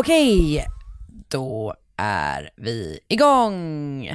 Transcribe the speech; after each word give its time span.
Okej, 0.00 0.66
då 1.28 1.74
är 1.96 2.50
vi 2.56 3.00
igång. 3.08 4.06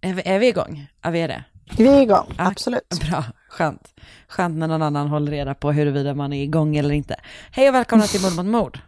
Är 0.00 0.14
vi, 0.14 0.22
är 0.24 0.38
vi 0.38 0.48
igång? 0.48 0.86
Ja, 1.02 1.10
vi 1.10 1.20
är 1.20 1.28
det. 1.28 1.44
Vi 1.78 1.88
är 1.88 2.02
igång, 2.02 2.34
Ja, 2.38 2.46
absolut. 2.46 3.00
Bra, 3.10 3.24
skönt. 3.48 3.94
Skönt 4.28 4.56
när 4.56 4.68
någon 4.68 4.82
annan 4.82 5.08
håller 5.08 5.32
reda 5.32 5.54
på 5.54 5.72
huruvida 5.72 6.14
man 6.14 6.32
är 6.32 6.42
igång 6.42 6.76
eller 6.76 6.94
inte. 6.94 7.16
Hej 7.50 7.68
och 7.68 7.74
välkomna 7.74 8.04
till 8.04 8.22
Mord 8.22 8.32
mot 8.36 8.46
mord. 8.46 8.78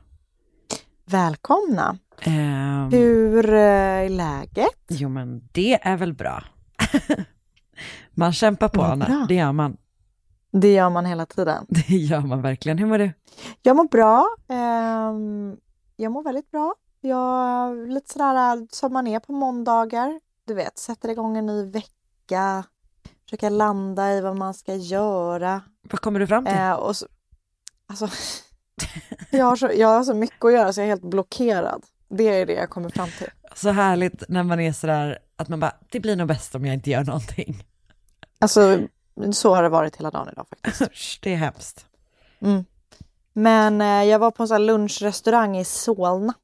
Välkomna. 1.07 1.99
Ehm, 2.23 2.89
Hur 2.93 3.55
eh, 3.55 3.61
är 3.61 4.09
läget? 4.09 4.85
jo 4.89 5.09
men 5.09 5.49
det 5.53 5.79
är 5.83 5.97
väl 5.97 6.15
bra. 6.15 6.45
man 8.15 8.33
kämpar 8.33 8.69
på, 8.69 8.83
Anna. 8.83 9.05
bra. 9.05 9.27
det 9.29 9.35
gör 9.35 9.53
man. 9.53 9.77
Det 10.53 10.73
gör 10.73 10.91
man 10.91 11.07
hela 11.07 11.27
tiden. 11.27 11.67
Det 11.89 11.97
gör 11.97 12.21
man 12.21 12.43
verkligen. 12.43 12.79
Hur 12.79 12.87
mår 12.87 12.99
du? 12.99 13.13
Jag 13.63 13.77
mår 13.77 13.89
bra. 13.89 14.27
Ehm, 14.49 15.57
jag 16.01 16.13
mår 16.13 16.23
väldigt 16.23 16.51
bra. 16.51 16.75
Jag 17.01 17.89
lite 17.89 18.13
sådär 18.13 18.67
som 18.71 18.93
man 18.93 19.07
är 19.07 19.21
på 19.21 19.33
måndagar. 19.33 20.21
Du 20.45 20.55
vet, 20.55 20.79
sätter 20.79 21.09
igång 21.09 21.37
en 21.37 21.47
ny 21.47 21.71
vecka. 21.71 22.65
Försöka 23.25 23.49
landa 23.49 24.13
i 24.13 24.21
vad 24.21 24.37
man 24.37 24.55
ska 24.55 24.75
göra. 24.75 25.63
Vad 25.83 26.01
kommer 26.01 26.21
du 26.21 26.27
fram 26.27 26.45
till? 26.45 26.55
Eh, 26.55 26.73
och 26.73 26.97
så, 26.97 27.07
alltså, 27.87 28.09
jag, 29.31 29.45
har 29.45 29.57
så, 29.57 29.71
jag 29.75 29.89
har 29.89 30.05
så 30.05 30.15
mycket 30.15 30.45
att 30.45 30.53
göra 30.53 30.73
så 30.73 30.81
jag 30.81 30.85
är 30.85 30.89
helt 30.89 31.03
blockerad. 31.11 31.83
Det 32.09 32.23
är 32.23 32.47
det 32.47 32.53
jag 32.53 32.71
kommer 32.71 32.91
fram 32.91 33.09
till. 33.19 33.29
Så 33.55 33.71
härligt 33.71 34.29
när 34.29 34.43
man 34.43 34.61
är 34.61 34.73
sådär 34.73 35.19
att 35.37 35.49
man 35.49 35.61
bara, 35.61 35.77
det 35.91 36.01
blir 36.01 36.17
nog 36.17 36.29
bäst 36.29 36.55
om 36.55 36.65
jag 36.65 36.75
inte 36.75 36.91
gör 36.91 37.05
någonting. 37.05 37.65
Alltså, 38.39 38.79
så 39.33 39.55
har 39.55 39.63
det 39.63 39.69
varit 39.69 39.97
hela 39.97 40.11
dagen 40.11 40.29
idag 40.33 40.47
faktiskt. 40.49 41.23
Det 41.23 41.33
är 41.33 41.37
hemskt. 41.37 41.87
Mm. 42.41 42.65
Men 43.39 43.81
eh, 43.81 44.05
jag 44.05 44.19
var 44.19 44.31
på 44.31 44.43
en 44.43 44.49
sån 44.49 44.67
lunchrestaurang 44.67 45.57
i 45.57 45.65
Solna 45.65 46.35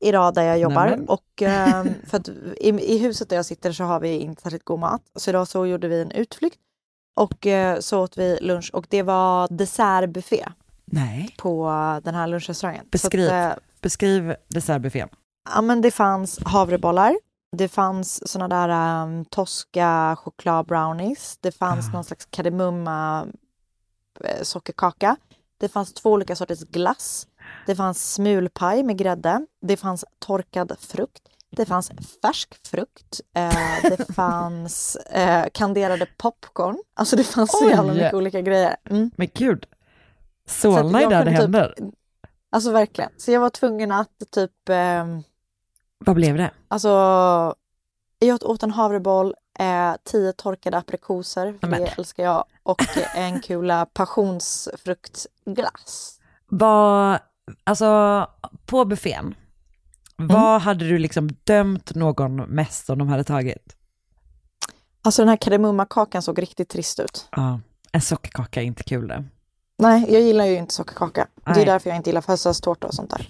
idag 0.00 0.34
där 0.34 0.42
jag 0.42 0.58
jobbar. 0.58 0.84
Nämen. 0.86 1.08
Och 1.08 1.42
eh, 1.42 1.84
för 2.06 2.16
att 2.16 2.28
i, 2.56 2.68
i 2.68 2.98
huset 2.98 3.28
där 3.28 3.36
jag 3.36 3.46
sitter 3.46 3.72
så 3.72 3.84
har 3.84 4.00
vi 4.00 4.18
inte 4.18 4.42
särskilt 4.42 4.64
god 4.64 4.78
mat. 4.78 5.02
Så 5.14 5.30
idag 5.30 5.48
så 5.48 5.66
gjorde 5.66 5.88
vi 5.88 6.02
en 6.02 6.10
utflykt 6.10 6.58
och 7.16 7.46
eh, 7.46 7.78
så 7.80 8.00
åt 8.02 8.18
vi 8.18 8.38
lunch 8.40 8.70
och 8.72 8.86
det 8.88 9.02
var 9.02 9.48
dessertbuffé 9.50 10.48
Nej. 10.84 11.34
på 11.38 11.66
den 12.04 12.14
här 12.14 12.26
lunchrestaurangen. 12.26 12.86
Beskriv. 12.90 13.26
Att, 13.32 13.56
eh, 13.56 13.62
Beskriv 13.80 14.34
dessertbuffén. 14.48 15.08
ja, 15.54 15.60
men 15.62 15.80
det 15.82 15.90
fanns 15.90 16.38
havrebollar. 16.44 17.16
Det 17.56 17.68
fanns 17.68 18.28
såna 18.30 18.48
där 18.48 19.02
um, 19.02 19.24
Tosca 19.24 20.16
chokladbrownies. 20.16 21.38
Det 21.40 21.52
fanns 21.52 21.88
Ah. 21.88 21.92
någon 21.92 22.04
slags 22.04 22.26
kardemumma 22.30 23.26
eh, 24.24 24.42
sockerkaka. 24.42 25.16
Det 25.58 25.68
fanns 25.68 25.92
två 25.92 26.10
olika 26.12 26.36
sorters 26.36 26.60
glass. 26.60 27.26
Det 27.66 27.74
fanns 27.76 28.12
smulpaj 28.14 28.82
med 28.82 28.98
grädde. 28.98 29.46
Det 29.62 29.76
fanns 29.76 30.04
torkad 30.18 30.76
frukt. 30.80 31.22
Det 31.50 31.66
fanns 31.66 31.90
färsk 32.22 32.66
frukt. 32.68 33.20
Eh, 33.34 33.52
det 33.82 34.14
fanns 34.14 34.96
eh, 34.96 35.46
kanderade 35.52 36.06
popcorn. 36.16 36.78
Alltså 36.94 37.16
det 37.16 37.24
fanns 37.24 37.50
så 37.52 37.64
Oj! 37.64 37.70
jävla 37.70 37.92
mycket 37.92 38.14
olika 38.14 38.40
grejer. 38.40 38.76
Mm. 38.90 39.10
Men 39.16 39.28
gud, 39.34 39.66
Så 40.48 40.76
Solna 40.76 41.02
är 41.02 41.10
där 41.10 41.24
det 41.24 41.30
typ- 41.30 41.40
händer. 41.40 41.74
Alltså 42.50 42.70
verkligen. 42.70 43.10
Så 43.16 43.30
jag 43.32 43.40
var 43.40 43.50
tvungen 43.50 43.92
att 43.92 44.22
typ 44.30 44.68
ehm, 44.68 45.22
Vad 45.98 46.16
blev 46.16 46.36
det? 46.36 46.50
Alltså, 46.68 46.88
jag 48.18 48.44
åt 48.44 48.62
en 48.62 48.70
havreboll, 48.70 49.34
eh, 49.58 49.94
tio 50.04 50.32
torkade 50.32 50.78
aprikoser, 50.78 51.54
för 51.60 51.66
Amen. 51.66 51.80
det 51.80 51.86
älskar 51.98 52.22
jag, 52.24 52.44
och 52.62 52.82
en 53.14 53.40
kula 53.40 53.86
passionsfruktglass. 54.86 56.20
Vad, 56.48 57.18
alltså 57.64 58.26
på 58.66 58.84
buffén, 58.84 59.34
Mm. 60.18 60.34
vad 60.36 60.62
hade 60.62 60.88
du 60.88 60.98
liksom 60.98 61.28
dömt 61.44 61.94
någon 61.94 62.36
mest 62.36 62.90
om 62.90 62.98
de 62.98 63.08
hade 63.08 63.24
tagit? 63.24 63.76
Alltså 65.02 65.22
den 65.22 65.28
här 65.28 65.36
kardemumma-kakan 65.36 66.22
såg 66.22 66.42
riktigt 66.42 66.68
trist 66.68 67.00
ut. 67.00 67.28
Ja, 67.36 67.60
en 67.92 68.00
sockerkaka 68.00 68.60
är 68.62 68.64
inte 68.64 68.82
kul 68.84 69.08
det. 69.08 69.24
Nej, 69.78 70.12
jag 70.12 70.22
gillar 70.22 70.44
ju 70.46 70.54
inte 70.56 70.74
sockerkaka. 70.74 71.26
Det 71.44 71.50
Nej. 71.52 71.62
är 71.62 71.66
därför 71.66 71.90
jag 71.90 71.96
inte 71.96 72.10
gillar 72.10 72.20
födelsedagstårta 72.20 72.86
och 72.86 72.94
sånt 72.94 73.10
där. 73.10 73.28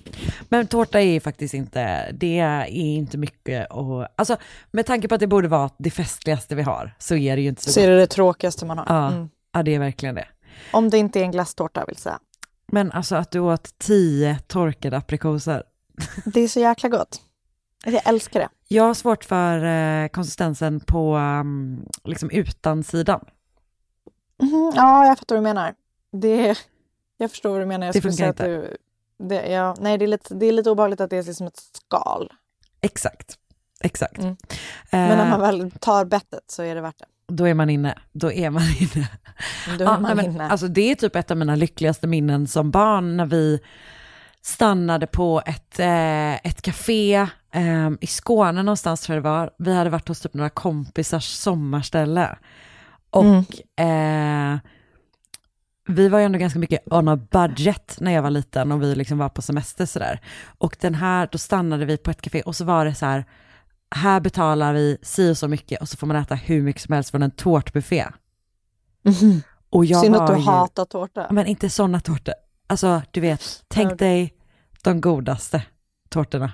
Men 0.48 0.66
tårta 0.66 1.00
är 1.00 1.20
faktiskt 1.20 1.54
inte, 1.54 2.12
det 2.12 2.38
är 2.38 2.64
inte 2.66 3.18
mycket 3.18 3.70
och, 3.70 4.06
alltså 4.16 4.36
med 4.70 4.86
tanke 4.86 5.08
på 5.08 5.14
att 5.14 5.20
det 5.20 5.26
borde 5.26 5.48
vara 5.48 5.70
det 5.78 5.90
festligaste 5.90 6.54
vi 6.54 6.62
har 6.62 6.94
så 6.98 7.16
är 7.16 7.36
det 7.36 7.42
ju 7.42 7.48
inte 7.48 7.62
så, 7.62 7.72
Så 7.72 7.80
är 7.80 7.84
gott. 7.84 7.90
det 7.92 7.96
det 8.00 8.06
tråkigaste 8.06 8.66
man 8.66 8.78
har. 8.78 8.86
Ja, 8.88 9.06
Mm. 9.12 9.28
ja, 9.52 9.62
det 9.62 9.74
är 9.74 9.78
verkligen 9.78 10.14
det. 10.14 10.28
Om 10.72 10.90
det 10.90 10.98
inte 10.98 11.20
är 11.20 11.24
en 11.24 11.30
glasstårta 11.30 11.84
vill 11.86 11.96
säga. 11.96 12.18
Men 12.72 12.92
alltså 12.92 13.16
att 13.16 13.30
du 13.30 13.38
åt 13.40 13.78
tio 13.78 14.38
torkade 14.46 14.96
aprikoser. 14.96 15.62
Det 16.24 16.40
är 16.40 16.48
så 16.48 16.60
jäkla 16.60 16.88
gott. 16.88 17.20
Jag 17.84 18.08
älskar 18.08 18.40
det. 18.40 18.48
Jag 18.68 18.82
har 18.84 18.94
svårt 18.94 19.24
för 19.24 19.64
eh, 19.64 20.08
konsistensen 20.08 20.80
på 20.80 21.16
um, 21.16 21.86
liksom 22.04 22.30
utansidan. 22.30 23.20
Mhm, 24.42 24.72
Ja, 24.76 25.06
jag 25.06 25.18
fattar 25.18 25.34
vad 25.36 25.42
du 25.42 25.48
menar. 25.48 25.74
Det, 26.12 26.58
jag 27.16 27.30
förstår 27.30 27.50
vad 27.50 27.60
du 27.60 27.66
menar. 27.66 27.86
Jag 27.86 27.94
Det 27.94 28.00
funkar 28.00 28.16
säga 28.16 28.30
att 28.30 28.36
du, 28.36 28.76
det, 29.18 29.46
ja, 29.46 29.76
nej, 29.80 29.98
det 29.98 30.04
är, 30.04 30.08
lite, 30.08 30.34
det 30.34 30.46
är 30.46 30.52
lite 30.52 30.70
obehagligt 30.70 31.00
att 31.00 31.10
det 31.10 31.16
är 31.16 31.22
som 31.22 31.46
ett 31.46 31.60
skal. 31.86 32.32
Exakt, 32.80 33.34
exakt. 33.80 34.18
Mm. 34.18 34.36
Men 34.90 35.18
när 35.18 35.24
Eh, 35.24 35.30
man 35.30 35.40
väl 35.40 35.70
tar 35.70 36.04
bettet 36.04 36.44
så 36.46 36.62
är 36.62 36.74
det 36.74 36.80
värt 36.80 36.98
det. 36.98 37.04
Då 37.28 37.48
är 37.48 37.54
man 37.54 37.70
inne, 37.70 37.98
då 38.12 38.32
är 38.32 38.50
man 38.50 38.62
inne. 38.80 39.08
Då 39.78 39.84
är 39.84 39.88
Ja, 39.88 40.00
man 40.00 40.16
men, 40.16 40.24
inne. 40.24 40.48
Alltså 40.48 40.68
det 40.68 40.90
är 40.90 40.94
typ 40.94 41.16
ett 41.16 41.30
av 41.30 41.36
mina 41.36 41.54
lyckligaste 41.56 42.06
minnen 42.06 42.46
som 42.46 42.70
barn 42.70 43.16
när 43.16 43.26
vi 43.26 43.60
stannade 44.42 45.06
på 45.06 45.42
ett, 45.46 45.78
eh, 45.78 46.34
ett 46.34 46.62
café 46.62 47.14
eh, 47.52 47.90
i 48.00 48.06
Skåne 48.06 48.62
någonstans 48.62 49.00
tror 49.00 49.16
jag 49.16 49.24
det 49.24 49.28
var. 49.30 49.50
Vi 49.58 49.74
hade 49.74 49.90
varit 49.90 50.08
hos 50.08 50.20
typ 50.20 50.34
några 50.34 50.50
kompisars 50.50 51.24
sommarställe. 51.24 52.38
Och 53.10 53.24
Mm. 53.24 53.44
eh, 54.54 54.58
vi 55.86 56.08
var 56.08 56.18
ju 56.18 56.24
ändå 56.24 56.38
ganska 56.38 56.58
mycket 56.58 56.92
on 56.92 57.08
a 57.08 57.16
budget 57.16 57.96
när 58.00 58.12
jag 58.12 58.22
var 58.22 58.30
liten 58.30 58.72
och 58.72 58.82
vi 58.82 58.94
liksom 58.94 59.18
var 59.18 59.28
på 59.28 59.42
semester 59.42 59.86
sådär. 59.86 60.20
Och 60.58 60.76
den 60.80 60.94
här, 60.94 61.28
då 61.32 61.38
stannade 61.38 61.84
vi 61.84 61.96
på 61.96 62.10
ett 62.10 62.22
café 62.22 62.42
och 62.42 62.56
så 62.56 62.64
var 62.64 62.84
det 62.84 62.94
så 62.94 63.06
här, 63.06 63.24
här 63.90 64.20
betalar 64.20 64.72
vi 64.72 64.98
si 65.02 65.30
och 65.32 65.38
så 65.38 65.48
mycket 65.48 65.80
och 65.80 65.88
så 65.88 65.96
får 65.96 66.06
man 66.06 66.16
äta 66.16 66.34
hur 66.34 66.62
mycket 66.62 66.82
som 66.82 66.94
helst 66.94 67.10
från 67.10 67.22
en 67.22 67.30
tårtbuffé. 67.30 68.06
Och 69.70 69.84
jag 69.84 70.00
Synd 70.00 70.16
att 70.16 70.26
du 70.26 70.32
ju, 70.32 70.40
hatar 70.40 70.84
tårta. 70.84 71.26
men 71.30 71.46
inte 71.46 71.70
sådana 71.70 72.00
tårtor. 72.00 72.34
Alltså 72.66 73.02
du 73.10 73.20
vet, 73.20 73.64
tänk 73.68 73.98
dig 73.98 74.34
de 74.82 75.00
godaste 75.00 75.62
tårtorna. 76.08 76.52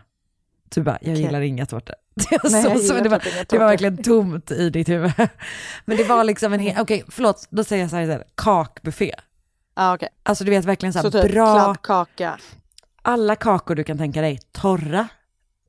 Du 0.74 0.82
bara, 0.82 0.98
jag 1.00 1.12
Okej. 1.12 1.24
gillar 1.24 1.40
inga 1.40 1.66
tårtor. 1.66 1.94
Det 2.30 2.42
var, 2.42 2.50
Nej, 2.50 2.62
så, 2.62 2.78
så, 2.78 2.94
det 3.02 3.08
var, 3.08 3.18
typ 3.18 3.48
det 3.48 3.58
var 3.58 3.66
verkligen 3.66 4.02
tomt 4.02 4.50
i 4.50 4.70
ditt 4.70 4.88
huvud. 4.88 5.12
Men 5.84 5.96
det 5.96 6.04
var 6.04 6.24
liksom 6.24 6.52
en 6.52 6.60
hel, 6.60 6.80
okej 6.80 7.04
förlåt, 7.08 7.46
då 7.50 7.64
säger 7.64 7.82
jag 7.82 7.90
så 7.90 7.96
här, 7.96 8.06
så 8.06 8.12
här 8.12 8.24
kakbuffé. 8.34 9.14
Ja, 9.76 9.94
okej. 9.94 10.08
Alltså 10.22 10.44
du 10.44 10.50
vet 10.50 10.64
verkligen 10.64 10.92
så 10.92 10.98
här, 10.98 11.10
Så 11.10 11.22
typ 11.22 11.32
bra, 11.32 11.54
kladdkaka. 11.54 12.38
alla 13.02 13.36
kakor 13.36 13.74
du 13.74 13.84
kan 13.84 13.98
tänka 13.98 14.20
dig, 14.20 14.40
torra. 14.52 15.08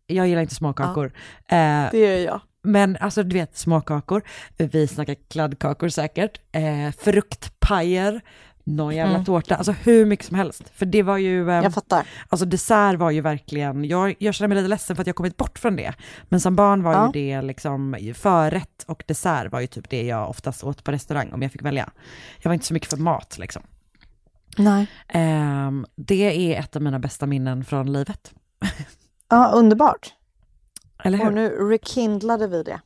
Jag 0.08 0.28
gillar 0.28 0.42
inte 0.42 0.56
småkakor. 0.56 1.06
Eh, 1.48 1.58
Det 1.92 1.98
gör 1.98 2.18
jag. 2.18 2.42
men 2.64 2.98
alltså 3.00 3.24
du 3.24 3.34
vet 3.34 3.58
småkakor, 3.58 4.22
vi 4.58 4.88
snackar 4.88 5.16
kladdkakor 5.30 5.90
säkert, 5.90 6.42
eh, 6.52 6.92
fruktpajer, 7.04 8.22
någon 8.64 8.96
jävla 8.96 9.14
Mm. 9.14 9.26
tårta, 9.26 9.56
alltså 9.56 9.72
hur 9.72 10.06
mycket 10.06 10.26
som 10.26 10.36
helst. 10.38 10.64
För 10.76 10.86
det 10.86 11.04
var 11.04 11.18
ju, 11.18 11.50
eh, 11.50 11.64
Jag 11.64 11.74
fattar. 11.74 12.08
alltså 12.30 12.46
dessert 12.46 12.96
var 13.00 13.12
ju 13.12 13.22
verkligen, 13.22 13.86
jag, 13.86 14.16
jag 14.20 14.34
känner 14.34 14.48
mig 14.48 14.58
lite 14.58 14.68
ledsen 14.68 14.96
för 14.96 15.02
att 15.04 15.08
jag 15.08 15.16
kommit 15.16 15.38
bort 15.38 15.60
från 15.60 15.76
det. 15.76 15.94
Men 16.24 16.40
som 16.40 16.56
barn 16.56 16.84
var 16.84 16.94
Ja. 16.94 17.06
ju 17.06 17.12
det 17.12 17.42
liksom, 17.42 17.98
förrätt 18.16 18.84
och 18.88 19.04
dessert 19.08 19.52
var 19.52 19.60
ju 19.60 19.68
typ 19.68 19.90
det 19.90 20.04
jag 20.04 20.30
oftast 20.30 20.64
åt 20.64 20.84
på 20.84 20.92
restaurang 20.92 21.32
om 21.34 21.42
jag 21.42 21.52
fick 21.52 21.62
välja. 21.62 21.90
Jag 22.42 22.50
var 22.50 22.54
inte 22.54 22.66
så 22.66 22.74
mycket 22.74 22.90
för 22.90 22.98
mat 22.98 23.38
liksom. 23.40 23.64
Nej. 24.58 24.88
Ehm, 25.08 25.86
det 25.96 26.54
är 26.56 26.60
ett 26.60 26.76
av 26.76 26.82
mina 26.82 27.00
bästa 27.00 27.26
minnen 27.26 27.66
från 27.66 27.94
livet. 27.94 28.34
Ja, 29.30 29.52
underbart. 29.54 30.14
Eller 31.04 31.18
hur? 31.18 31.28
Och 31.28 31.34
nu 31.34 31.50
rekindlade 31.50 32.48
vi 32.48 32.64
det. 32.64 32.80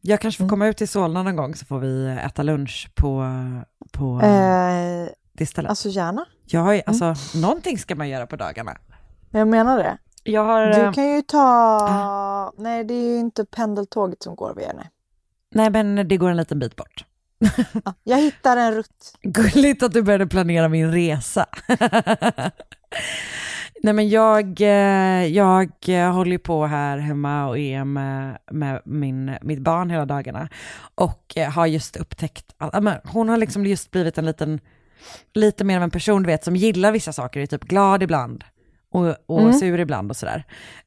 Jag 0.00 0.20
kanske 0.20 0.38
får 0.38 0.44
Mm. 0.44 0.50
komma 0.50 0.66
ut 0.66 0.76
till 0.76 0.88
Solna 0.88 1.22
någon 1.22 1.36
gång 1.36 1.54
så 1.54 1.66
får 1.66 1.78
vi 1.78 2.06
äta 2.24 2.42
lunch 2.42 2.90
på, 2.94 3.24
på 3.92 4.20
Eh, 4.22 5.08
det 5.32 5.46
stället. 5.46 5.68
alltså 5.68 5.88
gärna. 5.88 6.24
jag 6.46 6.60
har 6.60 6.72
ju, 6.72 6.82
alltså, 6.86 7.14
någonting 7.38 7.78
ska 7.78 7.94
man 7.94 8.08
göra 8.08 8.26
på 8.26 8.36
dagarna. 8.36 8.76
Jag 9.30 9.48
menar 9.48 9.78
det. 9.78 9.98
Jag 10.22 10.44
har, 10.44 10.66
Du 10.66 10.72
eh, 10.80 10.92
kan 10.92 11.14
ju 11.14 11.22
ta... 11.22 12.52
Nej, 12.58 12.84
det 12.84 12.94
är 12.94 13.08
ju 13.12 13.18
inte 13.18 13.44
pendeltåget 13.44 14.22
som 14.22 14.34
går 14.36 14.54
via 14.54 14.72
nej. 14.76 14.90
nej 15.54 15.70
men 15.70 16.08
det 16.08 16.16
går 16.16 16.30
en 16.30 16.36
liten 16.36 16.58
bit 16.58 16.76
bort. 16.76 17.04
Ja, 17.84 17.94
jag 18.04 18.16
hittar 18.18 18.56
en 18.56 18.74
rutt. 18.74 19.14
Gulligt 19.22 19.82
att 19.82 19.92
du 19.92 20.02
började 20.02 20.26
planera 20.26 20.68
min 20.68 20.92
resa. 20.92 21.46
Nej 23.82 23.94
men 23.94 24.08
jag, 24.08 24.60
eh, 24.60 25.26
jag 25.26 25.70
eh, 25.88 26.12
håller 26.12 26.30
ju 26.30 26.38
på 26.38 26.66
här 26.66 26.98
hemma 26.98 27.48
och 27.48 27.58
är 27.58 27.84
med, 27.84 28.38
med 28.50 28.82
min, 28.84 29.36
mitt 29.42 29.58
barn 29.60 29.90
hela 29.90 30.04
dagarna. 30.06 30.48
Och 30.94 31.32
eh, 31.36 31.50
har 31.50 31.66
just 31.66 31.96
upptäckt, 31.96 32.54
att, 32.58 33.00
hon 33.04 33.28
har 33.28 33.36
liksom 33.36 33.66
just 33.66 33.90
blivit 33.90 34.18
en 34.18 34.26
liten, 34.26 34.60
lite 35.34 35.64
mer 35.64 35.76
av 35.76 35.82
en 35.82 35.90
person 35.90 36.22
du 36.22 36.26
vet 36.26 36.44
som 36.44 36.56
gillar 36.56 36.92
vissa 36.92 37.12
saker, 37.12 37.40
är 37.40 37.46
typ 37.46 37.64
glad 37.64 38.02
ibland 38.02 38.44
och, 38.92 39.14
och 39.26 39.40
Mm. 39.40 39.52
sur 39.52 39.80
ibland 39.80 40.10
och 40.10 40.16
sådär. 40.16 40.44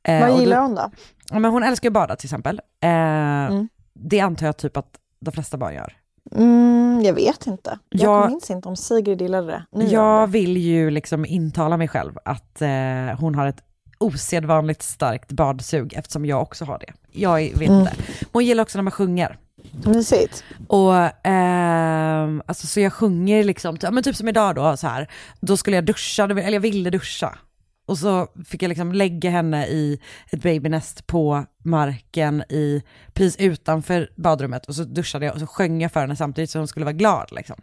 Vad 0.07 0.39
gillar 0.39 0.57
då, 0.57 0.61
hon 0.63 0.75
då? 0.75 0.91
men 1.39 1.51
Hon 1.51 1.63
älskar 1.63 1.87
ju 1.87 1.89
att 1.89 1.93
bada 1.93 2.15
till 2.15 2.27
exempel. 2.27 2.61
Mm. 2.81 3.69
Det 3.93 4.19
antar 4.19 4.45
jag 4.45 4.57
typ 4.57 4.77
att 4.77 4.99
de 5.19 5.31
flesta 5.31 5.57
barn 5.57 5.73
gör. 5.73 5.93
Mm, 6.35 7.01
jag 7.03 7.13
vet 7.13 7.47
inte. 7.47 7.79
Jag 7.89 8.23
Jag- 8.23 8.29
minns 8.29 8.49
inte 8.51 8.69
om 8.69 8.75
Sigrid 8.75 9.21
gillade 9.21 9.47
det. 9.47 9.65
Nu 9.71 9.85
Jag 9.85 10.27
det. 10.29 10.31
vill 10.31 10.57
ju 10.57 10.89
liksom 10.89 11.25
intala 11.25 11.77
mig 11.77 11.87
själv 11.87 12.17
att 12.25 12.61
eh, 12.61 13.19
hon 13.19 13.35
har 13.35 13.47
ett 13.47 13.63
osedvanligt 13.97 14.81
starkt 14.83 15.31
badsug 15.31 15.93
eftersom 15.93 16.25
jag 16.25 16.41
också 16.41 16.65
har 16.65 16.79
det. 16.79 16.93
Jag 17.19 17.35
vet 17.39 17.69
Mm. 17.69 17.79
inte. 17.79 17.93
Hon 18.31 18.45
gillar 18.45 18.61
också 18.63 18.77
när 18.77 18.83
man 18.83 18.91
sjunger. 18.91 19.37
Mysigt. 19.85 20.43
Och 20.67 20.93
ehm, 21.27 22.41
alltså 22.45 22.67
så 22.67 22.79
jag 22.79 22.93
sjunger 22.93 23.43
liksom, 23.43 23.77
men 23.91 24.03
typ 24.03 24.15
som 24.15 24.27
idag 24.27 24.55
då 24.55 24.77
så 24.77 24.87
här, 24.87 25.09
då 25.41 25.57
skulle 25.57 25.77
jag 25.77 25.85
duscha, 25.85 26.23
eller 26.23 26.51
jag 26.51 26.59
ville 26.59 26.89
duscha. 26.89 27.37
Och 27.85 27.97
så 27.97 28.27
fick 28.45 28.63
jag 28.63 28.69
liksom 28.69 28.91
lägga 28.91 29.29
henne 29.29 29.67
i 29.67 29.99
ett 30.31 30.41
babynest 30.41 31.07
på 31.07 31.45
marken 31.63 32.43
i, 32.49 32.83
precis 33.13 33.37
utanför 33.39 34.09
badrummet 34.15 34.65
och 34.65 34.75
så 34.75 34.83
duschade 34.83 35.25
jag 35.25 35.33
och 35.33 35.39
så 35.39 35.47
sjöng 35.47 35.81
jag 35.81 35.91
för 35.91 35.99
henne 35.99 36.15
samtidigt 36.15 36.49
så 36.49 36.59
hon 36.59 36.67
skulle 36.67 36.85
vara 36.85 36.93
glad 36.93 37.27
liksom. 37.31 37.61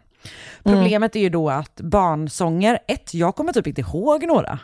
Mm. 0.63 0.77
Problemet 0.77 1.15
är 1.15 1.19
ju 1.19 1.29
då 1.29 1.49
att 1.49 1.75
barnsånger, 1.81 2.79
ett, 2.87 3.13
jag 3.13 3.35
kommer 3.35 3.53
typ 3.53 3.67
inte 3.67 3.81
ihåg 3.81 4.27
några. 4.27 4.59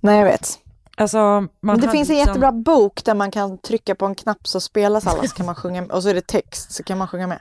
Nej, 0.00 0.18
jag 0.18 0.24
vet. 0.24 0.58
Alltså, 0.96 1.40
det 1.62 1.80
finns 1.80 1.84
en 1.94 1.98
liksom- 1.98 2.16
jättebra 2.16 2.52
bok 2.52 3.04
där 3.04 3.14
man 3.14 3.30
kan 3.30 3.58
trycka 3.58 3.94
på 3.94 4.06
en 4.06 4.14
knapp 4.14 4.48
så 4.48 4.60
spelas 4.60 5.06
alla 5.06 5.22
så 5.28 5.34
kan 5.36 5.46
man 5.46 5.54
sjunga 5.54 5.84
och 5.84 6.02
så 6.02 6.08
är 6.08 6.14
det 6.14 6.26
text 6.26 6.72
så 6.72 6.82
kan 6.82 6.98
man 6.98 7.08
sjunga 7.08 7.26
med. 7.26 7.40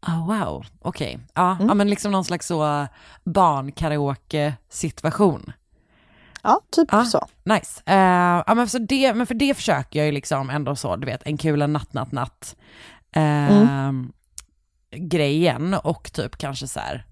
Ah, 0.00 0.26
wow, 0.26 0.64
okej. 0.82 1.18
Ja, 1.34 1.52
Mm. 1.56 1.68
ja, 1.68 1.74
men 1.74 1.90
liksom 1.90 2.12
någon 2.12 2.24
slags 2.24 2.46
så 2.46 2.86
barnkaraoke-situation. 3.24 5.52
Ja, 6.48 6.60
typ 6.72 6.88
Ja. 6.92 7.04
så. 7.04 7.26
Nice. 7.44 7.82
Eh, 7.86 8.42
ja, 8.46 8.54
men, 8.54 8.68
så 8.68 8.78
det, 8.78 9.14
men 9.14 9.26
för 9.26 9.34
det 9.34 9.54
försöker 9.54 9.98
jag 9.98 10.06
ju 10.06 10.12
liksom 10.12 10.50
ändå 10.50 10.76
så, 10.76 10.96
du 10.96 11.06
vet, 11.06 11.22
en 11.24 11.36
kul 11.36 11.62
en 11.62 11.72
natt, 11.72 11.92
natt, 11.92 12.12
natt. 12.12 12.56
Eh, 13.16 13.48
Mm. 13.62 14.12
Grejen 14.96 15.74
och 15.74 16.12
typ 16.12 16.36
kanske 16.38 16.66
så 16.68 16.80
här, 16.80 17.04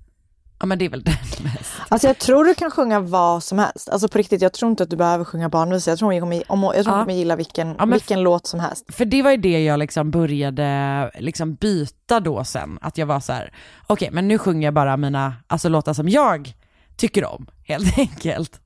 ja 0.60 0.66
men 0.66 0.78
det 0.78 0.84
är 0.84 0.88
väl 0.88 1.02
den 1.04 1.14
mest. 1.44 1.72
Alltså 1.88 2.06
jag 2.06 2.18
tror 2.18 2.44
du 2.44 2.54
kan 2.54 2.70
sjunga 2.70 3.00
vad 3.00 3.42
som 3.42 3.58
helst. 3.58 3.88
Alltså 3.88 4.08
på 4.08 4.18
riktigt, 4.18 4.42
jag 4.42 4.52
tror 4.52 4.70
inte 4.70 4.82
att 4.82 4.90
du 4.90 4.96
behöver 4.96 5.24
sjunga 5.24 5.48
barnvisa. 5.48 5.90
Jag 5.90 5.98
tror 5.98 6.12
hon 6.12 6.20
kommer, 6.20 6.52
om, 6.52 6.62
jag 6.62 6.84
tror 6.84 6.96
Ja. 6.96 7.02
kommer 7.02 7.14
gilla 7.14 7.36
vilken, 7.36 7.76
Ja, 7.78 7.84
vilken 7.84 8.22
låt 8.22 8.46
som 8.46 8.60
helst. 8.60 8.84
För 8.94 9.04
det 9.04 9.22
var 9.22 9.30
ju 9.30 9.36
det 9.36 9.64
jag 9.64 9.78
liksom 9.78 10.10
började 10.10 11.10
liksom 11.18 11.54
byta 11.54 12.20
då 12.20 12.44
sen, 12.44 12.78
att 12.82 12.98
jag 12.98 13.06
var 13.06 13.20
så 13.20 13.32
här, 13.32 13.52
okej 13.86 14.08
men 14.12 14.28
nu 14.28 14.38
sjunger 14.38 14.66
jag 14.66 14.74
bara 14.74 14.96
mina, 14.96 15.34
alltså 15.46 15.68
låtar 15.68 15.92
som 15.92 16.08
jag 16.08 16.52
tycker 16.96 17.24
om, 17.24 17.46
helt 17.64 17.98
enkelt. 17.98 18.60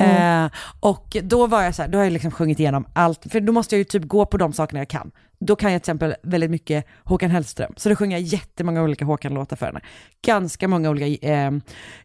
Eh, 0.00 0.46
och 0.80 1.16
då 1.22 1.46
var 1.46 1.62
jag 1.62 1.74
så 1.74 1.82
här, 1.82 1.88
då 1.88 1.98
har 1.98 2.04
jag 2.04 2.12
liksom 2.12 2.30
sjungit 2.30 2.60
igenom 2.60 2.86
allt, 2.92 3.26
för 3.32 3.40
då 3.40 3.52
måste 3.52 3.74
jag 3.74 3.78
ju 3.78 3.84
typ 3.84 4.04
gå 4.04 4.26
på 4.26 4.36
de 4.36 4.52
sakerna 4.52 4.80
jag 4.80 4.88
kan. 4.88 5.10
Då 5.40 5.56
kan 5.56 5.72
jag 5.72 5.82
till 5.82 5.90
exempel 5.90 6.14
väldigt 6.22 6.50
mycket 6.50 6.86
Håkan 7.04 7.30
Hellström, 7.30 7.72
så 7.76 7.88
då 7.88 7.96
sjunger 7.96 8.16
jag 8.16 8.26
jättemånga 8.26 8.82
olika 8.82 9.04
Håkan-låtar 9.04 9.56
för 9.56 9.66
henne. 9.66 9.80
Ganska 10.26 10.68
många 10.68 10.90
olika 10.90 11.28
eh, 11.28 11.50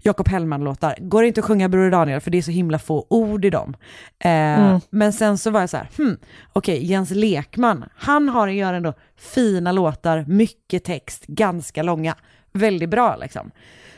Jakob 0.02 0.28
Hellman-låtar. 0.28 0.96
Går 1.00 1.22
det 1.22 1.28
inte 1.28 1.40
att 1.40 1.46
sjunga 1.46 1.70
Bror 1.70 1.92
Daniel, 1.92 2.22
för 2.22 2.31
det 2.31 2.38
är 2.38 2.42
så 2.42 2.52
himla 2.52 2.80
få 2.80 3.06
ord 3.10 3.46
i 3.46 3.50
dem. 3.50 3.75
Eh, 4.20 4.30
Men 4.90 5.14
sen 5.14 5.38
så 5.38 5.52
var 5.52 5.60
jag 5.60 5.70
så 5.70 5.78
här, 5.78 5.90
hmm, 5.98 6.18
okej, 6.54 6.86
Jens 6.86 7.12
Lekman, 7.12 7.86
han 7.96 8.30
har 8.30 8.48
gör 8.48 8.74
ändå 8.74 8.94
fina 9.18 9.72
låtar, 9.72 10.25
mycket 10.27 10.84
text, 10.84 11.25
ganska 11.27 11.84
långa, 11.84 12.15
väldigt 12.51 12.89
bra 12.89 13.15
liksom. 13.15 13.51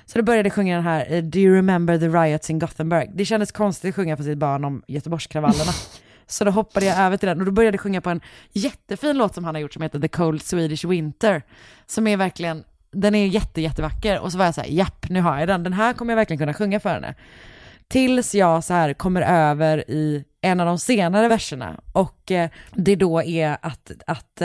Så 0.05 0.17
då 0.19 0.23
började 0.23 0.47
jag 0.49 0.53
sjunga 0.53 0.75
den 0.75 0.83
här 0.83 1.05
eh, 1.13 1.23
Do 1.23 1.39
you 1.39 1.55
remember 1.55 1.97
the 1.97 2.07
riots 2.07 2.49
in 2.49 2.59
Gothenburg? 2.59 3.09
Det 3.15 3.25
kändes 3.25 3.51
konstigt 3.51 3.89
att 3.89 3.95
sjunga 3.95 4.17
för 4.17 4.23
sitt 4.23 4.37
barn 4.37 4.65
om 4.65 4.83
Göteborgskravallerna. 4.87 5.71
Så 6.27 6.45
då 6.45 6.51
hoppade 6.51 6.85
jag 6.85 6.97
över 6.99 7.17
till 7.17 7.27
den 7.29 7.39
och 7.39 7.45
då 7.45 7.51
började 7.51 7.75
jag 7.75 7.81
sjunga 7.81 8.01
på 8.01 8.09
en 8.09 8.21
jättefin 8.51 9.17
låt 9.17 9.35
som 9.35 9.43
han 9.43 9.55
har 9.55 9.61
gjort 9.61 9.73
som 9.73 9.81
heter 9.81 9.99
The 9.99 10.07
Cold 10.07 10.41
Swedish 10.41 10.85
Winter. 10.85 11.41
Som 11.85 12.07
är 12.07 12.17
verkligen, 12.17 12.63
den 12.91 13.15
är 13.15 13.25
jätte, 13.27 13.61
jättevacker. 13.61 14.19
Och 14.19 14.31
så 14.31 14.37
var 14.37 14.45
jag 14.45 14.55
så 14.55 14.61
här, 14.61 14.67
japp, 14.67 15.09
nu 15.09 15.21
har 15.21 15.39
jag 15.39 15.47
den. 15.47 15.63
Den 15.63 15.73
här 15.73 15.93
kommer 15.93 16.13
jag 16.13 16.15
verkligen 16.15 16.37
kunna 16.37 16.53
sjunga 16.53 16.79
för 16.79 16.89
henne. 16.89 17.15
Tills 17.87 18.35
jag 18.35 18.63
så 18.63 18.73
här 18.73 18.93
kommer 18.93 19.21
över 19.21 19.89
i 19.91 20.23
en 20.41 20.59
av 20.59 20.65
de 20.65 20.79
senare 20.79 21.27
verserna 21.27 21.79
och 21.93 22.31
eh, 22.31 22.49
det 22.73 22.95
då 22.95 23.23
är 23.23 23.57
att, 23.61 23.91
att, 24.07 24.41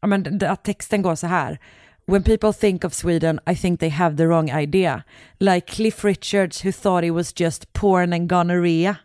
ja, 0.00 0.06
men, 0.06 0.38
d- 0.38 0.46
att 0.46 0.64
texten 0.64 1.02
går 1.02 1.14
så 1.14 1.26
här. 1.26 1.58
When 2.06 2.22
people 2.22 2.52
think 2.52 2.84
of 2.84 2.94
Sweden 2.94 3.40
I 3.50 3.56
think 3.56 3.80
they 3.80 3.88
have 3.90 4.16
the 4.16 4.26
wrong 4.26 4.50
idea. 4.50 5.02
Like 5.38 5.66
Cliff 5.72 6.04
Richards 6.04 6.64
who 6.64 6.72
thought 6.72 7.04
it 7.04 7.10
was 7.10 7.32
just 7.40 7.72
porn 7.72 8.12
and 8.12 8.28
gonorrhea. 8.28 8.96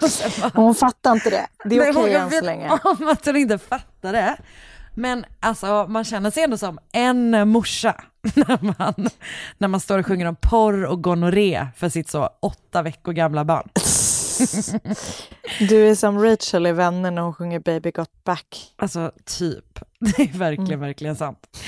Bara- 0.00 0.50
Hon 0.54 0.74
fattar 0.74 1.12
inte 1.12 1.30
det. 1.30 1.46
Det 1.64 1.76
är 1.76 1.90
okej 1.96 2.12
jag 2.12 2.22
än 2.22 2.30
så 2.30 2.44
länge. 2.44 2.70
om 2.84 3.08
att 3.08 3.26
hon 3.26 3.36
inte 3.36 3.58
fattar 3.58 4.12
det. 4.12 4.36
Men 4.94 5.24
alltså 5.40 5.86
man 5.88 6.04
känner 6.04 6.30
sig 6.30 6.42
ändå 6.42 6.58
som 6.58 6.78
en 6.92 7.48
morsa 7.48 7.94
när 8.34 8.58
man, 8.78 9.08
när 9.58 9.68
man 9.68 9.80
står 9.80 9.98
och 9.98 10.06
sjunger 10.06 10.26
om 10.26 10.36
porr 10.36 10.84
och 10.84 11.02
gonorré 11.02 11.66
för 11.76 11.88
sitt 11.88 12.08
så 12.08 12.28
åtta 12.42 12.82
veckor 12.82 13.12
gamla 13.12 13.44
barn. 13.44 13.68
Du 15.68 15.88
är 15.90 15.94
som 15.94 16.22
Rachel 16.24 16.66
i 16.66 16.72
Vänner 16.72 17.10
när 17.10 17.22
hon 17.22 17.34
sjunger 17.34 17.58
Baby 17.60 17.90
Got 17.90 18.24
Back. 18.24 18.72
Alltså 18.76 19.12
typ, 19.24 19.78
det 20.16 20.22
är 20.22 20.38
verkligen, 20.38 20.80
verkligen 20.80 21.16
sant. 21.16 21.58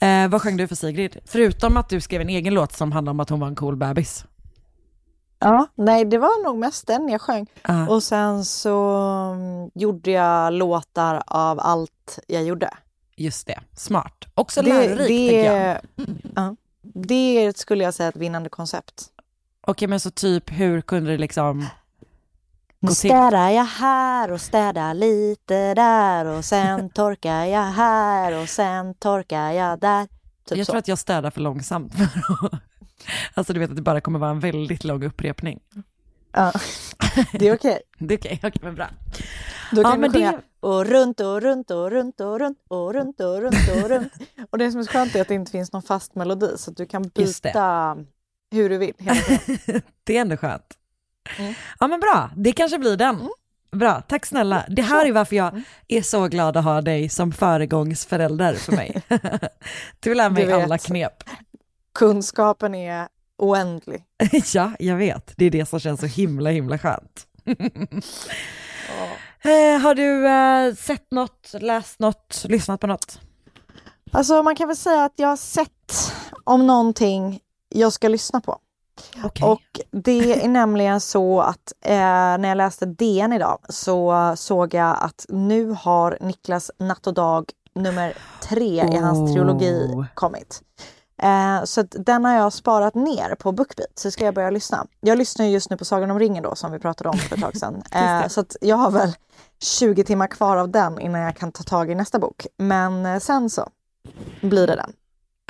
Eh, 0.00 0.28
vad 0.28 0.42
sjöng 0.42 0.56
du 0.56 0.68
för 0.68 0.74
Sigrid? 0.74 1.16
Förutom 1.26 1.76
att 1.76 1.88
du 1.88 2.00
skrev 2.00 2.20
en 2.20 2.28
egen 2.28 2.54
låt 2.54 2.72
som 2.72 2.92
handlar 2.92 3.10
om 3.10 3.20
att 3.20 3.30
hon 3.30 3.40
var 3.40 3.48
en 3.48 3.54
cool 3.56 3.76
bebis. 3.76 4.24
Ja, 5.38 5.66
nej 5.74 6.04
det 6.04 6.18
var 6.18 6.44
nog 6.44 6.58
mest 6.58 6.86
den 6.86 7.08
jag 7.08 7.20
sjöng. 7.20 7.46
Ah. 7.62 7.86
Och 7.86 8.02
sen 8.02 8.44
så 8.44 8.78
mm, 9.34 9.70
gjorde 9.74 10.10
jag 10.10 10.52
låtar 10.52 11.22
av 11.26 11.60
allt 11.60 12.18
jag 12.26 12.44
gjorde. 12.44 12.70
Just 13.16 13.46
det, 13.46 13.60
smart. 13.76 14.24
Också 14.34 14.62
Det, 14.62 14.68
lärorikt 14.68 15.30
tänker 15.30 15.44
jag. 15.44 15.78
det, 15.96 16.06
ja, 16.34 16.56
det 16.82 17.58
skulle 17.58 17.84
jag 17.84 17.94
säga 17.94 18.06
är 18.06 18.10
ett 18.10 18.16
vinnande 18.16 18.48
koncept. 18.48 19.06
Okej, 19.66 19.88
men 19.88 20.00
så 20.00 20.10
typ 20.10 20.50
hur 20.52 20.80
kunde 20.80 21.10
det 21.10 21.18
liksom 21.18 21.66
Till? 22.88 22.96
städar 22.96 23.50
jag 23.50 23.64
här 23.64 24.30
och 24.32 24.40
städar 24.40 24.94
lite 24.94 25.74
där 25.74 26.24
och 26.26 26.44
sen 26.44 26.90
torkar 26.94 27.44
jag 27.44 27.62
här 27.62 28.42
och 28.42 28.48
sen 28.48 28.94
torkar 28.94 29.50
jag 29.52 29.80
där. 29.80 30.06
Typ 30.48 30.58
jag 30.58 30.66
så. 30.66 30.70
tror 30.72 30.78
att 30.78 30.88
jag 30.88 30.98
städar 30.98 31.30
för 31.30 31.40
långsamt. 31.40 31.94
för 31.94 32.08
alltså 33.34 33.52
du 33.52 33.60
vet 33.60 33.70
att 33.70 33.76
det 33.76 33.82
bara 33.82 34.00
kommer 34.00 34.18
vara 34.18 34.30
en 34.30 34.40
väldigt 34.40 34.84
lång 34.84 35.04
upprepning. 35.04 35.60
Ja. 36.32 36.52
Det 37.32 37.48
är 37.48 37.54
okej. 37.54 37.80
Det 37.98 38.14
är 38.14 38.18
okej, 38.18 38.38
okej 38.42 38.60
men 38.62 38.74
bra. 38.74 38.86
Då 39.72 39.82
Ja, 39.82 39.90
kan 39.90 40.00
men 40.00 40.12
du 40.12 40.18
sjunga 40.18 40.32
det- 40.32 40.40
och 40.60 40.86
runt 40.86 41.20
och 41.20 41.42
runt 41.42 41.70
och 41.70 41.90
runt 41.90 42.20
och 42.20 42.38
runt 42.40 42.58
och 42.68 42.94
runt 42.94 43.20
och 43.20 43.40
runt 43.42 43.68
och 43.82 43.88
runt. 43.90 44.12
Och 44.50 44.58
det 44.58 44.70
som 44.70 44.80
är 44.80 44.84
så 44.84 44.90
skönt 44.92 45.14
är 45.14 45.20
att 45.20 45.28
det 45.28 45.34
inte 45.34 45.50
finns 45.50 45.72
någon 45.72 45.82
fast 45.82 46.14
melodi 46.14 46.48
så 46.58 46.70
att 46.70 46.76
du 46.76 46.86
kan 46.86 47.02
byta 47.02 47.96
hur 48.50 48.68
du 48.70 48.78
vill. 48.78 48.94
Det 50.04 50.16
är 50.16 50.20
ändå 50.20 50.36
skönt. 50.36 50.78
Mm. 51.38 51.54
Ja 51.80 51.86
men 51.86 52.00
bra, 52.00 52.30
det 52.36 52.52
kanske 52.52 52.78
blir 52.78 52.96
den. 52.96 53.28
Bra, 53.72 54.02
tack 54.08 54.26
snälla. 54.26 54.64
Det 54.68 54.82
här 54.82 55.06
är 55.06 55.12
varför 55.12 55.36
jag 55.36 55.48
Mm. 55.48 55.64
är 55.88 56.02
så 56.02 56.28
glad 56.28 56.56
att 56.56 56.64
ha 56.64 56.80
dig 56.80 57.08
som 57.08 57.32
föregångsförälder 57.32 58.54
för 58.54 58.72
mig. 58.72 59.02
Du 60.00 60.14
lär 60.14 60.30
mig 60.30 60.46
Du 60.46 60.52
alla 60.52 60.78
knep. 60.78 61.24
Kunskapen 61.94 62.74
är 62.74 63.08
oändlig. 63.38 64.04
Ja, 64.54 64.72
jag 64.78 64.96
vet. 64.96 65.32
Det 65.36 65.44
är 65.44 65.50
det 65.50 65.66
som 65.66 65.80
känns 65.80 66.00
så 66.00 66.06
himla 66.06 66.50
himla 66.50 66.78
skönt. 66.78 67.26
Eh, 69.46 69.80
har 69.80 69.94
du 69.94 70.26
eh, 70.28 70.74
sett 70.74 71.10
något, 71.10 71.50
läst 71.60 71.98
något, 71.98 72.44
lyssnat 72.48 72.80
på 72.80 72.86
något? 72.86 73.20
Alltså 74.12 74.42
man 74.42 74.56
kan 74.56 74.68
väl 74.68 74.76
säga 74.76 75.04
att 75.04 75.12
jag 75.16 75.28
har 75.28 75.36
sett 75.36 76.12
om 76.44 76.66
någonting 76.66 77.40
jag 77.68 77.92
ska 77.92 78.08
lyssna 78.08 78.40
på. 78.40 78.58
Okej. 79.24 79.48
Och 79.48 79.80
det 79.90 80.44
är 80.44 80.48
nämligen 80.48 81.00
så 81.00 81.40
att 81.40 81.72
eh, 81.84 81.94
när 81.94 82.48
jag 82.48 82.56
läste 82.56 82.86
DN 82.86 83.32
idag 83.32 83.58
så 83.68 84.32
såg 84.36 84.74
jag 84.74 84.96
att 85.00 85.26
nu 85.28 85.76
har 85.80 86.18
Niklas 86.20 86.70
Natt 86.78 87.06
och 87.06 87.14
Dag 87.14 87.50
nummer 87.74 88.14
tre 88.42 88.84
i 88.92 88.96
hans 88.96 89.18
Oh. 89.18 89.32
trilogi 89.32 90.04
kommit. 90.14 90.62
Eh, 91.22 91.64
så 91.64 91.82
den 91.82 92.24
har 92.24 92.34
jag 92.34 92.52
sparat 92.52 92.94
ner 92.94 93.34
på 93.34 93.52
Bookbeat 93.52 93.98
så 93.98 94.10
ska 94.10 94.24
jag 94.24 94.34
börja 94.34 94.50
lyssna. 94.50 94.86
Jag 95.00 95.18
lyssnar 95.18 95.46
ju 95.46 95.52
just 95.52 95.70
nu 95.70 95.76
på 95.76 95.84
Sagan 95.84 96.10
om 96.10 96.18
ringen 96.18 96.42
då 96.42 96.54
som 96.54 96.72
vi 96.72 96.78
pratade 96.78 97.10
om 97.10 97.18
för 97.18 97.36
ett 97.36 97.42
tag 97.42 97.56
sedan. 97.56 97.82
Eh, 97.92 98.28
så 98.28 98.44
jag 98.60 98.76
har 98.76 98.90
väl 98.90 99.12
20 99.62 100.04
timmar 100.04 100.26
kvar 100.26 100.56
av 100.56 100.68
den 100.70 101.00
innan 101.00 101.20
jag 101.20 101.36
kan 101.36 101.52
ta 101.52 101.62
tag 101.62 101.90
i 101.90 101.94
nästa 101.94 102.18
bok. 102.18 102.46
Men 102.58 103.06
eh, 103.06 103.18
sen 103.18 103.50
så 103.50 103.68
blir 104.40 104.66
det 104.66 104.76
den. 104.76 104.92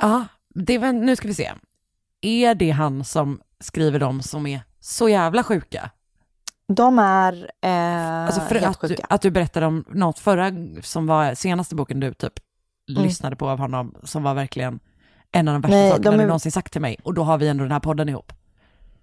Ja, 0.01 0.25
det 0.55 0.77
var, 0.77 0.91
nu 0.93 1.15
ska 1.15 1.27
vi 1.27 1.33
se. 1.33 1.51
Är 2.25 2.55
det 2.55 2.71
han 2.71 3.03
som 3.03 3.39
skriver 3.59 3.99
de 3.99 4.21
som 4.21 4.47
är 4.47 4.61
så 4.79 5.09
jävla 5.09 5.43
sjuka? 5.43 5.91
De 6.67 6.99
är 6.99 7.51
eh, 7.61 8.25
Alltså 8.25 8.41
för 8.41 8.55
helt 8.55 8.65
att, 8.75 8.81
du, 8.81 8.87
sjuka. 8.87 9.05
att 9.09 9.21
du 9.21 9.31
berättade 9.31 9.65
om 9.65 9.85
något 9.89 10.19
förra, 10.19 10.51
som 10.81 11.07
var 11.07 11.35
senaste 11.35 11.75
boken 11.75 11.99
du 11.99 12.13
typ 12.13 12.33
Mm. 12.89 13.03
lyssnade 13.03 13.35
på 13.35 13.49
av 13.49 13.59
honom, 13.59 13.95
som 14.03 14.23
var 14.23 14.33
verkligen 14.33 14.79
en 15.31 15.47
av 15.47 15.53
de 15.53 15.61
värsta 15.61 15.75
Nej, 15.75 15.89
sakerna 15.91 16.11
de 16.11 16.17
du 16.17 16.23
är- 16.23 16.27
någonsin 16.27 16.51
sagt 16.51 16.71
till 16.71 16.81
mig. 16.81 16.97
Och 17.03 17.13
då 17.13 17.23
har 17.23 17.37
vi 17.37 17.47
ändå 17.47 17.63
den 17.63 17.71
här 17.71 17.79
podden 17.79 18.09
ihop. 18.09 18.33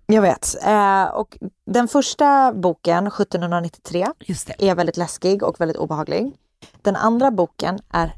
Jag 0.06 0.22
vet. 0.22 0.54
Eh, 0.66 1.04
och 1.04 1.38
den 1.66 1.88
första 1.88 2.52
boken, 2.52 3.06
1793, 3.06 4.06
Just 4.20 4.46
det. 4.46 4.68
är 4.68 4.74
väldigt 4.74 4.96
läskig 4.96 5.42
och 5.42 5.60
väldigt 5.60 5.76
obehaglig. 5.76 6.32
Den 6.82 6.96
andra 6.96 7.30
boken 7.30 7.78
är 7.92 8.12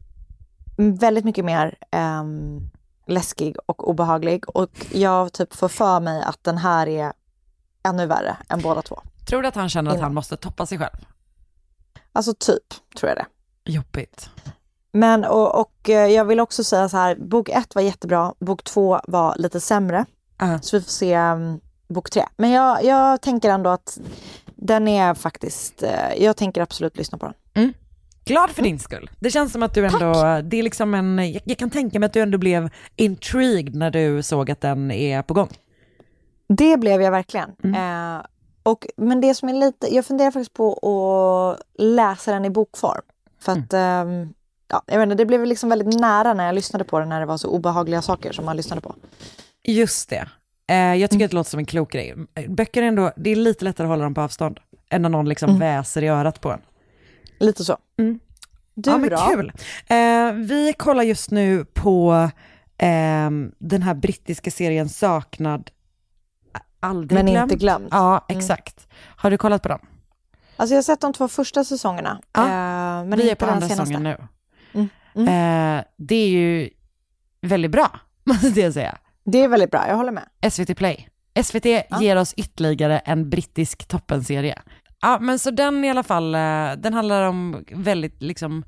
väldigt 0.76 1.24
mycket 1.24 1.44
mer 1.44 1.74
ehm, 1.90 2.70
läskig 3.06 3.56
och 3.66 3.88
obehaglig 3.88 4.48
och 4.48 4.86
jag 4.92 5.32
typ 5.32 5.54
får 5.54 5.68
för 5.68 6.00
mig 6.00 6.22
att 6.22 6.44
den 6.44 6.58
här 6.58 6.86
är 6.86 7.12
ännu 7.82 8.06
värre 8.06 8.36
än 8.48 8.62
båda 8.62 8.82
två. 8.82 9.00
Tror 9.26 9.42
du 9.42 9.48
att 9.48 9.54
han 9.54 9.68
känner 9.68 9.90
att 9.90 10.00
han 10.00 10.14
måste 10.14 10.36
toppa 10.36 10.66
sig 10.66 10.78
själv? 10.78 11.06
Alltså 12.12 12.34
typ, 12.34 12.74
tror 12.96 13.08
jag 13.08 13.18
det. 13.18 13.26
Jobbigt. 13.72 14.30
Men 14.92 15.24
och, 15.24 15.60
och 15.60 15.90
eh, 15.90 16.06
jag 16.06 16.24
vill 16.24 16.40
också 16.40 16.64
säga 16.64 16.88
så 16.88 16.96
här, 16.96 17.16
bok 17.16 17.48
ett 17.48 17.74
var 17.74 17.82
jättebra, 17.82 18.34
bok 18.38 18.64
två 18.64 19.00
var 19.06 19.34
lite 19.36 19.60
sämre. 19.60 20.04
Ja. 20.38 20.58
Så 20.60 20.76
vi 20.76 20.82
får 20.82 20.90
se 20.90 21.18
um, 21.18 21.60
bok 21.88 22.10
tre. 22.10 22.24
Men 22.36 22.50
jag, 22.50 22.84
jag 22.84 23.20
tänker 23.20 23.50
ändå 23.50 23.70
att 23.70 23.98
den 24.56 24.88
är 24.88 25.14
faktiskt, 25.14 25.82
eh, 25.82 26.14
jag 26.16 26.36
tänker 26.36 26.62
absolut 26.62 26.96
lyssna 26.96 27.18
på 27.18 27.26
den. 27.26 27.34
Glad 28.24 28.50
för 28.50 28.62
din 28.62 28.78
skull. 28.78 29.10
Det 29.20 29.30
känns 29.30 29.52
som 29.52 29.62
att 29.62 29.74
du 29.74 29.86
ändå, 29.86 30.12
det 30.44 30.56
är 30.58 30.62
liksom 30.62 30.94
en, 30.94 31.32
jag, 31.32 31.42
jag 31.44 31.58
kan 31.58 31.70
tänka 31.70 31.98
mig 32.00 32.06
att 32.06 32.12
du 32.12 32.20
ändå 32.20 32.38
blev 32.38 32.70
intrigued 32.96 33.74
när 33.74 33.90
du 33.90 34.22
såg 34.22 34.50
att 34.50 34.60
den 34.60 34.90
är 34.90 35.22
på 35.22 35.34
gång. 35.34 35.48
Det 36.48 36.76
blev 36.76 37.02
jag 37.02 37.10
verkligen. 37.10 37.50
Mm. 37.64 38.16
Eh, 38.16 38.22
och, 38.62 38.86
men 38.96 39.20
det 39.20 39.34
som 39.34 39.48
är 39.48 39.52
lite, 39.52 39.94
jag 39.94 40.06
funderar 40.06 40.30
faktiskt 40.30 40.52
på 40.52 40.72
att 40.72 41.82
läsa 41.82 42.32
den 42.32 42.44
i 42.44 42.50
bokform. 42.50 43.02
För 43.40 43.52
att, 43.52 43.72
Mm. 43.72 44.08
ehm, 44.08 44.34
ja, 44.68 44.82
jag 44.86 44.98
vet 44.98 45.02
inte, 45.02 45.14
det 45.14 45.26
blev 45.26 45.46
liksom 45.46 45.68
väldigt 45.68 46.00
nära 46.00 46.34
när 46.34 46.46
jag 46.46 46.54
lyssnade 46.54 46.84
på 46.84 46.98
den 46.98 47.08
när 47.08 47.20
det 47.20 47.26
var 47.26 47.36
så 47.36 47.48
obehagliga 47.48 48.02
saker 48.02 48.32
som 48.32 48.44
man 48.44 48.56
lyssnade 48.56 48.80
på. 48.80 48.94
Just 49.64 50.10
det. 50.10 50.28
Eh, 50.70 50.76
jag 50.94 51.10
tycker 51.10 51.24
att 51.24 51.30
det 51.30 51.34
låter 51.36 51.50
som 51.50 51.58
en 51.58 51.66
klok 51.66 51.92
grej. 51.92 52.14
Böcker 52.48 52.82
är 52.82 52.86
ändå, 52.86 53.12
det 53.16 53.30
är 53.30 53.36
lite 53.36 53.64
lättare 53.64 53.84
att 53.86 53.90
hålla 53.90 54.04
dem 54.04 54.14
på 54.14 54.20
avstånd 54.20 54.58
än 54.90 55.02
när 55.02 55.08
någon 55.08 55.28
liksom 55.28 55.58
väser 55.58 56.02
i 56.04 56.08
örat 56.08 56.40
på 56.40 56.50
en. 56.52 56.60
Lite 57.38 57.64
så. 57.64 57.78
Mm. 57.98 58.18
Du 58.74 58.90
ja, 58.90 58.98
men 58.98 59.10
då? 59.10 59.16
kul. 59.16 59.52
Eh, 59.86 60.32
vi 60.32 60.74
kollar 60.78 61.02
just 61.02 61.30
nu 61.30 61.64
på 61.64 62.28
ehm, 62.78 63.52
den 63.58 63.82
här 63.82 63.94
brittiska 63.94 64.50
serien 64.50 64.88
Saknad, 64.88 65.70
aldrig 66.80 67.16
Men 67.16 67.26
glömd. 67.26 67.52
inte 67.52 67.64
glömd. 67.64 67.88
Ja, 67.90 68.26
exakt. 68.28 68.88
Har 69.16 69.30
du 69.30 69.38
kollat 69.38 69.62
på 69.62 69.68
dem? 69.68 69.80
Alltså 70.56 70.74
jag 70.74 70.78
har 70.78 70.82
sett 70.82 71.00
de 71.00 71.12
två 71.12 71.28
första 71.28 71.64
säsongerna. 71.64 72.20
Ja, 72.32 72.42
eh, 72.42 73.04
men 73.04 73.18
vi 73.18 73.30
är 73.30 73.34
på 73.34 73.46
andra 73.46 73.68
säsongen 73.68 74.02
nu. 74.02 74.16
Mm, 74.74 74.88
mm. 75.14 75.78
Eh, 75.78 75.84
det 75.96 76.14
är 76.14 76.28
ju 76.28 76.70
väldigt 77.40 77.70
bra, 77.70 78.00
måste 78.24 78.60
jag 78.60 78.74
säga. 78.74 78.98
Det 79.24 79.38
är 79.38 79.48
väldigt 79.48 79.70
bra, 79.70 79.88
jag 79.88 79.96
håller 79.96 80.12
med. 80.12 80.52
SVT 80.52 80.76
Play. 80.76 81.08
SVT 81.44 81.66
ger 82.00 82.16
oss 82.16 82.34
ytterligare 82.34 82.98
en 82.98 83.30
brittisk 83.30 83.88
toppenserie. 83.88 84.62
Ja, 85.04 85.18
men 85.20 85.38
så 85.38 85.50
den 85.50 85.84
i 85.84 85.90
alla 85.90 86.02
fall, 86.02 86.34
eh, 86.34 86.40
den 86.76 86.94
handlar 86.94 87.22
om 87.22 87.64
väldigt 87.72 88.22
liksom, 88.22 88.64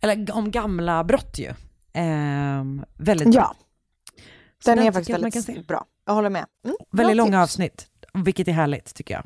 eller 0.00 0.32
om 0.36 0.50
gamla 0.50 1.04
brott 1.04 1.38
ju. 1.38 1.52
Ehm, 1.92 2.84
väldigt 2.94 3.30
bra. 3.32 3.40
Ja, 3.40 3.54
Så 4.64 4.70
den 4.70 4.78
är 4.78 4.92
tycker 4.92 5.22
faktiskt 5.22 5.48
väldigt 5.48 5.68
bra. 5.68 5.84
Jag 6.06 6.14
håller 6.14 6.30
med. 6.30 6.44
Mm, 6.64 6.76
bra 6.92 6.98
Väldigt 6.98 7.16
långa 7.16 7.30
tips. 7.44 7.52
avsnitt, 7.52 7.86
vilket 8.14 8.48
är 8.48 8.52
härligt 8.52 8.94
tycker 8.94 9.14
jag. 9.14 9.24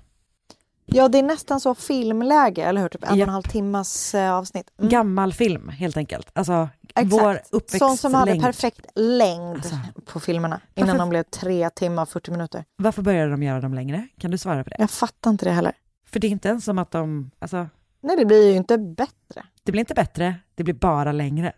Ja, 0.86 1.08
det 1.08 1.18
är 1.18 1.22
nästan 1.22 1.60
så 1.60 1.74
filmläge, 1.74 2.62
eller 2.64 2.80
hur? 2.80 2.88
Typ 2.88 3.04
en 3.04 3.10
och 3.12 3.18
en 3.18 3.28
halv 3.28 3.42
timmas 3.42 4.14
eh, 4.14 4.32
avsnitt. 4.34 4.70
Mm. 4.78 4.90
Gammal 4.90 5.32
film 5.32 5.68
helt 5.68 5.96
enkelt. 5.96 6.30
Alltså 6.32 6.68
Exakt. 6.88 7.12
vår 7.12 7.40
Sån 7.78 7.96
som 7.96 8.14
hade 8.14 8.30
uppväxtlängd. 8.32 8.42
perfekt 8.42 8.86
längd 8.94 9.56
Alltså, 9.56 9.76
på 10.06 10.20
filmerna 10.20 10.60
innan 10.74 10.88
varför- 10.88 10.98
de 10.98 11.08
blev 11.08 11.22
tre 11.22 11.70
timmar 11.70 12.02
och 12.02 12.08
40 12.08 12.30
minuter. 12.30 12.64
Varför 12.76 13.02
började 13.02 13.30
de 13.30 13.42
göra 13.42 13.60
dem 13.60 13.74
längre? 13.74 14.08
Kan 14.18 14.30
du 14.30 14.38
svara 14.38 14.64
på 14.64 14.70
det? 14.70 14.76
Jag 14.78 14.90
fattar 14.90 15.30
inte 15.30 15.44
det 15.44 15.52
heller. 15.52 15.72
För 16.12 16.20
det 16.20 16.26
är 16.26 16.30
inte 16.30 16.48
ens 16.48 16.64
som 16.64 16.78
att 16.78 16.90
de, 16.90 17.30
alltså 17.38 17.66
Nej, 18.00 18.16
det 18.16 18.24
blir 18.24 18.50
ju 18.50 18.56
inte 18.56 18.78
bättre. 18.78 19.42
det 19.62 19.72
blir 19.72 19.80
inte 19.80 19.94
bättre, 19.94 20.34
det 20.54 20.64
blir 20.64 20.74
bara 20.74 21.12
längre. 21.12 21.52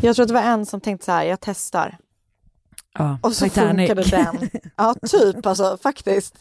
Jag 0.00 0.16
tror 0.16 0.22
att 0.24 0.28
det 0.28 0.34
var 0.34 0.42
en 0.42 0.66
som 0.66 0.80
tänkte 0.80 1.04
så 1.04 1.12
här, 1.12 1.24
jag 1.24 1.38
testar. 1.40 1.98
Ja, 2.98 3.18
Och 3.22 3.32
så 3.32 3.44
Titanic. 3.44 3.88
funkade 3.90 4.10
den. 4.40 4.50
Ja, 4.76 4.94
typ 5.10 5.46
alltså 5.46 5.78
faktiskt. 5.82 6.34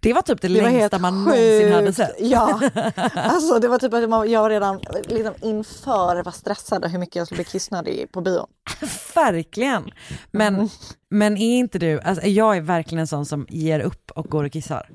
Det 0.00 0.12
var 0.12 0.22
typ 0.22 0.40
det, 0.40 0.48
Det 0.48 0.62
längsta 0.62 0.98
man 0.98 1.24
sjukt. 1.26 1.36
någonsin 1.36 1.72
hade 1.72 1.92
sett. 1.92 2.16
Ja, 2.20 2.60
alltså 3.14 3.58
det 3.58 3.68
var 3.68 3.78
typ 3.78 3.94
att 3.94 4.30
jag 4.30 4.50
redan 4.50 4.80
liksom 5.08 5.34
inför 5.42 6.22
var 6.22 6.32
stressad 6.32 6.84
hur 6.90 6.98
mycket 6.98 7.16
jag 7.16 7.26
skulle 7.26 7.36
bli 7.36 7.44
kissnödig 7.44 8.12
på 8.12 8.20
bion. 8.20 8.46
Verkligen. 9.14 9.90
Men, 10.30 10.54
Mm. 10.54 10.68
men 11.10 11.36
är 11.36 11.58
inte 11.58 11.78
du, 11.78 12.00
alltså 12.00 12.26
jag 12.26 12.56
är 12.56 12.60
verkligen 12.60 13.00
en 13.00 13.06
sån 13.06 13.26
som 13.26 13.46
ger 13.50 13.80
upp 13.80 14.10
och 14.10 14.26
går 14.26 14.44
och 14.44 14.52
kissar. 14.52 14.90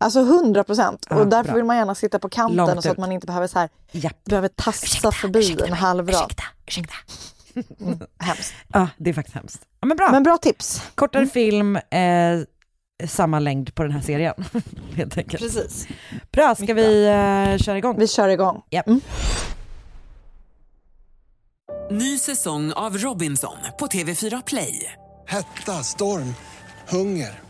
Alltså 0.00 0.20
100 0.20 0.64
procent. 0.64 1.06
Ja, 1.10 1.16
och 1.16 1.26
därför 1.26 1.44
bra. 1.48 1.54
vill 1.56 1.64
man 1.64 1.76
gärna 1.76 1.94
sitta 1.94 2.18
på 2.18 2.28
kanten 2.28 2.56
Långt 2.56 2.82
så 2.82 2.90
att 2.90 2.98
man 2.98 3.12
inte 3.12 3.26
behöver 3.26 3.46
så 3.46 3.58
här, 3.58 3.68
Japp. 3.92 4.24
behöver 4.24 4.48
tassa 4.48 5.12
förbi 5.12 5.58
en 5.66 5.72
halv 5.72 6.08
rad. 6.08 6.14
ursäkta, 6.14 6.42
ursäkta. 6.66 6.94
Hemskt. 8.18 8.54
Ja, 8.72 8.88
det 8.96 9.10
är 9.10 9.14
faktiskt 9.14 9.34
hemskt. 9.36 9.62
Ja, 9.80 9.86
men 9.86 9.96
bra. 9.96 10.08
Men 10.12 10.22
bra 10.22 10.36
tips. 10.38 10.82
Kortare 10.94 11.26
film, 11.26 11.76
eh, 11.76 12.40
samma 13.08 13.38
längd 13.38 13.74
på 13.74 13.82
den 13.82 13.92
här 13.92 14.00
serien. 14.00 14.34
Helt 14.96 15.18
enkelt. 15.18 15.42
Precis. 15.42 15.88
Bra, 16.32 16.54
ska 16.54 16.74
vi 16.74 17.06
eh, 17.06 17.58
köra 17.58 17.78
igång? 17.78 17.96
Vi 17.98 18.08
kör 18.08 18.28
igång. 18.28 18.62
Japp. 18.70 18.86
Ny 21.90 22.18
säsong 22.18 22.72
av 22.72 22.98
Robinson 22.98 23.56
på 23.78 23.86
TV4 23.86 24.42
Play. 24.46 24.92
Hetta, 25.26 25.72
storm, 25.72 26.34
hunger. 26.88 27.49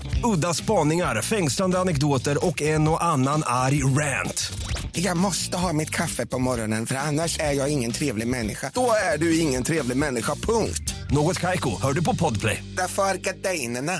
Udda 0.23 0.53
spaningar, 0.53 1.21
fängslande 1.21 1.79
anekdoter 1.79 2.45
och 2.45 2.61
en 2.61 2.87
och 2.87 3.03
annan 3.03 3.43
arg 3.45 3.83
rant. 3.83 4.53
Jag 4.91 5.17
måste 5.17 5.57
ha 5.57 5.73
mitt 5.73 5.89
kaffe 5.89 6.25
på 6.25 6.39
morgonen 6.39 6.85
för 6.85 6.95
annars 6.95 7.39
är 7.39 7.51
jag 7.51 7.69
ingen 7.69 7.91
trevlig 7.91 8.27
människa. 8.27 8.71
Då 8.73 8.91
är 9.13 9.17
du 9.17 9.39
ingen 9.39 9.63
trevlig 9.63 9.97
människa, 9.97 10.35
punkt. 10.35 10.93
Något 11.11 11.39
Kaiko, 11.39 11.81
hör 11.81 11.93
du 11.93 12.03
på 12.03 12.15
Podplay. 12.15 12.63
Därför 12.77 13.03
är 13.03 13.17
gardinerna. 13.17 13.93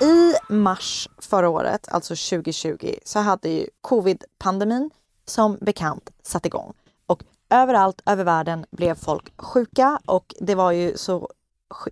I 0.00 0.52
mars 0.52 1.08
förra 1.18 1.48
året, 1.48 1.88
alltså 1.88 2.14
2020, 2.14 2.94
så 3.04 3.18
hade 3.18 3.48
ju 3.48 3.66
covid-pandemin 3.80 4.90
som 5.26 5.58
bekant 5.60 6.10
satt 6.22 6.46
igång. 6.46 6.72
Överallt 7.50 8.02
över 8.06 8.24
världen 8.24 8.66
blev 8.70 8.94
folk 8.94 9.32
sjuka 9.42 10.00
och 10.06 10.34
det 10.40 10.54
var 10.54 10.72
ju 10.72 10.96
så 10.96 11.28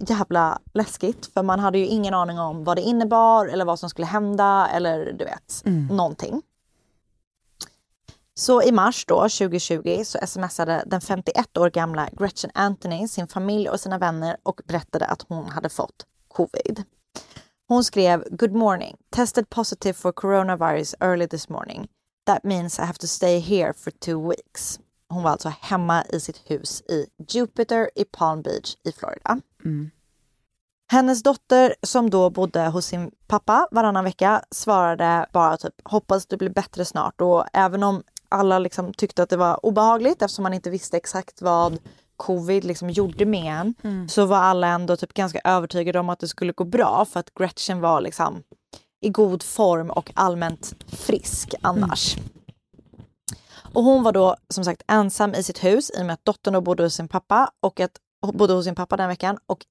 jävla 0.00 0.58
läskigt 0.74 1.26
för 1.26 1.42
man 1.42 1.60
hade 1.60 1.78
ju 1.78 1.86
ingen 1.86 2.14
aning 2.14 2.38
om 2.38 2.64
vad 2.64 2.76
det 2.76 2.82
innebar 2.82 3.46
eller 3.46 3.64
vad 3.64 3.78
som 3.78 3.90
skulle 3.90 4.06
hända 4.06 4.68
eller 4.72 5.12
du 5.12 5.24
vet, 5.24 5.62
någonting. 5.90 6.42
Så 8.34 8.62
i 8.62 8.72
mars 8.72 9.04
då, 9.06 9.16
2020, 9.16 10.02
så 10.04 10.18
smsade 10.26 10.82
den 10.86 11.00
51 11.00 11.56
år 11.56 11.70
gamla 11.70 12.08
Gretchen 12.12 12.50
Anthony 12.54 13.08
sin 13.08 13.28
familj 13.28 13.68
och 13.68 13.80
sina 13.80 13.98
vänner 13.98 14.36
och 14.42 14.60
berättade 14.64 15.06
att 15.06 15.22
hon 15.28 15.44
hade 15.44 15.68
fått 15.68 16.06
covid. 16.28 16.82
Hon 17.68 17.84
skrev 17.84 18.24
Good 18.30 18.52
morning. 18.52 18.96
Tested 19.10 19.50
positive 19.50 19.92
for 19.92 20.12
coronavirus 20.12 20.94
early 21.00 21.28
this 21.28 21.48
morning. 21.48 21.88
That 22.26 22.44
means 22.44 22.78
I 22.78 22.82
have 22.82 22.98
to 22.98 23.06
stay 23.06 23.38
here 23.38 23.72
for 23.72 23.90
two 23.90 24.28
weeks. 24.28 24.80
Hon 25.08 25.22
var 25.22 25.30
alltså 25.30 25.52
hemma 25.60 26.04
i 26.04 26.20
sitt 26.20 26.42
hus 26.44 26.82
i 26.88 27.06
Jupiter 27.28 27.90
i 27.94 28.04
Palm 28.04 28.42
Beach 28.42 28.76
i 28.84 28.92
Florida. 28.92 29.40
Hennes 30.92 31.22
dotter 31.22 31.74
som 31.82 32.10
då 32.10 32.30
bodde 32.30 32.66
hos 32.66 32.86
sin 32.86 33.10
pappa 33.26 33.68
varannan 33.70 34.04
vecka 34.04 34.42
svarade 34.50 35.26
bara 35.32 35.56
typ 35.56 35.74
hoppas 35.84 36.26
du 36.26 36.36
blir 36.36 36.50
bättre 36.50 36.84
snart 36.84 37.20
och 37.20 37.44
även 37.52 37.82
om 37.82 38.02
alla 38.28 38.58
liksom 38.58 38.94
tyckte 38.94 39.22
att 39.22 39.30
det 39.30 39.36
var 39.36 39.66
obehagligt 39.66 40.22
eftersom 40.22 40.42
man 40.42 40.54
inte 40.54 40.70
visste 40.70 40.96
exakt 40.96 41.42
vad 41.42 41.78
covid 42.16 42.64
liksom 42.64 42.90
gjorde 42.90 43.26
med 43.26 43.60
en 43.60 43.74
så 44.08 44.26
var 44.26 44.36
alla 44.36 44.68
ändå 44.68 44.96
typ 44.96 45.14
ganska 45.14 45.40
övertygade 45.44 45.98
om 45.98 46.08
att 46.08 46.18
det 46.18 46.28
skulle 46.28 46.52
gå 46.52 46.64
bra 46.64 47.04
för 47.04 47.20
att 47.20 47.34
Gretchen 47.34 47.80
var 47.80 48.00
liksom 48.00 48.42
i 49.00 49.08
god 49.10 49.42
form 49.42 49.90
och 49.90 50.10
allmänt 50.14 50.74
frisk 50.86 51.54
annars. 51.62 52.16
Och 53.76 53.84
hon 53.84 54.02
var 54.02 54.12
då 54.12 54.36
som 54.48 54.64
sagt 54.64 54.82
ensam 54.88 55.34
i 55.34 55.42
sitt 55.42 55.64
hus 55.64 55.90
i 55.90 56.02
och 56.02 56.06
med 56.06 56.14
att 56.14 56.24
dottern 56.24 56.64
bodde 56.64 56.82
hos 56.82 56.94
sin 56.94 57.08
pappa 57.08 57.50
och 57.60 57.80
att 57.80 57.90
hon 58.20 58.36
bodde 58.36 58.52
hos 58.52 58.64
sin 58.64 58.74
pappa 58.74 58.96
den 58.96 59.08
veckan 59.08 59.38
och 59.46 59.64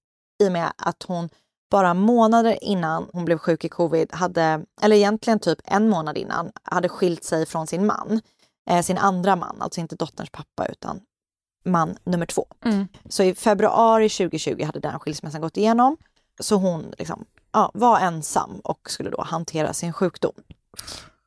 i 0.43 0.47
och 0.47 0.51
med 0.51 0.74
att 0.77 1.03
hon 1.03 1.29
bara 1.71 1.93
månader 1.93 2.57
innan 2.62 3.09
hon 3.13 3.25
blev 3.25 3.38
sjuk 3.38 3.65
i 3.65 3.69
covid 3.69 4.13
hade, 4.13 4.65
eller 4.81 4.95
egentligen 4.95 5.39
typ 5.39 5.59
en 5.63 5.89
månad 5.89 6.17
innan, 6.17 6.51
hade 6.63 6.89
skilt 6.89 7.24
sig 7.24 7.45
från 7.45 7.67
sin 7.67 7.85
man. 7.85 8.21
Eh, 8.69 8.81
sin 8.81 8.97
andra 8.97 9.35
man, 9.35 9.62
alltså 9.62 9.81
inte 9.81 9.95
dotterns 9.95 10.29
pappa 10.29 10.65
utan 10.67 11.00
man 11.65 11.97
nummer 12.03 12.25
två. 12.25 12.47
Så 13.09 13.24
i 13.24 13.35
februari 13.35 14.09
2020 14.09 14.63
hade 14.63 14.79
den 14.79 15.00
skilsmässan 15.00 15.41
gått 15.41 15.57
igenom. 15.57 15.97
Så 16.39 16.55
hon 16.55 16.93
liksom, 16.97 17.25
ja, 17.51 17.71
var 17.74 18.00
ensam 18.00 18.59
och 18.63 18.91
skulle 18.91 19.09
då 19.09 19.21
hantera 19.21 19.74
sin 19.74 19.93
sjukdom. 19.93 20.33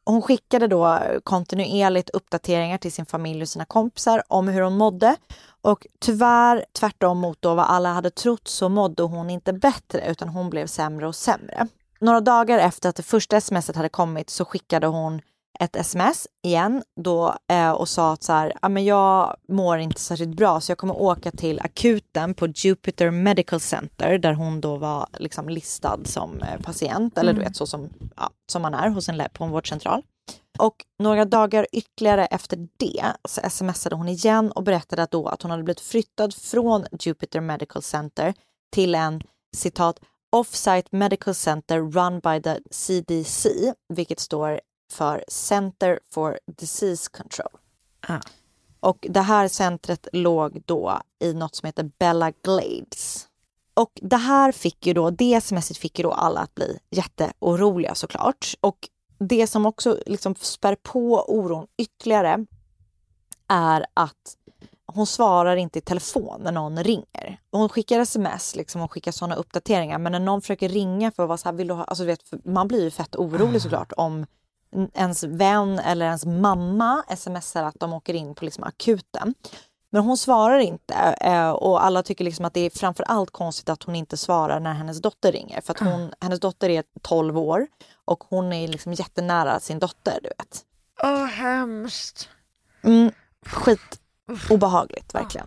Hon 0.08 0.22
skickade 0.22 0.66
då 0.66 1.00
kontinuerligt 1.24 2.10
uppdateringar 2.10 2.78
till 2.78 2.92
sin 2.92 3.06
familj 3.06 3.42
och 3.42 3.48
sina 3.48 3.64
kompisar 3.64 4.22
om 4.28 4.48
hur 4.48 4.60
hon 4.60 4.76
mådde. 4.76 5.16
Och 5.62 5.86
tyvärr, 5.98 6.64
tvärtom 6.72 7.18
mot 7.18 7.42
då 7.42 7.54
vad 7.54 7.66
alla 7.66 7.92
hade 7.92 8.10
trott, 8.10 8.48
så 8.48 8.68
mådde 8.68 9.02
hon 9.02 9.30
inte 9.30 9.52
bättre 9.52 10.10
utan 10.10 10.28
hon 10.28 10.50
blev 10.50 10.66
sämre 10.66 11.06
och 11.06 11.14
sämre. 11.14 11.68
Några 12.00 12.20
dagar 12.20 12.58
efter 12.58 12.88
att 12.88 12.96
det 12.96 13.02
första 13.02 13.40
smset 13.40 13.76
hade 13.76 13.88
kommit 13.88 14.30
så 14.30 14.44
skickade 14.44 14.86
hon 14.86 15.20
ett 15.60 15.76
sms 15.76 16.26
igen 16.42 16.82
då 17.00 17.36
eh, 17.50 17.70
och 17.70 17.88
sa 17.88 18.12
att 18.12 18.22
så 18.22 18.32
här, 18.32 18.52
ja, 18.62 18.68
men 18.68 18.84
jag 18.84 19.36
mår 19.48 19.78
inte 19.78 20.00
särskilt 20.00 20.36
bra 20.36 20.60
så 20.60 20.70
jag 20.70 20.78
kommer 20.78 21.00
åka 21.00 21.30
till 21.30 21.60
akuten 21.60 22.34
på 22.34 22.46
Jupiter 22.46 23.10
Medical 23.10 23.60
Center 23.60 24.18
där 24.18 24.32
hon 24.32 24.60
då 24.60 24.76
var 24.76 25.06
liksom 25.18 25.48
listad 25.48 25.98
som 26.04 26.42
eh, 26.42 26.60
patient 26.62 27.18
eller 27.18 27.32
du 27.32 27.40
vet 27.40 27.56
så 27.56 27.66
som, 27.66 27.88
ja, 28.16 28.30
som 28.46 28.62
man 28.62 28.74
är 28.74 28.88
hos 28.88 29.08
en 29.08 29.22
på 29.32 29.44
en 29.44 29.50
vårdcentral. 29.50 30.02
Och 30.58 30.84
några 30.98 31.24
dagar 31.24 31.66
ytterligare 31.72 32.26
efter 32.26 32.68
det 32.76 33.04
så 33.28 33.40
smsade 33.50 33.96
hon 33.96 34.08
igen 34.08 34.52
och 34.52 34.62
berättade 34.62 35.02
att 35.02 35.10
då 35.10 35.28
att 35.28 35.42
hon 35.42 35.50
hade 35.50 35.62
blivit 35.62 35.80
flyttad 35.80 36.34
från 36.34 36.86
Jupiter 37.00 37.40
Medical 37.40 37.82
Center 37.82 38.34
till 38.72 38.94
en 38.94 39.22
citat 39.56 40.00
off-site 40.30 40.88
medical 40.90 41.34
center 41.34 41.80
run 41.80 42.20
by 42.20 42.42
the 42.42 42.58
CDC, 42.70 43.50
vilket 43.88 44.20
står 44.20 44.60
för 44.92 45.24
Center 45.28 46.00
for 46.10 46.38
Disease 46.46 47.10
Control. 47.12 47.58
Och 48.80 49.06
det 49.10 49.20
här 49.20 49.48
centret 49.48 50.08
låg 50.12 50.62
då 50.66 51.00
i 51.18 51.34
något 51.34 51.54
som 51.54 51.66
heter 51.66 51.90
Bella 51.98 52.32
Glades. 52.42 53.28
Och 53.74 53.92
det 54.02 54.16
här 54.16 54.52
fick 54.52 54.86
ju 54.86 54.94
då, 54.94 55.10
det 55.10 55.40
smset 55.40 55.76
fick 55.76 55.98
ju 55.98 56.02
då 56.02 56.12
alla 56.12 56.40
att 56.40 56.54
bli 56.54 56.78
jätteoroliga 56.90 57.94
såklart. 57.94 58.54
Och 58.60 58.88
det 59.18 59.46
som 59.46 59.66
också 59.66 59.98
liksom 60.06 60.34
spär 60.34 60.74
på 60.74 61.24
oron 61.28 61.66
ytterligare 61.76 62.46
är 63.48 63.86
att 63.94 64.36
hon 64.86 65.06
svarar 65.06 65.56
inte 65.56 65.78
i 65.78 65.82
telefon 65.82 66.40
när 66.42 66.52
någon 66.52 66.84
ringer. 66.84 67.40
Hon 67.50 67.68
skickar 67.68 68.00
sms 68.00 68.56
liksom, 68.56 68.80
och 68.80 68.92
skickar 68.92 69.12
sådana 69.12 69.34
uppdateringar 69.34 69.98
men 69.98 70.12
när 70.12 70.20
någon 70.20 70.40
försöker 70.40 70.68
ringa 70.68 71.10
för 71.10 71.22
att 71.22 71.28
vara 71.28 71.38
så 71.38 71.48
här, 71.48 71.56
vill 71.56 71.68
du 71.68 71.74
ha, 71.74 71.84
alltså, 71.84 72.04
vet, 72.04 72.20
man 72.44 72.68
blir 72.68 72.84
ju 72.84 72.90
fett 72.90 73.16
orolig 73.16 73.62
såklart 73.62 73.92
om 73.96 74.26
ens 74.94 75.24
vän 75.24 75.78
eller 75.78 76.06
ens 76.06 76.26
mamma 76.26 77.04
smsar 77.16 77.64
att 77.64 77.80
de 77.80 77.92
åker 77.92 78.14
in 78.14 78.34
på 78.34 78.44
liksom 78.44 78.64
akuten. 78.64 79.34
Men 79.90 80.02
hon 80.02 80.16
svarar 80.16 80.58
inte 80.58 80.94
eh, 81.20 81.50
och 81.50 81.84
alla 81.84 82.02
tycker 82.02 82.24
liksom 82.24 82.44
att 82.44 82.54
det 82.54 82.60
är 82.60 82.70
framför 82.70 83.04
allt 83.04 83.30
konstigt 83.30 83.68
att 83.68 83.82
hon 83.82 83.94
inte 83.94 84.16
svarar 84.16 84.60
när 84.60 84.72
hennes 84.72 85.02
dotter 85.02 85.32
ringer. 85.32 85.60
För 85.60 85.72
att 85.72 85.80
hon, 85.80 86.12
hennes 86.20 86.40
dotter 86.40 86.68
är 86.68 86.84
12 87.02 87.38
år 87.38 87.66
och 88.04 88.24
hon 88.28 88.52
är 88.52 88.68
liksom 88.68 88.92
jättenära 88.92 89.60
sin 89.60 89.78
dotter, 89.78 90.18
du 90.22 90.28
vet. 90.38 90.64
Åh, 91.02 91.24
hemskt. 91.24 92.28
Mm, 92.84 93.12
skit 93.46 94.00
obehagligt, 94.50 95.14
verkligen. 95.14 95.46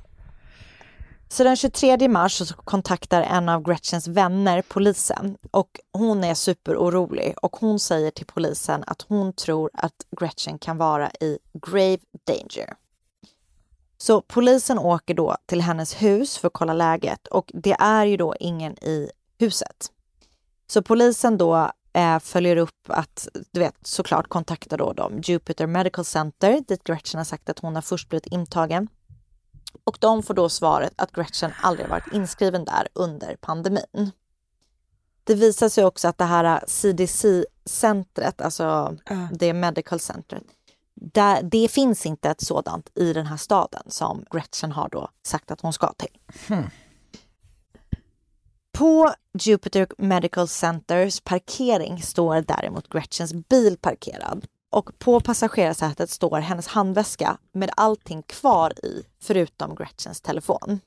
Så 1.31 1.43
den 1.43 1.55
23 1.55 2.07
mars 2.07 2.37
så 2.37 2.55
kontaktar 2.55 3.21
en 3.21 3.49
av 3.49 3.63
Gretchens 3.63 4.07
vänner 4.07 4.61
polisen 4.61 5.37
och 5.51 5.79
hon 5.91 6.23
är 6.23 6.33
superorolig 6.33 7.35
och 7.41 7.55
hon 7.55 7.79
säger 7.79 8.11
till 8.11 8.25
polisen 8.25 8.83
att 8.87 9.01
hon 9.01 9.33
tror 9.33 9.69
att 9.73 9.93
Gretchen 10.19 10.59
kan 10.59 10.77
vara 10.77 11.11
i 11.11 11.37
grave 11.53 11.97
danger. 12.23 12.73
Så 13.97 14.21
polisen 14.21 14.79
åker 14.79 15.13
då 15.13 15.35
till 15.45 15.61
hennes 15.61 16.01
hus 16.01 16.37
för 16.37 16.47
att 16.47 16.53
kolla 16.53 16.73
läget 16.73 17.27
och 17.27 17.51
det 17.53 17.75
är 17.79 18.05
ju 18.05 18.17
då 18.17 18.35
ingen 18.39 18.73
i 18.83 19.09
huset. 19.39 19.91
Så 20.67 20.81
polisen 20.81 21.37
då 21.37 21.71
eh, 21.93 22.19
följer 22.19 22.55
upp 22.55 22.85
att, 22.87 23.27
du 23.51 23.59
vet, 23.59 23.75
såklart 23.81 24.27
kontaktar 24.27 24.77
då 24.77 24.93
de 24.93 25.21
Jupiter 25.23 25.67
Medical 25.67 26.05
Center 26.05 26.63
dit 26.67 26.83
Gretchen 26.83 27.17
har 27.17 27.25
sagt 27.25 27.49
att 27.49 27.59
hon 27.59 27.75
har 27.75 27.81
först 27.81 28.09
blivit 28.09 28.27
intagen. 28.27 28.87
Och 29.83 29.97
de 29.99 30.23
får 30.23 30.33
då 30.33 30.49
svaret 30.49 30.93
att 30.95 31.11
Gretchen 31.11 31.51
aldrig 31.61 31.89
varit 31.89 32.13
inskriven 32.13 32.65
där 32.65 32.87
under 32.93 33.35
pandemin. 33.35 34.11
Det 35.23 35.35
visar 35.35 35.69
sig 35.69 35.85
också 35.85 36.07
att 36.07 36.17
det 36.17 36.25
här 36.25 36.63
CDC-centret, 36.67 38.41
alltså 38.41 38.97
det 39.31 39.53
medical 39.53 39.99
centret, 39.99 40.43
där, 40.93 41.43
det 41.43 41.67
finns 41.67 42.05
inte 42.05 42.29
ett 42.29 42.41
sådant 42.41 42.89
i 42.95 43.13
den 43.13 43.25
här 43.25 43.37
staden 43.37 43.83
som 43.87 44.25
Gretchen 44.31 44.71
har 44.71 44.89
då 44.89 45.09
sagt 45.23 45.51
att 45.51 45.61
hon 45.61 45.73
ska 45.73 45.93
till. 45.93 46.19
På 48.71 49.13
Jupiter 49.39 49.87
Medical 49.97 50.47
Centers 50.47 51.21
parkering 51.21 52.01
står 52.01 52.41
däremot 52.41 52.89
Gretchens 52.89 53.33
bil 53.33 53.77
parkerad 53.77 54.45
och 54.71 54.99
på 54.99 55.19
passagerarsätet 55.19 56.09
står 56.09 56.39
hennes 56.39 56.67
handväska 56.67 57.37
med 57.51 57.71
allting 57.75 58.23
kvar 58.23 58.73
i 58.85 59.03
förutom 59.21 59.75
Gretchens 59.75 60.21
telefon. 60.21 60.79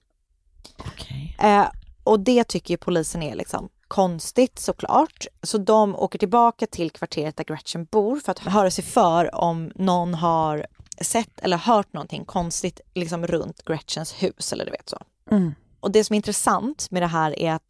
Eh, 1.38 1.66
och 2.04 2.20
det 2.20 2.44
tycker 2.44 2.74
ju 2.74 2.78
polisen 2.78 3.22
är 3.22 3.34
liksom 3.34 3.68
konstigt 3.88 4.58
såklart. 4.58 5.26
Så 5.42 5.58
de 5.58 5.96
åker 5.96 6.18
tillbaka 6.18 6.66
till 6.66 6.90
kvarteret 6.90 7.36
där 7.36 7.44
Gretchen 7.44 7.84
bor 7.84 8.16
för 8.16 8.32
att 8.32 8.38
höra 8.38 8.70
sig 8.70 8.84
för 8.84 9.34
om 9.34 9.72
någon 9.74 10.14
har 10.14 10.66
sett 11.00 11.40
eller 11.40 11.56
hört 11.56 11.92
någonting 11.92 12.24
konstigt 12.24 12.80
liksom 12.94 13.26
runt 13.26 13.64
Gretchens 13.64 14.12
hus 14.12 14.52
eller 14.52 14.64
du 14.64 14.70
vet 14.70 14.88
så. 14.88 14.98
Mm. 15.30 15.54
Och 15.80 15.90
det 15.90 16.04
som 16.04 16.14
är 16.14 16.16
intressant 16.16 16.90
med 16.90 17.02
det 17.02 17.06
här 17.06 17.38
är 17.38 17.52
att 17.52 17.62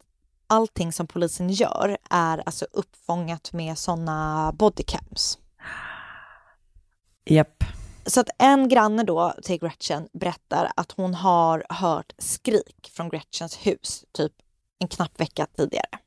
allting 0.47 0.93
som 0.93 1.07
polisen 1.07 1.49
gör 1.49 1.97
är 2.09 2.43
alltså 2.45 2.65
uppfångat 2.71 3.53
med 3.53 3.77
sådana 3.77 4.51
bodycams. 4.57 5.39
Japp. 7.25 7.63
Så 8.05 8.19
att 8.19 8.29
en 8.37 8.69
granne 8.69 9.03
då 9.03 9.33
till 9.43 9.59
Gretchen 9.59 10.07
berättar 10.13 10.71
att 10.75 10.91
hon 10.91 11.13
har 11.13 11.65
hört 11.69 12.13
skrik 12.17 12.91
från 12.93 13.09
Gretchens 13.09 13.55
hus, 13.55 14.05
typ 14.11 14.31
en 14.79 14.87
knapp 14.87 15.19
vecka 15.19 15.47
tidigare. 15.57 15.99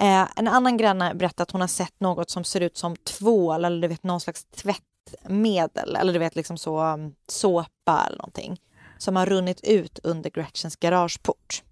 Eh, 0.00 0.28
en 0.36 0.48
annan 0.48 0.76
granne 0.76 1.14
berättar 1.14 1.42
att 1.42 1.50
hon 1.50 1.60
har 1.60 1.68
sett 1.68 2.00
något 2.00 2.30
som 2.30 2.44
ser 2.44 2.60
ut 2.60 2.76
som 2.76 2.96
tvål 2.96 3.64
eller 3.64 3.82
du 3.82 3.88
vet 3.88 4.02
någon 4.02 4.20
slags 4.20 4.44
tvättmedel 4.44 5.96
eller 5.96 6.12
du 6.12 6.18
vet 6.18 6.36
liksom 6.36 6.58
så 6.58 6.84
um, 6.84 7.14
såpa 7.28 8.04
eller 8.06 8.18
någonting 8.18 8.60
som 8.98 9.16
har 9.16 9.26
runnit 9.26 9.60
ut 9.64 9.98
under 10.02 10.30
Gretchens 10.30 10.76
garageport. 10.76 11.62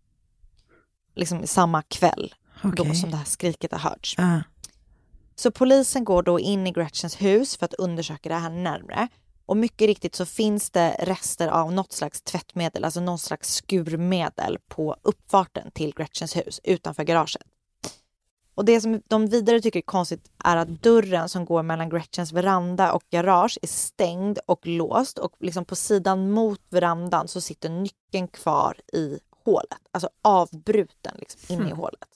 Liksom 1.14 1.46
samma 1.46 1.82
kväll 1.82 2.34
då 2.62 2.82
Okej. 2.82 2.94
som 2.94 3.10
det 3.10 3.16
här 3.16 3.24
skriket 3.24 3.72
har 3.72 3.78
hörts. 3.78 4.14
Ah. 4.18 4.40
Så 5.34 5.50
polisen 5.50 6.04
går 6.04 6.22
då 6.22 6.40
in 6.40 6.66
i 6.66 6.72
Gretchens 6.72 7.22
hus 7.22 7.56
för 7.56 7.64
att 7.64 7.74
undersöka 7.74 8.28
det 8.28 8.34
här 8.34 8.50
närmre. 8.50 9.08
Och 9.46 9.56
mycket 9.56 9.86
riktigt 9.86 10.14
så 10.14 10.26
finns 10.26 10.70
det 10.70 10.96
rester 10.98 11.48
av 11.48 11.72
något 11.72 11.92
slags 11.92 12.22
tvättmedel, 12.22 12.84
alltså 12.84 13.00
någon 13.00 13.18
slags 13.18 13.54
skurmedel 13.54 14.58
på 14.68 14.96
uppfarten 15.02 15.70
till 15.70 15.94
Gretchens 15.94 16.36
hus 16.36 16.60
utanför 16.64 17.04
garaget. 17.04 17.42
Och 18.54 18.64
det 18.64 18.80
som 18.80 19.02
de 19.08 19.26
vidare 19.26 19.60
tycker 19.60 19.78
är 19.78 19.82
konstigt 19.82 20.30
är 20.44 20.56
att 20.56 20.68
dörren 20.68 21.28
som 21.28 21.44
går 21.44 21.62
mellan 21.62 21.88
Gretchens 21.88 22.32
veranda 22.32 22.92
och 22.92 23.02
garage 23.10 23.58
är 23.62 23.66
stängd 23.66 24.38
och 24.46 24.66
låst 24.66 25.18
och 25.18 25.32
liksom 25.40 25.64
på 25.64 25.76
sidan 25.76 26.30
mot 26.30 26.60
verandan 26.68 27.28
så 27.28 27.40
sitter 27.40 27.68
nyckeln 27.68 28.28
kvar 28.28 28.76
i 28.92 29.18
hålet, 29.44 29.78
alltså 29.92 30.08
avbruten 30.22 31.14
liksom 31.18 31.40
inne 31.54 31.70
i 31.70 31.72
hålet. 31.72 32.08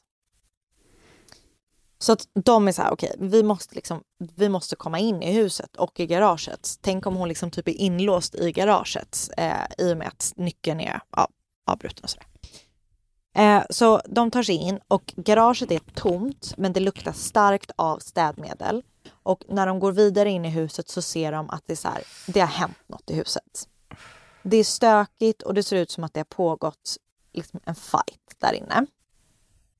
Så 1.98 2.12
att 2.12 2.28
de 2.32 2.68
är 2.68 2.72
så 2.72 2.82
här, 2.82 2.92
okej, 2.92 3.16
vi 3.18 3.42
måste 3.42 3.74
liksom, 3.74 4.00
vi 4.18 4.48
måste 4.48 4.76
komma 4.76 4.98
in 4.98 5.22
i 5.22 5.32
huset 5.32 5.76
och 5.76 6.00
i 6.00 6.06
garaget. 6.06 6.78
Tänk 6.80 7.06
om 7.06 7.16
hon 7.16 7.28
liksom 7.28 7.50
typ 7.50 7.68
är 7.68 7.72
inlåst 7.72 8.34
i 8.34 8.52
garaget 8.52 9.30
eh, 9.36 9.52
i 9.78 9.92
och 9.92 9.96
med 9.96 10.08
att 10.08 10.32
nyckeln 10.36 10.80
är 10.80 11.00
ja, 11.10 11.28
avbruten 11.66 12.04
och 12.04 12.10
sådär. 12.10 12.26
Eh, 13.36 13.62
så 13.70 14.00
de 14.06 14.30
tar 14.30 14.42
sig 14.42 14.54
in 14.54 14.80
och 14.88 15.14
garaget 15.16 15.70
är 15.70 15.80
tomt 15.94 16.54
men 16.56 16.72
det 16.72 16.80
luktar 16.80 17.12
starkt 17.12 17.70
av 17.76 17.98
städmedel. 17.98 18.82
Och 19.22 19.44
när 19.48 19.66
de 19.66 19.80
går 19.80 19.92
vidare 19.92 20.30
in 20.30 20.44
i 20.44 20.50
huset 20.50 20.88
så 20.88 21.02
ser 21.02 21.32
de 21.32 21.50
att 21.50 21.62
det, 21.66 21.72
är 21.72 21.76
så 21.76 21.88
här, 21.88 22.02
det 22.26 22.40
har 22.40 22.46
hänt 22.46 22.78
något 22.86 23.10
i 23.10 23.14
huset. 23.14 23.68
Det 24.42 24.56
är 24.56 24.64
stökigt 24.64 25.42
och 25.42 25.54
det 25.54 25.62
ser 25.62 25.76
ut 25.76 25.90
som 25.90 26.04
att 26.04 26.14
det 26.14 26.20
har 26.20 26.24
pågått 26.24 26.96
liksom 27.32 27.60
en 27.64 27.74
fight 27.74 28.34
där 28.38 28.52
inne. 28.52 28.86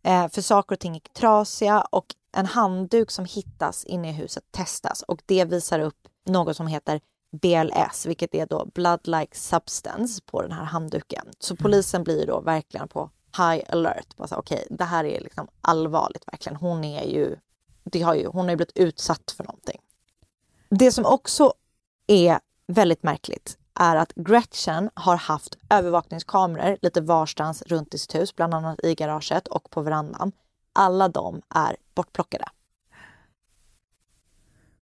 Eh, 0.07 0.29
för 0.29 0.42
saker 0.42 0.75
och 0.75 0.81
ting 0.81 0.97
är 0.97 1.01
trasiga 1.01 1.81
och 1.81 2.07
en 2.33 2.47
handduk 2.47 3.11
som 3.11 3.25
hittas 3.25 3.85
inne 3.85 4.09
i 4.09 4.12
huset 4.12 4.45
testas 4.51 5.03
och 5.03 5.23
det 5.27 5.45
visar 5.45 5.81
upp 5.81 6.09
något 6.27 6.57
som 6.57 6.66
heter 6.66 7.01
BLS, 7.33 8.07
vilket 8.07 8.35
är 8.35 8.47
då 8.47 8.64
blood-like 8.75 9.35
substance 9.35 10.23
på 10.27 10.42
den 10.42 10.53
här 10.53 10.64
handduken. 10.64 11.27
Så 11.38 11.57
polisen 11.57 12.05
blir 12.05 12.27
då 12.27 12.40
verkligen 12.40 12.88
på 12.88 13.11
high 13.37 13.64
alert. 13.69 14.16
Bara 14.16 14.29
så, 14.29 14.37
Okej, 14.37 14.66
det 14.71 14.85
här 14.85 15.05
är 15.05 15.21
liksom 15.21 15.49
allvarligt 15.61 16.25
verkligen. 16.33 16.57
Hon 16.57 16.85
är 16.85 17.05
ju, 17.05 17.37
det 17.85 18.03
har 18.03 18.14
ju, 18.14 18.27
hon 18.27 18.45
har 18.45 18.51
ju 18.51 18.57
blivit 18.57 18.77
utsatt 18.77 19.35
för 19.37 19.45
någonting. 19.45 19.81
Det 20.69 20.92
som 20.92 21.07
också 21.07 21.53
är 22.07 22.38
väldigt 22.66 23.03
märkligt 23.03 23.59
är 23.76 23.96
att 23.96 24.12
Gretchen 24.14 24.90
har 24.94 25.16
haft 25.16 25.58
övervakningskameror 25.70 26.76
lite 26.82 27.00
varstans 27.00 27.62
runt 27.62 27.94
i 27.94 27.98
sitt 27.98 28.14
hus, 28.14 28.36
bland 28.36 28.54
annat 28.54 28.84
i 28.84 28.94
garaget 28.94 29.48
och 29.48 29.70
på 29.70 29.82
verandan. 29.82 30.32
Alla 30.72 31.08
de 31.08 31.42
är 31.54 31.76
bortplockade. 31.94 32.44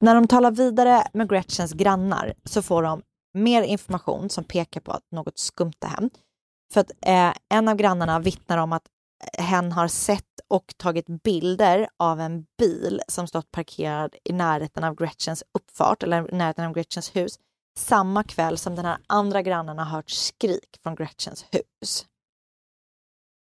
När 0.01 0.15
de 0.15 0.29
talar 0.29 0.51
vidare 0.51 1.09
med 1.13 1.29
Gretchens 1.29 1.73
grannar 1.73 2.35
så 2.45 2.63
får 2.63 2.83
de 2.83 3.03
mer 3.35 3.63
information 3.63 4.31
som 4.31 4.45
pekar 4.45 4.81
på 4.81 4.93
att 4.93 5.11
något 5.11 5.39
skumt 5.39 5.73
har 5.81 5.89
hänt. 5.89 6.15
För 6.73 6.81
att 6.81 6.91
eh, 7.01 7.33
en 7.49 7.69
av 7.69 7.77
grannarna 7.77 8.19
vittnar 8.21 8.59
om 8.59 8.73
att 8.73 8.87
hen 9.39 9.73
har 9.73 9.89
sett 9.89 10.41
och 10.49 10.75
tagit 10.77 11.07
bilder 11.23 11.89
av 11.97 12.21
en 12.21 12.47
bil 12.59 13.03
som 13.09 13.27
stått 13.27 13.51
parkerad 13.51 14.15
i 14.25 14.33
närheten 14.33 14.85
av 14.85 14.95
Gretchens 14.95 15.45
uppfart 15.55 16.03
eller 16.03 16.35
i 16.35 16.37
närheten 16.37 16.65
av 16.65 16.73
Gretchens 16.73 17.17
hus 17.17 17.39
samma 17.79 18.23
kväll 18.23 18.59
som 18.59 18.75
den 18.75 18.85
här 18.85 18.99
andra 19.07 19.43
grannen 19.43 19.79
har 19.79 19.85
hört 19.85 20.11
skrik 20.11 20.79
från 20.83 20.95
Gretchens 20.95 21.45
hus. 21.51 22.07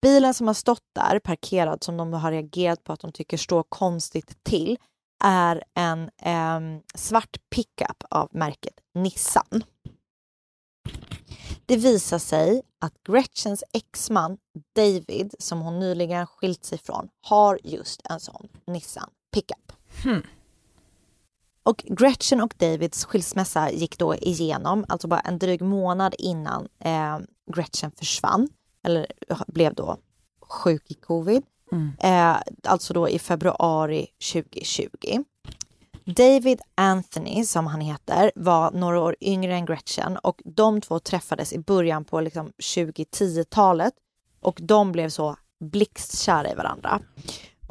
Bilen 0.02 0.34
som 0.34 0.46
har 0.46 0.54
stått 0.54 0.84
där 0.94 1.18
parkerad 1.18 1.84
som 1.84 1.96
de 1.96 2.12
har 2.12 2.30
reagerat 2.30 2.84
på 2.84 2.92
att 2.92 3.00
de 3.00 3.12
tycker 3.12 3.36
står 3.36 3.62
konstigt 3.62 4.44
till 4.44 4.78
är 5.24 5.64
en 5.74 6.10
eh, 6.22 6.80
svart 6.94 7.36
pickup 7.50 8.04
av 8.10 8.28
märket 8.32 8.74
Nissan. 8.94 9.64
Det 11.66 11.76
visar 11.76 12.18
sig 12.18 12.62
att 12.80 13.02
Gretchens 13.02 13.64
exman 13.72 14.38
David, 14.76 15.34
som 15.38 15.60
hon 15.60 15.78
nyligen 15.78 16.26
skilt 16.26 16.64
sig 16.64 16.78
från, 16.78 17.08
har 17.20 17.58
just 17.64 18.00
en 18.04 18.20
sån 18.20 18.48
Nissan 18.66 19.10
pickup. 19.32 19.72
Hmm. 20.04 20.22
Och 21.62 21.84
Gretchen 21.88 22.40
och 22.40 22.54
Davids 22.58 23.04
skilsmässa 23.04 23.70
gick 23.70 23.98
då 23.98 24.14
igenom, 24.14 24.84
alltså 24.88 25.08
bara 25.08 25.20
en 25.20 25.38
dryg 25.38 25.62
månad 25.62 26.14
innan 26.18 26.68
eh, 26.78 27.18
Gretchen 27.54 27.90
försvann, 27.90 28.48
eller 28.84 29.06
blev 29.46 29.74
då 29.74 29.96
sjuk 30.48 30.90
i 30.90 30.94
covid. 30.94 31.42
Mm. 31.72 31.92
Eh, 31.98 32.42
alltså 32.64 32.94
då 32.94 33.08
i 33.08 33.18
februari 33.18 34.06
2020. 34.32 34.88
David 36.04 36.60
Anthony, 36.74 37.44
som 37.44 37.66
han 37.66 37.80
heter, 37.80 38.32
var 38.34 38.70
några 38.70 39.00
år 39.00 39.16
yngre 39.20 39.54
än 39.54 39.64
Gretchen 39.64 40.16
och 40.16 40.40
de 40.44 40.80
två 40.80 40.98
träffades 40.98 41.52
i 41.52 41.58
början 41.58 42.04
på 42.04 42.20
liksom 42.20 42.52
2010-talet 42.58 43.94
och 44.40 44.58
de 44.62 44.92
blev 44.92 45.08
så 45.08 45.36
blixtkära 45.60 46.50
i 46.50 46.54
varandra. 46.54 47.00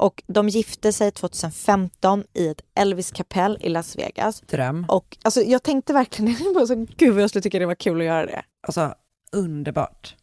Och 0.02 0.22
de 0.26 0.48
gifte 0.48 0.92
sig 0.92 1.10
2015 1.10 2.24
i 2.34 2.48
ett 2.48 2.60
Elvis-kapell 2.74 3.58
i 3.60 3.68
Las 3.68 3.96
Vegas. 3.98 4.40
Dröm. 4.40 4.84
Och 4.88 5.16
alltså, 5.22 5.40
jag 5.42 5.62
tänkte 5.62 5.92
verkligen, 5.92 6.36
jag 6.44 6.54
bara 6.54 6.66
så, 6.66 6.86
gud 6.96 7.14
vad 7.14 7.22
jag 7.22 7.30
skulle 7.30 7.42
tycka 7.42 7.58
det 7.58 7.66
var 7.66 7.74
kul 7.74 8.00
att 8.00 8.06
göra 8.06 8.26
det. 8.26 8.42
Alltså 8.66 8.94
underbart. 9.32 10.16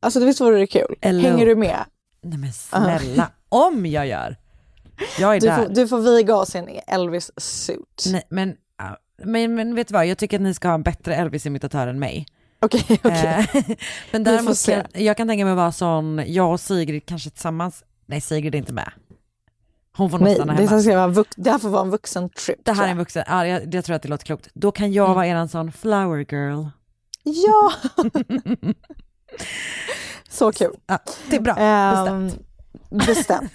Alltså 0.00 0.24
visst 0.24 0.40
vore 0.40 0.58
det 0.58 0.66
kul? 0.66 0.94
Elope. 1.00 1.28
Hänger 1.28 1.46
du 1.46 1.56
med? 1.56 1.84
Nej 2.22 2.38
men 2.38 2.52
snälla, 2.52 3.30
om 3.48 3.86
jag 3.86 4.06
gör. 4.06 4.36
Jag 5.18 5.36
är 5.36 5.40
Du 5.40 5.46
där. 5.46 5.56
får, 5.56 5.74
du 5.74 5.88
får 5.88 6.00
viga 6.00 6.36
oss 6.36 6.54
i 6.54 6.58
en 6.58 6.68
Elvis-suit. 6.86 8.04
Nej, 8.12 8.22
men, 8.28 8.56
men, 9.24 9.54
men 9.54 9.74
vet 9.74 9.88
du 9.88 9.92
vad, 9.94 10.06
jag 10.06 10.18
tycker 10.18 10.36
att 10.36 10.42
ni 10.42 10.54
ska 10.54 10.68
ha 10.68 10.74
en 10.74 10.82
bättre 10.82 11.14
Elvis-imitatör 11.14 11.86
än 11.86 11.98
mig. 11.98 12.26
Okej, 12.60 12.84
okej. 13.04 13.48
Eh, 13.54 13.76
men 14.12 14.24
däremot 14.24 14.68
jag 14.94 15.16
kan 15.16 15.28
tänka 15.28 15.44
mig 15.44 15.52
att 15.52 15.56
vara 15.56 15.72
sån, 15.72 16.22
jag 16.26 16.52
och 16.52 16.60
Sigrid 16.60 17.06
kanske 17.06 17.30
tillsammans, 17.30 17.84
nej 18.06 18.20
Sigrid 18.20 18.54
är 18.54 18.58
inte 18.58 18.72
med. 18.72 18.92
Hon 19.96 20.10
får 20.10 20.18
nog 20.18 20.24
Nej, 20.28 20.34
stanna 20.34 20.54
det, 20.54 20.66
hemma. 20.66 20.80
ska 20.82 20.96
vara 20.96 21.08
vux, 21.08 21.30
det 21.36 21.50
här 21.50 21.58
får 21.58 21.68
vara 21.68 21.82
en 21.82 21.90
vuxen 21.90 22.30
trip. 22.30 22.58
Det 22.64 22.72
här 22.72 22.86
är 22.86 22.90
en 22.90 22.98
vuxen, 22.98 23.24
ja, 23.26 23.46
jag, 23.46 23.74
jag 23.74 23.84
tror 23.84 23.96
att 23.96 24.02
det 24.02 24.08
låter 24.08 24.24
klokt. 24.26 24.48
Då 24.54 24.72
kan 24.72 24.92
jag 24.92 25.04
Mm. 25.04 25.14
vara 25.14 25.26
eran 25.26 25.48
sån 25.48 25.72
flower 25.72 26.18
girl. 26.34 26.64
Ja! 27.22 27.72
Så 30.28 30.52
kul. 30.52 30.76
Ja, 30.86 30.98
det 31.30 31.36
är 31.36 31.40
bra, 31.40 31.54
bestämt. 31.54 32.38
bestämt. 33.06 33.54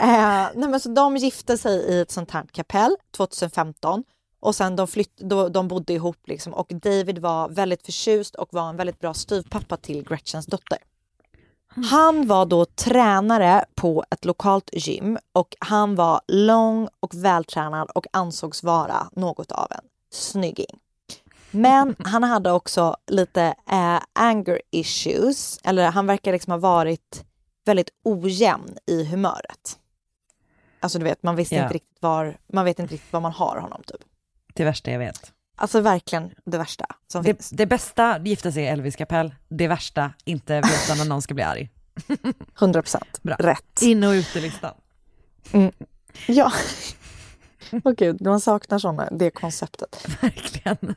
Eh, 0.00 0.48
nej 0.54 0.68
men 0.68 0.80
så 0.80 0.88
de 0.88 1.16
gifte 1.16 1.58
sig 1.58 1.76
i 1.76 2.00
ett 2.00 2.10
sånt 2.10 2.30
här 2.30 2.44
kapell 2.52 2.96
2015 3.16 4.04
och 4.40 4.54
sen 4.54 4.76
de, 4.76 4.86
flytt, 4.88 5.16
då, 5.16 5.48
de 5.48 5.68
bodde 5.68 5.92
ihop 5.92 6.16
liksom, 6.26 6.54
och 6.54 6.66
David 6.82 7.18
var 7.18 7.48
väldigt 7.48 7.84
förtjust 7.86 8.34
och 8.34 8.48
var 8.50 8.68
en 8.70 8.76
väldigt 8.76 9.00
bra 9.00 9.14
styvpappa 9.14 9.76
till 9.76 10.04
Gretchens 10.04 10.46
dotter. 10.46 10.78
Han 11.90 12.26
var 12.26 12.46
då 12.46 12.64
tränare 12.64 13.64
på 13.74 14.04
ett 14.10 14.24
lokalt 14.24 14.70
gym 14.72 15.18
och 15.32 15.56
han 15.58 15.94
var 15.94 16.20
lång 16.28 16.88
och 17.00 17.14
vältränad 17.14 17.90
och 17.90 18.06
ansågs 18.12 18.62
vara 18.62 19.08
något 19.12 19.52
av 19.52 19.66
en 19.70 19.84
snygging. 20.12 20.78
Men 21.50 21.96
han 22.04 22.22
hade 22.24 22.50
också 22.50 22.96
lite 23.06 23.54
eh, 23.70 23.98
anger 24.12 24.60
issues, 24.70 25.60
eller 25.64 25.90
han 25.90 26.06
verkar 26.06 26.32
liksom 26.32 26.50
ha 26.50 26.58
varit 26.58 27.24
väldigt 27.64 27.90
ojämn 28.04 28.76
i 28.86 29.04
humöret. 29.04 29.78
Alltså 30.80 30.98
du 30.98 31.04
vet, 31.04 31.22
man 31.22 31.36
visste 31.36 31.54
Ja. 31.54 31.62
inte 31.62 31.74
riktigt 31.74 32.02
var, 32.02 32.36
man 32.46 32.64
vet 32.64 32.78
inte 32.78 32.94
riktigt 32.94 33.12
vad 33.12 33.22
man 33.22 33.32
har 33.32 33.56
honom 33.60 33.82
typ. 33.86 34.00
Det 34.54 34.64
värsta 34.64 34.90
jag 34.90 34.98
vet. 34.98 35.32
Alltså 35.56 35.80
verkligen 35.80 36.30
det 36.44 36.58
värsta 36.58 36.86
som 37.06 37.22
Det, 37.22 37.34
finns. 37.34 37.50
det 37.50 37.66
bästa, 37.66 38.18
gifta 38.18 38.52
sig 38.52 38.62
i 38.62 38.66
Elvis 38.66 38.96
kapell. 38.96 39.34
Det 39.48 39.68
värsta, 39.68 40.12
inte 40.24 40.54
veta 40.54 40.94
när 40.98 41.04
någon 41.04 41.22
ska 41.22 41.34
bli 41.34 41.42
arg. 41.44 41.70
100 42.58 42.82
procent. 42.82 43.20
Rätt. 43.22 43.82
In 43.82 44.04
och 44.04 44.10
utelistan. 44.10 44.74
Mm. 45.52 45.72
Ja. 46.28 46.52
Åh 47.84 47.92
gud, 47.92 48.22
man 48.22 48.40
saknar 48.40 48.78
såna, 48.78 49.08
det 49.10 49.30
konceptet. 49.30 50.06
Verkligen. 50.22 50.94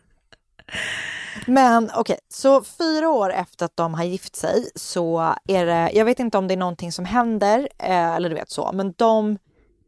Men 1.47 1.91
okej, 1.95 2.19
så 2.29 2.63
fyra 2.63 3.09
år 3.09 3.33
efter 3.33 3.65
att 3.65 3.77
de 3.77 3.93
har 3.93 4.03
gift 4.03 4.35
sig 4.35 4.69
så 4.75 5.35
är 5.47 5.65
det, 5.65 5.91
jag 5.93 6.05
vet 6.05 6.19
inte 6.19 6.37
om 6.37 6.47
det 6.47 6.53
är 6.53 6.57
någonting 6.57 6.91
som 6.91 7.05
händer 7.05 7.69
eh, 7.77 8.15
eller 8.15 8.29
du 8.29 8.35
vet 8.35 8.49
så, 8.49 8.71
men 8.73 8.93
de, 8.97 9.37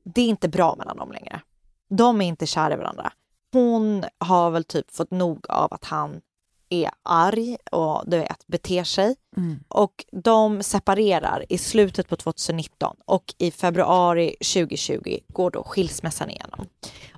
det 0.04 0.22
är 0.22 0.28
inte 0.28 0.50
bra 0.50 0.76
mellan 0.76 0.98
dem 0.98 1.12
längre. 1.12 1.42
De 1.90 2.22
är 2.22 2.26
inte 2.26 2.46
kära 2.46 2.74
i 2.74 2.78
varandra. 2.78 3.12
Hon 3.52 4.06
har 4.18 4.52
väl 4.52 4.64
typ 4.64 4.92
fått 4.92 5.12
nog 5.12 5.46
av 5.50 5.74
att 5.74 5.86
han 5.86 6.22
är 6.70 6.92
arg 7.04 7.58
och 7.72 8.04
du 8.08 8.18
vet, 8.18 8.48
beter 8.48 8.84
sig. 8.84 9.16
Mm. 9.38 9.60
Och 9.68 10.06
de 10.12 10.64
separerar 10.64 11.46
i 11.50 11.58
slutet 11.58 12.10
på 12.10 12.16
2019 12.16 12.96
och 13.06 13.34
i 13.38 13.52
februari 13.52 14.36
2020 14.54 15.18
går 15.28 15.52
då 15.52 15.64
skilsmässan 15.64 16.30
igenom. 16.30 16.66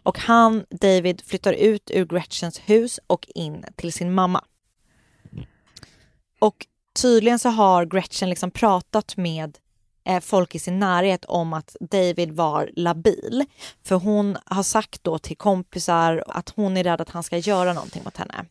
Och 0.04 0.20
han, 0.20 0.66
David, 0.70 1.22
flyttar 1.26 1.54
ut 1.54 1.92
ur 1.94 2.06
Gretchens 2.06 2.60
hus 2.66 3.00
och 3.08 3.28
in 3.36 3.66
till 3.76 3.94
sin 3.94 4.14
mamma. 4.14 4.44
Och 6.40 6.66
tydligen 7.02 7.40
så 7.40 7.50
har 7.50 7.86
Gretchen 7.86 8.30
liksom 8.30 8.52
pratat 8.52 9.18
med 9.18 9.58
folk 10.22 10.56
i 10.56 10.60
sin 10.60 10.80
närhet 10.80 11.26
om 11.26 11.54
att 11.54 11.76
David 11.80 12.32
var 12.32 12.70
labil. 12.76 13.46
För 13.84 13.96
hon 13.96 14.38
har 14.46 14.64
sagt 14.64 15.04
då 15.04 15.18
till 15.18 15.38
kompisar 15.38 16.24
att 16.28 16.50
hon 16.50 16.78
är 16.78 16.84
rädd 16.84 17.02
att 17.02 17.10
han 17.10 17.24
ska 17.24 17.38
göra 17.38 17.74
någonting 17.74 18.04
mot 18.04 18.18
henne. 18.18 18.46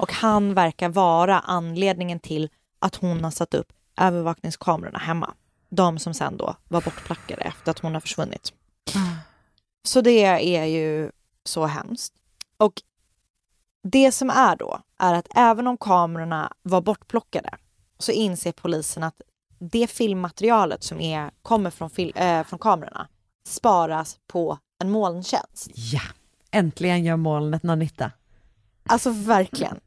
Och 0.00 0.12
han 0.12 0.54
verkar 0.54 0.88
vara 0.88 1.40
anledningen 1.40 2.20
till 2.20 2.50
att 2.78 2.94
hon 2.94 3.24
har 3.24 3.30
satt 3.30 3.54
upp 3.54 3.72
övervakningskamerorna 3.96 4.98
hemma. 4.98 5.34
De 5.68 5.98
som 5.98 6.14
sen 6.14 6.36
då 6.36 6.56
var 6.68 6.80
bortplackade 6.80 7.42
efter 7.42 7.70
att 7.70 7.78
hon 7.78 7.94
har 7.94 8.00
försvunnit. 8.00 8.52
Så 9.86 10.00
det 10.00 10.24
är 10.56 10.64
ju 10.64 11.10
så 11.44 11.66
hemskt. 11.66 12.14
Och 12.56 12.82
det 13.82 14.12
som 14.12 14.30
är 14.30 14.56
då 14.56 14.80
är 14.98 15.14
att 15.14 15.28
även 15.34 15.66
om 15.66 15.76
kamerorna 15.76 16.52
var 16.62 16.80
bortplockade 16.80 17.50
så 17.98 18.12
inser 18.12 18.52
polisen 18.52 19.02
att 19.02 19.20
det 19.70 19.90
filmmaterialet 19.90 20.82
som 20.82 21.00
är, 21.00 21.30
kommer 21.42 21.70
från, 21.70 21.90
fil, 21.90 22.12
äh, 22.14 22.44
från 22.44 22.58
kamerorna 22.58 23.08
sparas 23.48 24.18
på 24.26 24.58
en 24.82 24.90
molntjänst. 24.90 25.70
Ja, 25.74 26.00
äntligen 26.50 27.04
gör 27.04 27.16
molnet 27.16 27.62
någon 27.62 27.78
nytta. 27.78 28.12
Alltså 28.88 29.10
verkligen. 29.10 29.80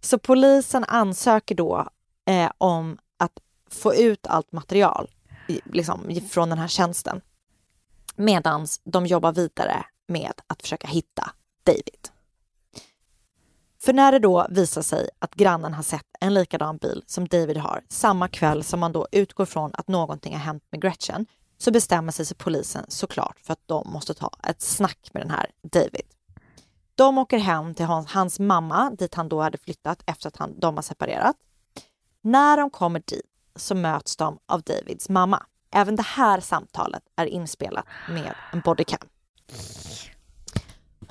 Så 0.00 0.18
polisen 0.18 0.84
ansöker 0.84 1.54
då 1.54 1.88
eh, 2.26 2.50
om 2.58 2.98
att 3.18 3.32
få 3.70 3.94
ut 3.94 4.26
allt 4.26 4.52
material 4.52 5.10
liksom, 5.64 6.20
från 6.30 6.48
den 6.48 6.58
här 6.58 6.68
tjänsten. 6.68 7.20
Medan 8.16 8.66
de 8.84 9.06
jobbar 9.06 9.32
vidare 9.32 9.84
med 10.08 10.32
att 10.46 10.62
försöka 10.62 10.86
hitta 10.86 11.30
David. 11.62 12.08
För 13.84 13.92
när 13.92 14.12
det 14.12 14.18
då 14.18 14.46
visar 14.50 14.82
sig 14.82 15.08
att 15.18 15.34
grannen 15.34 15.74
har 15.74 15.82
sett 15.82 16.06
en 16.20 16.34
likadan 16.34 16.76
bil 16.76 17.02
som 17.06 17.28
David 17.28 17.56
har 17.56 17.84
samma 17.88 18.28
kväll 18.28 18.64
som 18.64 18.80
man 18.80 18.92
då 18.92 19.06
utgår 19.12 19.44
från 19.44 19.70
att 19.74 19.88
någonting 19.88 20.32
har 20.32 20.40
hänt 20.40 20.62
med 20.70 20.82
Gretchen 20.82 21.26
så 21.58 21.70
bestämmer 21.70 22.12
sig 22.12 22.36
polisen 22.36 22.84
såklart 22.88 23.38
för 23.42 23.52
att 23.52 23.60
de 23.66 23.90
måste 23.90 24.14
ta 24.14 24.30
ett 24.48 24.62
snack 24.62 24.98
med 25.12 25.22
den 25.22 25.30
här 25.30 25.50
David. 25.62 26.06
De 26.94 27.18
åker 27.18 27.38
hem 27.38 27.74
till 27.74 27.84
hans, 27.84 28.12
hans 28.12 28.40
mamma 28.40 28.90
dit 28.90 29.14
han 29.14 29.28
då 29.28 29.40
hade 29.40 29.58
flyttat 29.58 30.02
efter 30.06 30.28
att 30.28 30.36
han, 30.36 30.60
de 30.60 30.74
har 30.74 30.82
separerat. 30.82 31.36
När 32.20 32.56
de 32.56 32.70
kommer 32.70 33.02
dit 33.06 33.26
så 33.56 33.74
möts 33.74 34.16
de 34.16 34.38
av 34.46 34.62
Davids 34.62 35.08
mamma. 35.08 35.46
Även 35.70 35.96
det 35.96 36.06
här 36.06 36.40
samtalet 36.40 37.02
är 37.16 37.26
inspelat 37.26 37.86
med 38.08 38.34
en 38.52 38.60
bodycam. 38.60 39.08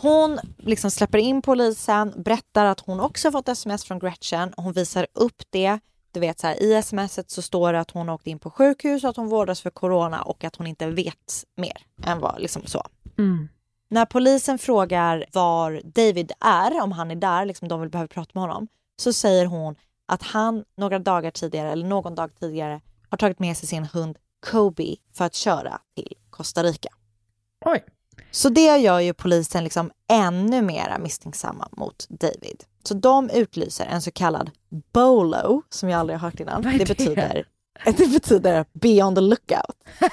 Hon 0.01 0.39
liksom 0.57 0.91
släpper 0.91 1.17
in 1.17 1.41
polisen, 1.41 2.13
berättar 2.17 2.65
att 2.65 2.79
hon 2.79 2.99
också 2.99 3.31
fått 3.31 3.49
sms 3.49 3.83
från 3.83 3.99
Gretchen. 3.99 4.53
Hon 4.57 4.73
visar 4.73 5.07
upp 5.13 5.43
det. 5.49 5.79
Du 6.11 6.19
vet 6.19 6.39
så 6.39 6.47
här, 6.47 6.63
i 6.63 6.83
smset 6.83 7.31
så 7.31 7.41
står 7.41 7.73
det 7.73 7.79
att 7.79 7.91
hon 7.91 8.09
åkte 8.09 8.29
in 8.29 8.39
på 8.39 8.51
sjukhus 8.51 9.03
och 9.03 9.09
att 9.09 9.15
hon 9.15 9.27
vårdas 9.29 9.61
för 9.61 9.69
corona 9.69 10.21
och 10.21 10.43
att 10.43 10.55
hon 10.55 10.67
inte 10.67 10.87
vet 10.87 11.43
mer 11.55 11.77
än 12.03 12.19
vad 12.19 12.41
liksom 12.41 12.65
så. 12.65 12.83
Mm. 13.17 13.49
När 13.89 14.05
polisen 14.05 14.59
frågar 14.59 15.25
var 15.31 15.81
David 15.83 16.31
är, 16.39 16.81
om 16.83 16.91
han 16.91 17.11
är 17.11 17.15
där, 17.15 17.45
liksom 17.45 17.67
de 17.67 17.81
vill 17.81 17.89
behöva 17.89 18.07
prata 18.07 18.31
med 18.33 18.43
honom, 18.43 18.67
så 19.01 19.13
säger 19.13 19.45
hon 19.45 19.75
att 20.05 20.23
han 20.23 20.63
några 20.77 20.99
dagar 20.99 21.31
tidigare, 21.31 21.71
eller 21.71 21.87
någon 21.87 22.15
dag 22.15 22.35
tidigare, 22.39 22.81
har 23.09 23.17
tagit 23.17 23.39
med 23.39 23.57
sig 23.57 23.67
sin 23.67 23.85
hund 23.85 24.17
Kobe 24.45 24.95
för 25.13 25.25
att 25.25 25.35
köra 25.35 25.81
till 25.95 26.13
Costa 26.29 26.63
Rica. 26.63 26.89
Oj. 27.65 27.83
Så 28.31 28.49
det 28.49 28.77
gör 28.77 28.99
ju 28.99 29.13
polisen 29.13 29.63
liksom 29.63 29.91
ännu 30.11 30.61
mera 30.61 30.97
misstänksamma 30.97 31.67
mot 31.71 32.05
David. 32.09 32.63
Så 32.83 32.93
de 32.93 33.29
utlyser 33.29 33.85
en 33.85 34.01
så 34.01 34.11
kallad 34.11 34.51
BOLO, 34.93 35.63
som 35.69 35.89
jag 35.89 35.99
aldrig 35.99 36.19
har 36.19 36.27
hört 36.29 36.39
innan. 36.39 36.61
Det 36.61 36.69
det? 36.77 36.85
betyder, 36.87 37.45
det 37.85 38.07
betyder 38.07 38.65
be 38.73 39.03
on 39.03 39.15
the 39.15 39.21
lookout. 39.21 39.75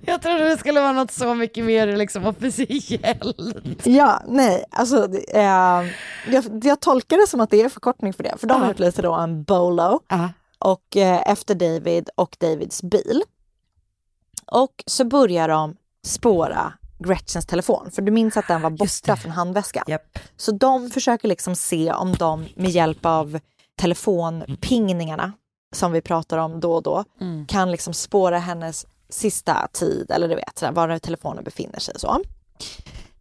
Jag 0.00 0.22
trodde 0.22 0.48
det 0.48 0.58
skulle 0.58 0.80
vara 0.80 0.92
något 0.92 1.10
så 1.10 1.34
mycket 1.34 1.64
mer 1.64 1.96
liksom 1.96 2.26
officiellt. 2.26 3.86
Ja, 3.86 4.22
nej, 4.26 4.64
alltså 4.70 5.08
eh, 5.34 5.84
jag, 6.26 6.44
jag 6.62 6.80
tolkar 6.80 7.16
det 7.16 7.26
som 7.26 7.40
att 7.40 7.50
det 7.50 7.62
är 7.62 7.68
förkortning 7.68 8.12
för 8.12 8.22
det, 8.22 8.34
för 8.38 8.46
de 8.46 8.62
Ja. 8.62 8.70
utlyser 8.70 9.02
då 9.02 9.14
en 9.14 9.42
BOLO 9.42 10.00
Ja. 10.08 10.28
och 10.58 10.96
eh, 10.96 11.22
efter 11.30 11.54
David 11.54 12.10
och 12.14 12.36
Davids 12.40 12.82
bil. 12.82 13.22
Och 14.52 14.84
så 14.86 15.04
börjar 15.04 15.48
de 15.48 15.76
spåra 16.04 16.72
Gretchens 16.98 17.46
telefon, 17.46 17.90
för 17.90 18.02
du 18.02 18.12
minns 18.12 18.36
att 18.36 18.48
den 18.48 18.62
var 18.62 18.70
borta 18.70 19.16
från 19.16 19.32
handväskan. 19.32 19.84
Japp. 19.86 20.18
Så 20.36 20.52
de 20.52 20.90
försöker 20.90 21.28
liksom 21.28 21.54
se 21.56 21.92
om 21.92 22.12
de 22.12 22.46
med 22.56 22.70
hjälp 22.70 23.06
av 23.06 23.40
telefonpingningarna 23.76 25.32
som 25.74 25.92
vi 25.92 26.00
pratar 26.00 26.38
om 26.38 26.60
då 26.60 26.74
och 26.74 26.82
då 26.82 27.04
Mm. 27.20 27.46
kan 27.46 27.70
liksom 27.70 27.94
spåra 27.94 28.38
hennes 28.38 28.86
sista 29.08 29.68
tid 29.72 30.10
eller 30.10 30.28
du 30.28 30.34
vet 30.34 30.62
var 30.72 30.98
telefonen 30.98 31.44
befinner 31.44 31.80
sig. 31.80 31.94
Så. 31.98 32.20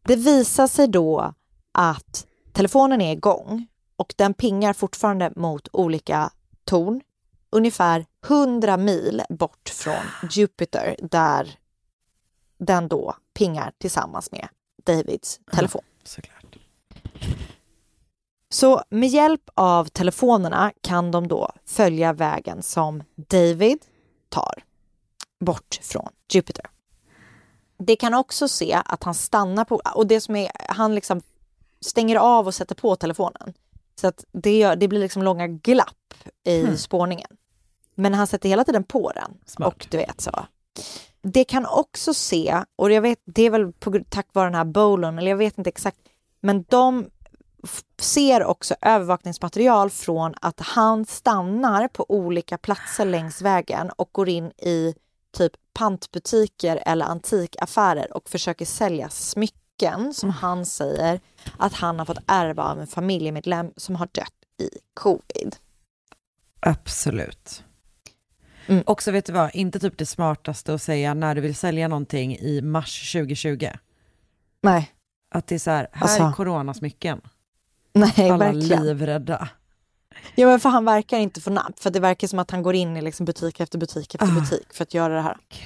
Det 0.03 0.15
visar 0.15 0.67
sig 0.67 0.87
då 0.87 1.33
att 1.73 2.27
telefonen 2.53 3.01
är 3.01 3.11
igång 3.11 3.67
och 3.97 4.13
den 4.17 4.33
pingar 4.33 4.73
fortfarande 4.73 5.31
mot 5.35 5.67
olika 5.73 6.29
torn 6.65 7.01
ungefär 7.49 8.05
100 8.27 8.77
mil 8.77 9.23
bort 9.29 9.69
från 9.69 10.29
Jupiter 10.31 10.95
där 11.01 11.57
den 12.57 12.87
då 12.87 13.15
pingar 13.33 13.71
tillsammans 13.77 14.31
med 14.31 14.47
Davids 14.83 15.39
telefon. 15.51 15.81
Såklart. 16.03 16.57
Så 18.49 18.83
med 18.89 19.09
hjälp 19.09 19.49
av 19.53 19.85
telefonerna 19.85 20.71
kan 20.81 21.11
de 21.11 21.27
då 21.27 21.51
följa 21.65 22.13
vägen 22.13 22.63
som 22.63 23.03
David 23.15 23.79
tar 24.29 24.63
bort 25.39 25.79
från 25.81 26.09
Jupiter. 26.31 26.65
Det 27.77 27.95
kan 27.95 28.13
också 28.13 28.47
se 28.47 28.81
att 28.85 29.03
han 29.03 29.13
stannar 29.13 29.65
på, 29.65 29.81
och 29.95 30.07
det 30.07 30.21
som 30.21 30.35
är, 30.35 30.51
han 30.69 30.95
liksom 30.95 31.21
stänger 31.81 32.15
av 32.15 32.47
och 32.47 32.55
sätter 32.55 32.75
på 32.75 32.95
telefonen. 32.95 33.53
Så 34.01 34.07
att 34.07 34.25
det, 34.31 34.57
gör, 34.57 34.75
det 34.75 34.87
blir 34.87 34.99
liksom 34.99 35.23
långa 35.23 35.47
glapp 35.47 36.13
i 36.43 36.77
spårningen. 36.77 37.37
Men 37.97 38.13
han 38.13 38.27
sätter 38.27 38.49
hela 38.49 38.63
tiden 38.63 38.83
på 38.83 39.11
den. 39.15 39.37
Smart. 39.45 39.73
Och 39.73 39.87
du 39.89 39.97
vet 39.97 40.21
så. 40.21 40.45
Det 41.21 41.43
kan 41.43 41.65
också 41.65 42.13
se, 42.13 42.63
och 42.75 42.91
jag 42.91 43.01
vet, 43.01 43.19
det 43.25 43.43
är 43.43 43.49
väl 43.49 43.73
på, 43.73 43.99
tack 44.09 44.27
vare 44.33 44.45
den 44.45 44.55
här 44.55 44.65
bowlen, 44.65 45.17
eller 45.17 45.31
jag 45.31 45.37
vet 45.37 45.57
inte 45.57 45.69
exakt, 45.69 45.97
men 46.41 46.63
de 46.69 47.09
ser 47.99 48.43
också 48.43 48.75
övervakningsmaterial 48.81 49.89
från 49.89 50.33
att 50.41 50.59
han 50.59 51.05
stannar 51.05 51.87
på 51.87 52.05
olika 52.09 52.57
platser 52.57 53.05
längs 53.05 53.41
vägen 53.41 53.89
och 53.95 54.09
går 54.11 54.29
in 54.29 54.45
i 54.45 54.95
typ 55.37 55.51
pantbutiker 55.73 56.83
eller 56.85 57.05
antikaffärer 57.05 58.17
och 58.17 58.29
försöker 58.29 58.65
sälja 58.65 59.09
smycken 59.09 60.13
som 60.13 60.29
han 60.29 60.65
säger 60.65 61.19
att 61.57 61.73
han 61.73 61.99
har 61.99 62.05
fått 62.05 62.23
ärva 62.27 62.63
av 62.63 62.79
en 62.79 62.87
familjemedlem 62.87 63.71
som 63.77 63.95
har 63.95 64.09
dött 64.11 64.33
i 64.59 64.69
covid. 64.93 65.55
Absolut. 66.59 67.63
Mm. 68.67 68.83
Också 68.85 69.11
vet 69.11 69.25
du 69.25 69.33
vad, 69.33 69.49
inte 69.55 69.79
typ 69.79 69.97
det 69.97 70.05
smartaste 70.05 70.73
att 70.73 70.81
säga 70.81 71.13
när 71.13 71.35
du 71.35 71.41
vill 71.41 71.55
sälja 71.55 71.87
någonting 71.87 72.37
i 72.37 72.61
mars 72.61 73.11
2020. 73.11 73.69
Nej, 74.63 74.91
Att 75.31 75.47
det 75.47 75.55
är 75.55 75.59
så 75.59 75.71
här, 75.71 75.87
här 75.91 76.01
Alltså. 76.03 76.23
är 76.23 76.31
coronasmycken. 76.31 77.21
nej 77.93 78.29
Alla 78.31 78.37
verkligen. 78.37 78.83
livrädda. 78.85 79.49
Ja 80.35 80.47
men 80.47 80.59
för 80.59 80.69
han 80.69 80.85
verkar 80.85 81.17
inte 81.19 81.41
få 81.41 81.49
napp, 81.49 81.79
för 81.79 81.89
det 81.89 81.99
verkar 81.99 82.27
som 82.27 82.39
att 82.39 82.51
han 82.51 82.63
går 82.63 82.75
in 82.75 82.97
i 82.97 83.01
liksom 83.01 83.25
butik 83.25 83.59
efter 83.59 83.77
butik 83.77 84.15
efter 84.15 84.27
Ah. 84.27 84.39
butik 84.39 84.73
för 84.73 84.83
att 84.83 84.93
göra 84.93 85.13
det 85.15 85.21
här. 85.21 85.37
Gud. 85.49 85.59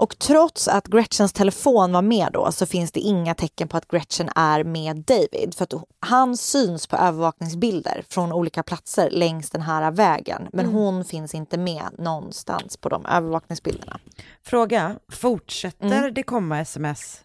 Och 0.00 0.18
trots 0.18 0.68
att 0.68 0.86
Gretchens 0.88 1.32
telefon 1.32 1.92
var 1.92 2.02
med 2.02 2.30
då 2.32 2.52
så 2.52 2.66
finns 2.66 2.92
det 2.92 3.00
inga 3.00 3.34
tecken 3.34 3.68
på 3.68 3.76
att 3.76 3.88
Gretchen 3.88 4.28
är 4.36 4.64
med 4.64 4.96
David. 4.96 5.54
För 5.56 5.64
att 5.64 5.72
han 6.00 6.36
syns 6.36 6.86
på 6.86 6.96
övervakningsbilder 6.96 8.04
från 8.08 8.32
olika 8.32 8.62
platser 8.62 9.10
längs 9.10 9.50
den 9.50 9.62
här 9.62 9.90
vägen. 9.90 10.48
Men 10.52 10.64
Mm. 10.64 10.76
hon 10.76 11.04
finns 11.04 11.34
inte 11.34 11.58
med 11.58 11.84
någonstans 11.98 12.76
på 12.76 12.88
de 12.88 13.06
övervakningsbilderna. 13.06 14.00
Fråga, 14.42 14.96
fortsätter 15.12 15.86
Mm. 15.98 16.14
det 16.14 16.22
komma 16.22 16.60
sms 16.60 17.20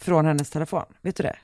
från 0.00 0.26
hennes 0.26 0.50
telefon? 0.50 0.84
Vet 1.02 1.16
du 1.16 1.22
det? 1.22 1.36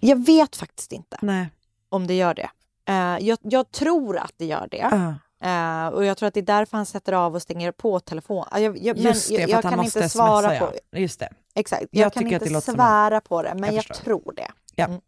Jag 0.00 0.26
vet 0.26 0.56
faktiskt 0.56 0.92
inte 0.92 1.18
Nej. 1.22 1.50
om 1.88 2.06
det 2.06 2.14
gör 2.14 2.34
det. 2.34 2.50
Eh, 2.88 3.18
jag, 3.28 3.38
jag 3.42 3.70
tror 3.72 4.18
att 4.18 4.32
det 4.36 4.44
gör 4.46 4.68
det. 4.70 4.84
Ah. 4.92 5.14
Eh, 5.40 5.86
och 5.86 6.04
jag 6.04 6.16
tror 6.16 6.26
att 6.26 6.34
det 6.34 6.40
är 6.40 6.42
därför 6.42 6.76
han 6.76 6.86
sätter 6.86 7.12
av 7.12 7.34
och 7.34 7.42
stänger 7.42 7.72
på 7.72 8.00
telefon. 8.00 8.44
Ah, 8.50 8.58
Jag, 8.58 8.78
jag, 8.78 8.96
men 8.96 9.04
det, 9.04 9.30
jag, 9.30 9.50
jag 9.50 9.62
kan 9.62 9.84
inte 9.84 10.08
svara 10.08 10.50
smsa, 10.50 10.66
på 10.66 10.72
ja. 10.90 10.98
Just 10.98 11.20
det. 11.20 11.28
Exakt. 11.54 11.86
Jag 11.90 12.06
Jag, 12.06 12.12
kan 12.12 12.26
inte 12.26 12.60
svära 12.60 13.20
på 13.20 13.42
det, 13.42 13.54
men 13.54 13.74
Jag 13.74 13.84
tror 13.84 14.32
det. 14.36 14.50
Ja. 14.74 14.84
Mm. 14.84 15.00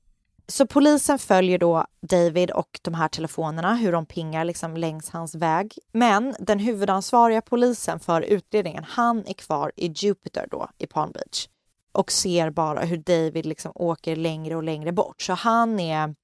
Så 0.47 0.67
polisen 0.67 1.19
följer 1.19 1.59
då 1.59 1.87
David 2.01 2.51
och 2.51 2.81
de 2.83 2.95
här 2.95 3.09
telefonerna, 3.09 3.75
hur 3.75 3.93
de 3.93 4.07
pingar 4.07 4.45
liksom 4.45 4.77
längs 4.77 5.11
hans 5.11 5.35
väg. 5.35 5.79
Men 5.93 6.35
den 6.39 6.59
huvudansvariga 6.59 7.43
polisen 7.43 8.01
för 8.01 8.23
utredningen, 8.23 8.85
han 8.89 9.25
är 9.27 9.33
kvar 9.33 9.73
i 9.77 9.87
Jupiter 9.87 10.47
då, 10.51 10.69
i 10.79 10.87
Palm 10.87 11.13
Beach 11.13 11.49
och 11.93 12.13
ser 12.13 12.51
bara 12.51 12.81
hur 12.81 12.97
David 12.97 13.47
liksom 13.47 13.73
åker 13.75 14.17
längre 14.17 14.57
och 14.57 14.63
längre 14.63 14.93
bort. 14.93 15.23
Så 15.23 15.33
han 15.33 15.81
är 15.81 16.15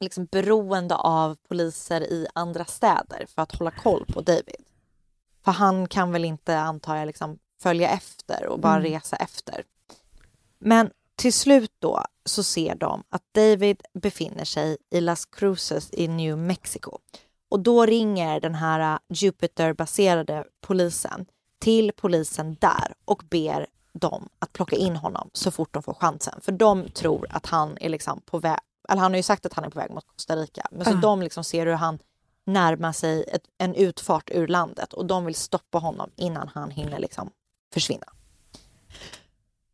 liksom 0.00 0.24
beroende 0.24 0.94
av 0.94 1.36
poliser 1.48 2.00
i 2.00 2.26
andra 2.34 2.64
städer 2.64 3.26
för 3.34 3.42
att 3.42 3.54
hålla 3.54 3.70
koll 3.70 4.04
på 4.06 4.20
David. 4.20 4.64
För 5.44 5.52
han 5.52 5.88
kan 5.88 6.12
väl 6.12 6.24
inte, 6.24 6.58
antar 6.58 6.96
jag, 6.96 7.06
liksom 7.06 7.38
följa 7.60 7.88
efter 7.88 8.46
och 8.46 8.60
bara 8.60 8.76
Mm. 8.76 8.92
resa 8.92 9.16
efter. 9.16 9.64
Men 10.58 10.90
till 11.16 11.32
slut 11.32 11.72
då 11.78 12.04
så 12.24 12.42
ser 12.42 12.74
de 12.74 13.02
att 13.08 13.22
David 13.34 13.82
befinner 13.94 14.44
sig 14.44 14.76
i 14.90 15.00
Las 15.00 15.26
Cruces 15.26 15.88
i 15.92 16.08
New 16.08 16.38
Mexico. 16.38 16.98
Och 17.48 17.60
då 17.60 17.86
ringer 17.86 18.40
den 18.40 18.54
här 18.54 18.94
äh, 18.94 18.98
Jupiter-baserade 19.08 20.44
polisen 20.60 21.26
till 21.58 21.92
polisen 21.96 22.56
där 22.60 22.94
och 23.04 23.22
ber 23.30 23.66
dem 23.92 24.28
att 24.38 24.52
plocka 24.52 24.76
in 24.76 24.96
honom 24.96 25.30
så 25.32 25.50
fort 25.50 25.74
de 25.74 25.82
får 25.82 25.94
chansen. 25.94 26.40
För 26.42 26.52
de 26.52 26.88
tror 26.90 27.26
att 27.30 27.46
han 27.46 27.78
är 27.80 27.88
liksom 27.88 28.20
på 28.20 28.38
väg, 28.38 28.58
eller 28.88 29.02
han 29.02 29.12
har 29.12 29.16
ju 29.16 29.22
sagt 29.22 29.46
att 29.46 29.52
han 29.52 29.64
är 29.64 29.70
på 29.70 29.78
väg 29.78 29.90
mot 29.90 30.06
Costa 30.06 30.36
Rica, 30.36 30.66
men 30.70 30.84
så 30.84 30.90
Ah. 30.90 31.00
de 31.00 31.22
liksom 31.22 31.44
ser 31.44 31.66
hur 31.66 31.72
han 31.72 31.98
närmar 32.44 32.92
sig 32.92 33.24
ett, 33.28 33.42
en 33.58 33.74
utfart 33.74 34.30
ur 34.34 34.46
landet 34.48 34.92
och 34.92 35.06
de 35.06 35.24
vill 35.24 35.34
stoppa 35.34 35.78
honom 35.78 36.10
innan 36.16 36.48
han 36.54 36.70
hinner 36.70 36.98
liksom 36.98 37.30
försvinna. 37.74 38.06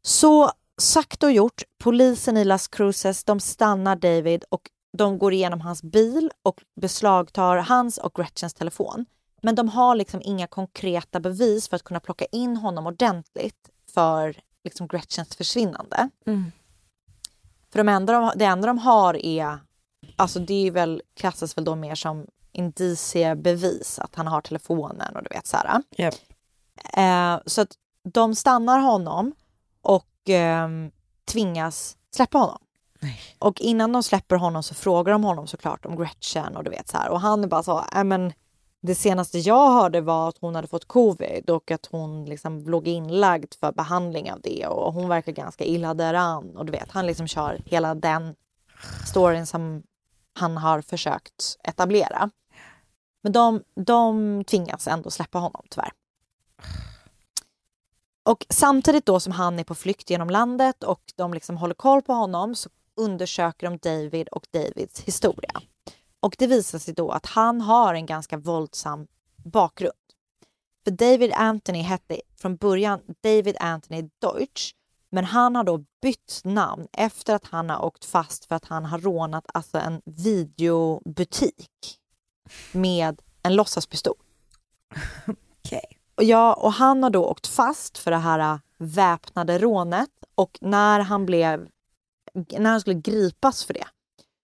Så 0.03 0.53
sagt 0.81 1.23
och 1.23 1.33
gjort, 1.33 1.63
polisen 1.79 2.37
i 2.37 2.45
Las 2.45 2.69
Cruces, 2.69 3.25
de 3.25 3.41
stannar 3.41 3.97
David 3.97 4.45
och 4.49 4.71
de 4.93 5.19
går 5.19 5.33
igenom 5.33 5.61
hans 5.61 5.83
bil 5.83 6.31
och 6.43 6.61
beslagtar 6.81 7.57
hans 7.57 7.99
och 7.99 8.15
Gretchens 8.15 8.55
telefon. 8.55 9.07
Men 9.43 9.55
de 9.55 9.69
har 9.69 9.95
liksom 9.95 10.21
inga 10.25 10.47
konkreta 10.47 11.21
bevis 11.21 11.69
för 11.69 11.77
att 11.77 11.85
kunna 11.85 12.01
plocka 12.01 12.25
in 12.25 12.57
honom 12.57 12.87
ordentligt 12.87 13.71
för 13.95 14.37
liksom 14.65 14.87
Gretchens 14.87 15.37
försvinnande. 15.37 16.09
Mm. 16.27 16.53
För 17.73 17.79
de 17.79 17.89
enda 17.89 18.13
de, 18.13 18.33
det 18.37 18.45
enda 18.45 18.67
de 18.67 18.79
har 18.79 19.27
är, 19.27 19.59
alltså 20.17 20.39
det 20.39 20.67
är 20.67 20.71
väl, 20.71 21.03
klassas 21.17 21.57
väl 21.59 21.65
då 21.65 21.75
mer 21.75 21.95
som 21.95 22.27
indiciebevis, 22.53 23.99
att 23.99 24.15
han 24.15 24.27
har 24.27 24.41
telefonen 24.41 25.17
och 25.17 25.23
du 25.23 25.29
vet 25.35 25.47
så 25.47 25.57
här. 25.57 25.83
Japp. 25.97 26.15
Eh, 26.97 27.41
så 27.47 27.61
att 27.61 27.73
de 28.05 28.35
stannar 28.35 28.79
honom 28.79 29.33
och 29.83 30.09
ehm, 30.29 30.91
tvingas 31.25 31.97
släppa 32.15 32.39
honom. 32.39 32.59
Och 33.39 33.61
innan 33.61 33.93
de 33.93 34.03
släpper 34.03 34.37
honom 34.37 34.63
så 34.63 34.75
frågar 34.75 35.13
de 35.13 35.25
honom 35.25 35.47
såklart 35.47 35.87
om 35.87 35.97
Gretchen 35.97 36.57
och 36.57 36.65
du 36.65 36.71
vet 36.71 36.89
så 36.89 36.97
här. 36.99 37.09
Och 37.09 37.21
han 37.21 37.45
är 37.45 37.49
bara 37.49 37.63
så, 37.63 37.85
"Nej, 37.95 38.05
men 38.05 38.33
det 38.85 38.95
senaste 38.95 39.39
jag 39.39 39.71
hörde 39.71 40.01
var 40.01 40.29
att 40.29 40.39
hon 40.41 40.55
hade 40.55 40.69
fått 40.69 40.89
covid 40.89 41.51
och 41.51 41.71
att 41.71 41.87
hon 41.87 42.25
liksom 42.25 42.69
låg 42.69 42.89
inlagd 42.89 43.55
för 43.61 43.73
behandling 43.73 44.33
av 44.33 44.41
det 44.41 44.67
och 44.67 44.93
hon 44.93 45.09
verkar 45.09 45.33
ganska 45.33 45.65
illa 45.65 45.95
däran. 45.95 46.57
Och 46.57 46.67
du 46.67 46.73
vet, 46.73 46.91
han 46.91 47.07
liksom 47.07 47.27
kör 47.27 47.61
hela 47.67 47.95
den 47.95 48.35
storyn 49.07 49.47
som 49.47 49.83
han 50.35 50.57
har 50.57 50.81
försökt 50.81 51.57
etablera. 51.65 52.31
Men 53.23 53.33
de, 53.33 53.63
de 53.75 54.45
tvingas 54.45 54.89
ändå 54.89 55.11
släppa 55.11 55.39
honom 55.39 55.67
tyvärr. 55.71 55.93
Och 58.25 58.47
samtidigt 58.49 59.07
då 59.07 59.21
som 59.21 59.33
han 59.33 59.59
är 59.59 59.65
på 59.65 59.75
flykt 59.75 60.11
genom 60.11 60.31
landet 60.31 60.83
och 60.83 61.03
de 61.17 61.35
liksom 61.35 61.57
håller 61.57 61.75
koll 61.75 62.03
på 62.03 62.13
honom 62.13 62.55
så 62.55 62.71
undersöker 62.97 63.71
de 63.71 63.79
David 63.79 64.29
och 64.29 64.47
Davids 64.51 65.01
historia. 65.01 65.63
Och 66.23 66.35
det 66.39 66.47
visar 66.47 66.79
sig 66.79 66.95
då 66.95 67.11
att 67.11 67.27
han 67.27 67.61
har 67.61 67.95
en 67.95 68.07
ganska 68.07 68.37
våldsam 68.37 69.07
bakgrund. 69.37 69.93
För 70.85 70.91
David 70.91 71.33
Anthony 71.33 71.83
hette 71.83 72.21
från 72.37 72.57
början 72.57 73.01
David 73.23 73.57
Anthony 73.61 74.09
Deutsch 74.21 74.75
men 75.11 75.25
han 75.25 75.57
har 75.57 75.65
då 75.65 75.85
bytt 76.03 76.41
namn 76.45 76.87
efter 76.93 77.35
att 77.35 77.47
han 77.47 77.71
har 77.71 77.85
åkt 77.85 78.05
fast 78.05 78.45
för 78.45 78.55
att 78.55 78.65
han 78.65 78.85
har 78.85 78.99
rånat 78.99 79.45
alltså 79.55 79.79
en 79.79 80.03
videobutik 80.05 81.99
med 82.73 83.23
en 83.43 83.55
låtsaspistol. 83.55 84.17
Okej. 85.65 85.99
Och, 86.15 86.25
ja, 86.25 86.55
och 86.55 86.73
han 86.73 87.03
har 87.03 87.11
då 87.11 87.27
åkt 87.27 87.47
fast 87.47 87.99
för 87.99 88.11
det 88.11 88.17
här 88.17 88.39
äh, 88.39 88.59
väpnade 88.79 89.59
rånet 89.59 90.11
och 90.35 90.59
när 90.61 91.01
han 91.01 91.27
blev 91.27 91.69
när 92.35 92.71
han 92.71 92.81
skulle 92.81 93.01
gripas 93.01 93.65
för 93.65 93.75
det 93.75 93.87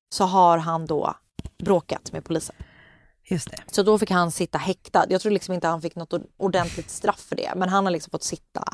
så 0.09 0.25
har 0.25 0.59
han 0.59 0.87
då 0.87 1.15
bråkat 1.59 2.13
med 2.13 2.25
polisen. 2.25 2.57
Just 3.25 3.51
det. 3.51 3.63
Så 3.73 3.83
då 3.83 3.99
fick 3.99 4.11
han 4.11 4.31
sitta 4.31 4.59
häktad. 4.59 5.07
Jag 5.09 5.21
tror 5.21 5.33
liksom 5.33 5.55
inte 5.55 5.69
han 5.69 5.83
fick 5.83 5.97
något 5.97 6.23
ordentligt 6.37 6.91
straff 6.91 7.21
för 7.21 7.37
det, 7.37 7.53
men 7.57 7.69
han 7.69 7.85
har 7.85 7.91
liksom 7.91 8.11
fått 8.11 8.23
sitta 8.23 8.65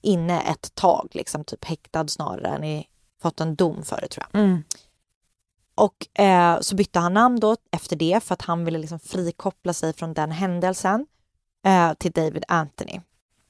inne 0.00 0.40
ett 0.40 0.74
tag, 0.74 1.08
liksom 1.12 1.44
typ 1.44 1.64
häktad 1.64 2.08
snarare 2.08 2.48
än 2.48 2.64
i, 2.64 2.88
fått 3.22 3.40
en 3.40 3.54
dom 3.54 3.82
för 3.82 4.00
det 4.00 4.08
tror 4.08 4.26
jag. 4.30 4.40
Mm. 4.40 4.62
Och 5.74 6.20
eh, 6.20 6.60
så 6.60 6.76
bytte 6.76 6.98
han 6.98 7.14
namn 7.14 7.40
då 7.40 7.56
efter 7.70 7.96
det 7.96 8.24
för 8.24 8.34
att 8.34 8.42
han 8.42 8.64
ville 8.64 8.78
liksom 8.78 8.98
frikoppla 8.98 9.72
sig 9.72 9.92
från 9.92 10.14
den 10.14 10.30
händelsen 10.30 11.06
eh, 11.66 11.94
till 11.94 12.12
David 12.12 12.44
Anthony. 12.48 13.00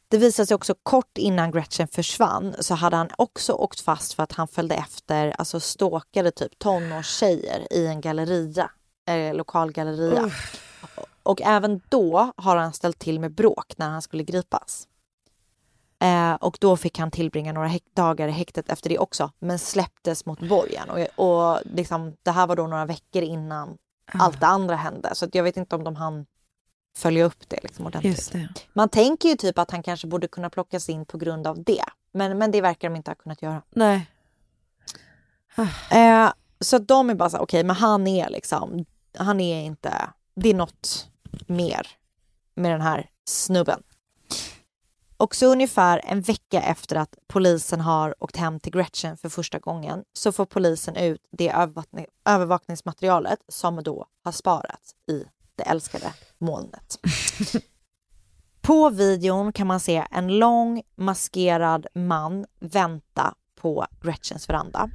Det 0.09 0.19
visade 0.19 0.47
sig 0.47 0.55
också 0.55 0.75
kort 0.83 1.19
innan 1.19 1.51
Gretchen 1.51 1.89
försvann 1.89 2.55
så 2.59 2.75
hade 2.75 2.97
han 2.97 3.09
också 3.19 3.53
åkt 3.53 3.81
fast 3.81 4.15
för 4.15 4.23
att 4.23 4.33
han 4.33 4.49
följde 4.49 4.75
efter, 4.75 5.35
alltså 5.39 5.61
stalkade 5.61 6.31
typ 6.31 6.59
tonårstjejer 6.59 7.73
i 7.73 7.87
en 7.87 8.01
galleria, 8.01 8.71
eh, 9.09 9.35
lokal 9.35 9.73
galleria. 9.73 10.31
Och 11.23 11.43
även 11.43 11.81
då 11.89 12.33
har 12.37 12.57
han 12.57 12.73
ställt 12.73 12.99
till 12.99 13.21
med 13.21 13.35
bråk 13.35 13.73
när 13.77 13.89
han 13.89 14.03
skulle 14.03 14.23
gripas. 14.23 14.89
Eh, 15.99 16.35
och 16.35 16.57
då 16.61 16.77
fick 16.77 16.99
han 16.99 17.11
tillbringa 17.11 17.53
några 17.53 17.71
dagar 17.95 18.29
i 18.29 18.31
häktet 18.31 18.71
efter 18.71 18.89
det 18.89 18.99
också, 18.99 19.31
men 19.39 19.59
släpptes 19.59 20.27
mot 20.27 20.41
borgen. 20.41 20.91
Och, 20.91 21.29
och 21.29 21.61
liksom, 21.65 22.17
det 22.23 22.31
här 22.31 22.47
var 22.47 22.57
då 22.57 22.67
några 22.67 22.87
veckor 22.87 23.23
innan 23.23 23.79
allt 24.13 24.41
det 24.41 24.47
andra 24.47 24.77
hände, 24.77 25.11
så 25.15 25.27
jag 25.33 25.43
vet 25.43 25.57
inte 25.57 25.77
om 25.77 25.85
de 25.85 25.97
hann 25.97 26.27
följa 26.97 27.25
upp 27.25 27.49
det 27.49 27.59
liksom 27.63 27.87
ordentligt. 27.87 28.17
Just 28.17 28.33
det. 28.33 28.49
Man 28.73 28.89
tänker 28.89 29.29
ju 29.29 29.35
typ 29.37 29.59
att 29.59 29.71
han 29.71 29.83
kanske 29.83 30.07
borde 30.07 30.29
kunna 30.29 30.51
plockas 30.51 30.89
in 30.89 31.05
på 31.05 31.19
grund 31.19 31.47
av 31.47 31.65
det, 31.65 31.85
men, 32.13 32.39
men 32.39 32.51
det 32.51 32.61
verkar 32.61 32.89
de 32.91 32.97
inte 32.97 33.11
ha 33.11 33.15
kunnat 33.15 33.43
göra. 33.43 33.63
Nej. 33.71 34.07
Eh, 35.91 36.33
så 36.61 36.79
de 36.79 37.11
är 37.11 37.15
bara 37.15 37.31
så 37.31 37.39
okej, 37.39 37.65
men 37.65 37.77
han 37.77 38.07
är 38.07 38.31
liksom, 38.31 38.85
han 39.19 39.41
är 39.41 39.65
inte, 39.65 40.11
det 40.35 40.51
är 40.51 40.55
något 40.55 41.09
mer 41.47 41.87
med 42.55 42.73
den 42.73 42.81
här 42.81 43.11
snubben. 43.25 43.83
Och 45.17 45.35
så 45.35 45.47
ungefär 45.47 46.01
en 46.05 46.21
vecka 46.21 46.63
efter 46.63 46.97
att 46.97 47.19
polisen 47.27 47.81
har 47.81 48.25
åkt 48.25 48.37
hem 48.37 48.61
till 48.61 48.73
Gretchen 48.73 49.17
för 49.17 49.29
första 49.29 49.59
gången 49.59 50.05
så 50.13 50.33
får 50.33 50.47
polisen 50.47 50.97
ut 50.97 51.21
det 51.31 51.51
övervakning, 51.51 52.07
övervakningsmaterialet 52.25 53.39
som 53.49 53.83
då 53.83 54.07
har 54.25 54.33
sparats 54.33 54.95
i 55.11 55.25
det 55.57 55.63
älskade 55.63 56.13
molnet. 56.39 56.99
På 58.61 58.91
videon 58.91 59.53
kan 59.53 59.67
man 59.67 59.81
se 59.81 60.05
en 60.11 60.39
lång 60.39 60.83
maskerad 60.97 61.87
man 61.95 62.47
vänta 62.61 63.35
på 63.61 63.87
Gretchens 64.01 64.49
veranda. 64.49 64.91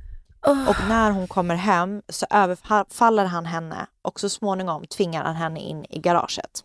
Och 0.45 0.75
när 0.89 1.11
hon 1.11 1.27
kommer 1.27 1.55
hem 1.55 2.01
så 2.09 2.25
överfaller 2.29 3.25
han 3.25 3.45
henne 3.45 3.87
och 4.01 4.19
så 4.19 4.29
småningom 4.29 4.87
tvingar 4.87 5.23
han 5.23 5.35
henne 5.35 5.59
in 5.59 5.85
i 5.89 5.99
garaget. 5.99 6.63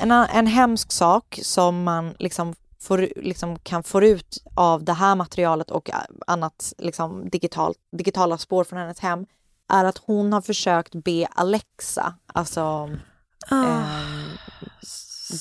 En, 0.00 0.10
en 0.10 0.46
hemsk 0.46 0.92
sak 0.92 1.38
som 1.42 1.82
man 1.82 2.14
liksom, 2.18 2.54
får, 2.80 3.08
liksom 3.16 3.58
kan 3.58 3.82
få 3.82 4.02
ut 4.02 4.42
av 4.54 4.84
det 4.84 4.92
här 4.92 5.14
materialet 5.14 5.70
och 5.70 5.90
annat 6.26 6.72
liksom 6.78 7.28
digitalt, 7.28 7.78
digitala 7.92 8.38
spår 8.38 8.64
från 8.64 8.78
hennes 8.78 9.00
hem 9.00 9.26
är 9.68 9.84
att 9.84 9.98
hon 9.98 10.32
har 10.32 10.40
försökt 10.40 10.94
be 10.94 11.26
Alexa, 11.30 12.14
alltså 12.26 12.90
ehm, 13.50 14.28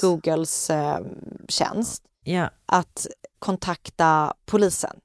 Googles 0.01 0.69
eh, 0.69 0.99
tjänst 1.47 2.03
Ja. 2.23 2.49
att 2.65 3.07
kontakta 3.39 4.33
polisen. 4.45 4.99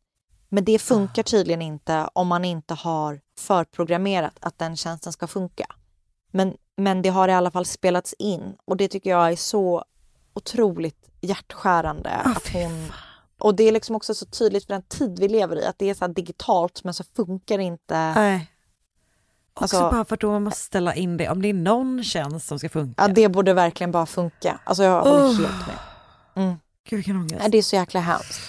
Men 0.49 0.65
det 0.65 0.79
funkar 0.79 1.23
tydligen 1.23 1.63
inte 1.63 2.09
om 2.13 2.29
man 2.29 2.45
inte 2.45 2.75
har 2.75 3.21
förprogrammerat 3.39 4.33
att 4.41 4.59
den 4.59 4.77
tjänsten 4.77 5.13
ska 5.13 5.27
funka. 5.27 5.67
Men, 6.31 6.55
men 6.77 7.03
det 7.03 7.09
har 7.09 7.29
i 7.29 7.33
alla 7.33 7.51
fall 7.51 7.67
spelats 7.67 8.15
in 8.19 8.55
och 8.65 8.77
det 8.77 8.89
tycker 8.89 9.11
jag 9.11 9.33
är 9.33 9.37
så 9.37 9.85
otroligt 10.35 11.09
hjärtskärande. 11.21 12.11
att 12.11 12.49
hon, 12.53 12.93
och 13.39 13.55
det 13.55 13.65
är 13.65 13.73
liksom 13.73 13.97
också 13.97 14.15
så 14.15 14.27
tydligt 14.27 14.67
för 14.67 14.73
den 14.75 14.83
tid 14.83 15.19
vi 15.21 15.29
lever 15.29 15.57
i, 15.57 15.67
att 15.67 15.79
det 15.79 15.91
är 15.91 15.95
så 15.95 16.07
digitalt 16.07 16.85
men 16.85 16.95
så 16.95 17.05
funkar 17.05 17.59
inte. 17.59 18.13
Nej. 18.15 18.51
Också 19.55 19.63
Alltså- 19.77 19.91
bara 19.91 20.05
för 20.05 20.15
att 20.15 20.21
då 20.21 20.31
man 20.31 20.43
måste 20.43 20.61
ställa 20.61 20.95
in 20.95 21.17
det, 21.17 21.29
om 21.29 21.43
det 21.43 21.49
är 21.49 21.55
någon 21.55 22.05
tjänst 22.05 22.47
som 22.49 22.59
ska 22.59 22.69
funka. 22.69 23.03
Ja, 23.03 23.09
det 23.09 23.29
borde 23.29 23.55
verkligen 23.55 23.93
bara 23.93 24.07
funka. 24.07 24.61
Alltså 24.65 24.83
jag 24.83 25.03
håller 25.03 25.25
Oh. 25.25 25.27
helt 25.37 25.67
med. 25.67 25.77
Mm. 26.45 26.57
Gud 26.89 26.97
vilken 26.97 27.17
ångest. 27.17 27.35
Nej, 27.39 27.51
det 27.51 27.59
är 27.59 27.63
så 27.63 27.77
jäkla 27.77 28.01
hemskt. 28.01 28.41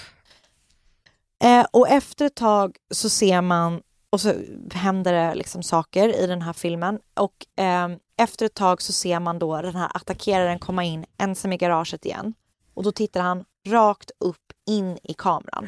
Eh, 1.43 1.65
och 1.71 1.87
efter 1.89 2.25
ett 2.25 2.35
tag 2.35 2.77
så 2.91 3.09
ser 3.09 3.41
man, 3.41 3.81
och 4.09 4.21
så 4.21 4.33
händer 4.73 5.13
det 5.13 5.35
liksom 5.35 5.63
saker 5.63 6.23
i 6.23 6.27
den 6.27 6.41
här 6.41 6.53
filmen. 6.53 6.99
Och 7.13 7.63
eh, 7.63 7.87
efter 8.17 8.45
ett 8.45 8.53
tag 8.53 8.81
så 8.81 8.93
ser 8.93 9.19
man 9.19 9.39
då 9.39 9.61
den 9.61 9.75
här 9.75 9.91
attackeraren 9.93 10.59
komma 10.59 10.83
in 10.83 11.05
ensam 11.17 11.53
i 11.53 11.57
garaget 11.57 12.05
igen. 12.05 12.33
Och 12.73 12.83
då 12.83 12.91
tittar 12.91 13.21
han 13.21 13.43
rakt 13.67 14.11
upp 14.19 14.51
in 14.67 14.97
i 15.03 15.13
kameran. 15.13 15.67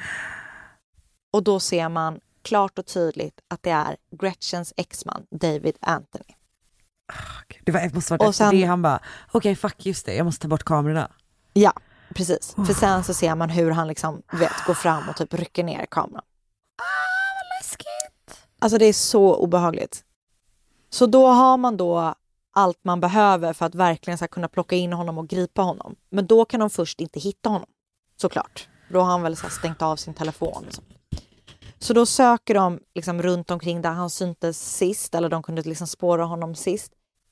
Och 1.33 1.43
då 1.43 1.59
ser 1.59 1.89
man 1.89 2.19
klart 2.43 2.79
och 2.79 2.85
tydligt 2.85 3.41
att 3.47 3.63
det 3.63 3.69
är 3.69 3.97
Gretchens 4.19 4.73
exman 4.77 5.25
David 5.31 5.77
Anthony. 5.81 6.23
Det 7.63 7.71
var, 7.71 7.95
måste 7.95 8.13
varit 8.13 8.27
Och 8.27 8.35
sen- 8.35 8.55
det 8.55 8.63
han 8.63 8.81
bara, 8.81 8.99
okej 9.31 9.55
fuck 9.55 9.85
just 9.85 10.05
det, 10.05 10.15
jag 10.15 10.25
måste 10.25 10.41
ta 10.41 10.47
bort 10.47 10.63
kamerorna. 10.63 11.11
Ja, 11.53 11.73
precis. 12.15 12.55
För 12.55 12.73
sen 12.73 13.03
så 13.03 13.13
ser 13.13 13.35
man 13.35 13.49
hur 13.49 13.71
han 13.71 13.87
liksom, 13.87 14.21
vet, 14.31 14.65
går 14.67 14.73
fram 14.73 15.09
och 15.09 15.15
typ 15.15 15.33
rycker 15.33 15.63
ner 15.63 15.85
kameran. 15.85 16.23
Alltså 18.59 18.77
det 18.77 18.85
är 18.85 18.93
så 18.93 19.35
obehagligt. 19.35 20.03
Så 20.89 21.05
då 21.05 21.27
har 21.27 21.57
man 21.57 21.77
då 21.77 22.15
allt 22.53 22.79
man 22.83 22.99
behöver 22.99 23.53
för 23.53 23.65
att 23.65 23.75
verkligen 23.75 24.17
så 24.17 24.27
kunna 24.27 24.47
plocka 24.47 24.75
in 24.75 24.93
honom 24.93 25.17
och 25.17 25.27
gripa 25.27 25.61
honom. 25.61 25.95
Men 26.09 26.27
då 26.27 26.45
kan 26.45 26.59
de 26.59 26.69
först 26.69 26.99
inte 27.01 27.19
hitta 27.19 27.49
honom, 27.49 27.69
såklart. 28.15 28.67
Då 28.89 28.99
har 28.99 29.05
han 29.11 29.21
väl 29.21 29.35
så 29.35 29.49
stängt 29.49 29.81
av 29.81 29.95
sin 29.95 30.13
telefon. 30.13 30.65
och 30.67 30.73
Så 30.73 30.81
så 31.83 31.93
då 31.93 32.05
söker 32.05 32.53
de 32.53 32.79
liksom 32.95 33.21
runt 33.21 33.51
omkring 33.51 33.81
där 33.81 33.89
han 33.89 34.09
syntes 34.09 34.75
sist, 34.77 35.15
eller 35.15 35.29
de 35.29 35.43
kunde 35.43 35.61
liksom 35.61 35.87
spåra 35.87 36.25
honom 36.25 36.55
sist. 36.55 36.91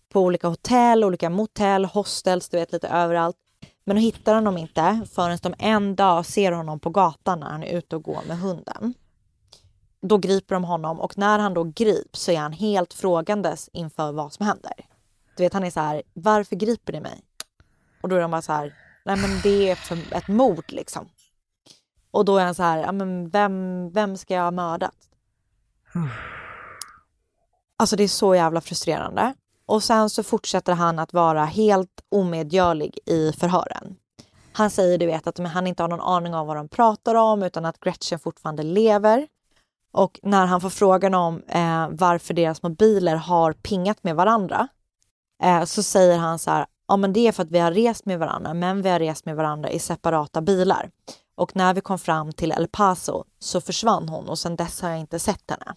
På 0.10 0.22
olika 0.22 0.48
hotell, 0.48 1.04
olika 1.04 1.30
motell, 1.30 1.86
hostels, 1.86 2.50
du 2.50 2.58
vet 2.58 2.72
lite 2.72 2.88
överallt. 2.88 3.36
Men 3.84 3.96
de 3.96 4.02
hittar 4.02 4.36
honom 4.36 4.58
inte 4.58 5.08
förrän 5.14 5.38
de 5.42 5.54
en 5.60 5.96
dag 5.96 6.26
ser 6.26 6.52
honom 6.52 6.80
på 6.80 6.90
gatan 6.90 7.40
när 7.40 7.48
han 7.48 7.64
är 7.64 7.78
ute 7.78 7.96
och 7.96 8.04
går 8.04 8.22
med 8.28 8.40
hunden. 8.40 8.94
Då 10.02 10.18
griper 10.18 10.56
de 10.56 10.64
honom 10.64 11.00
och 11.00 11.18
när 11.18 11.40
han 11.40 11.54
då 11.54 11.64
grips 11.64 12.22
så 12.22 12.32
är 12.32 12.40
han 12.40 12.54
helt 12.54 12.94
frågandes 12.94 13.70
inför 13.74 14.12
vad 14.12 14.34
som 14.34 14.46
händer. 14.46 14.74
Du 15.38 15.44
vet, 15.44 15.54
han 15.54 15.64
är 15.64 15.72
så 15.72 15.80
här, 15.80 16.04
varför 16.14 16.56
griper 16.56 16.94
ni 16.94 17.00
mig? 17.00 17.22
Och 18.02 18.10
då 18.10 18.16
är 18.16 18.22
de 18.22 18.32
bara 18.32 18.42
så 18.42 18.54
här, 18.54 18.76
nej 19.06 19.18
men 19.18 19.30
det 19.44 19.70
är 19.70 19.76
för 19.76 20.16
ett 20.16 20.28
mord 20.28 20.66
liksom. 20.68 21.10
Och 22.12 22.26
då 22.26 22.38
är 22.38 22.46
han 22.46 22.56
så 22.56 22.64
här, 22.64 22.78
ja 22.78 22.92
men 22.92 23.30
vem, 23.30 23.90
vem 23.92 24.18
ska 24.18 24.34
jag 24.34 24.44
ha 24.44 24.52
mördat? 24.52 24.96
Alltså 27.78 27.96
det 27.96 28.04
är 28.04 28.08
så 28.08 28.36
jävla 28.36 28.62
frustrerande. 28.62 29.34
Och 29.66 29.84
sen 29.84 30.10
så 30.10 30.24
fortsätter 30.24 30.74
han 30.74 31.00
att 31.00 31.14
vara 31.14 31.46
helt 31.46 32.02
omedgörlig 32.10 33.00
i 33.06 33.32
förhören. 33.32 33.96
Han 34.54 34.70
säger 34.70 34.98
du 34.98 35.06
vet 35.06 35.28
att 35.28 35.38
han 35.38 35.68
inte 35.68 35.84
har 35.84 35.88
någon 35.88 36.02
aning 36.02 36.34
om 36.34 36.48
vad 36.48 36.56
de 36.56 36.68
pratar 36.68 37.16
om 37.16 37.44
utan 37.44 37.66
att 37.66 37.80
Gretchen 37.80 38.20
fortfarande 38.20 38.64
lever. 38.64 39.28
Och 39.92 40.20
när 40.24 40.46
han 40.46 40.62
får 40.62 40.70
frågan 40.70 41.14
om 41.14 41.44
eh, 41.48 41.88
varför 41.92 42.34
deras 42.34 42.64
mobiler 42.64 43.16
har 43.16 43.54
pingat 43.54 44.04
med 44.04 44.16
varandra 44.16 44.68
eh, 45.44 45.64
så 45.64 45.84
säger 45.84 46.18
han 46.18 46.40
så 46.40 46.52
här, 46.52 46.66
ja 46.88 46.98
men 46.98 47.14
det 47.14 47.28
är 47.28 47.32
för 47.32 47.44
att 47.44 47.52
vi 47.52 47.60
har 47.60 47.72
rest 47.72 48.06
med 48.06 48.20
varandra 48.20 48.54
men 48.54 48.82
vi 48.82 48.90
har 48.90 49.00
rest 49.00 49.26
med 49.26 49.36
varandra 49.36 49.70
i 49.70 49.80
separata 49.80 50.42
bilar. 50.42 50.90
Och 51.42 51.56
när 51.56 51.74
vi 51.74 51.82
kom 51.82 52.00
fram 52.00 52.32
till 52.32 52.52
El 52.52 52.68
Paso 52.68 53.24
så 53.40 53.62
försvann 53.62 54.10
hon 54.10 54.30
och 54.30 54.40
sedan 54.40 54.56
dess 54.56 54.82
har 54.82 54.90
jag 54.90 55.00
inte 55.00 55.20
sett 55.20 55.52
henne. 55.52 55.76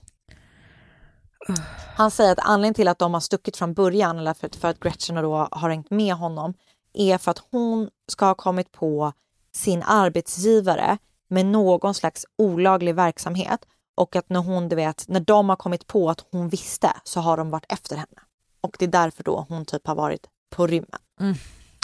Han 1.96 2.10
säger 2.10 2.32
att 2.32 2.38
anledningen 2.38 2.74
till 2.74 2.88
att 2.88 2.98
de 2.98 3.14
har 3.14 3.20
stuckit 3.20 3.56
från 3.56 3.74
början, 3.74 4.18
eller 4.18 4.34
för, 4.34 4.48
för 4.58 4.68
att 4.68 4.80
Gretchen 4.80 5.14
då 5.14 5.48
har 5.50 5.68
hängt 5.68 5.90
med 5.90 6.14
honom, 6.14 6.54
är 6.94 7.18
för 7.18 7.30
att 7.30 7.42
hon 7.50 7.90
ska 8.08 8.26
ha 8.26 8.34
kommit 8.34 8.72
på 8.72 9.12
sin 9.54 9.82
arbetsgivare 9.82 10.98
med 11.28 11.46
någon 11.46 11.94
slags 11.94 12.26
olaglig 12.38 12.94
verksamhet 12.94 13.66
och 13.94 14.16
att 14.16 14.28
när 14.28 14.40
hon, 14.40 14.68
du 14.68 14.76
vet, 14.76 15.08
när 15.08 15.20
de 15.20 15.48
har 15.48 15.56
kommit 15.56 15.86
på 15.86 16.10
att 16.10 16.24
hon 16.30 16.48
visste 16.48 16.92
så 17.04 17.20
har 17.20 17.36
de 17.36 17.50
varit 17.50 17.72
efter 17.72 17.96
henne. 17.96 18.20
Och 18.60 18.76
det 18.78 18.84
är 18.84 18.88
därför 18.88 19.24
då 19.24 19.46
hon 19.48 19.64
typ 19.64 19.86
har 19.86 19.94
varit 19.94 20.26
på 20.50 20.66
rymmen. 20.66 21.00
Mm, 21.20 21.34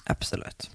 absolut. 0.05 0.71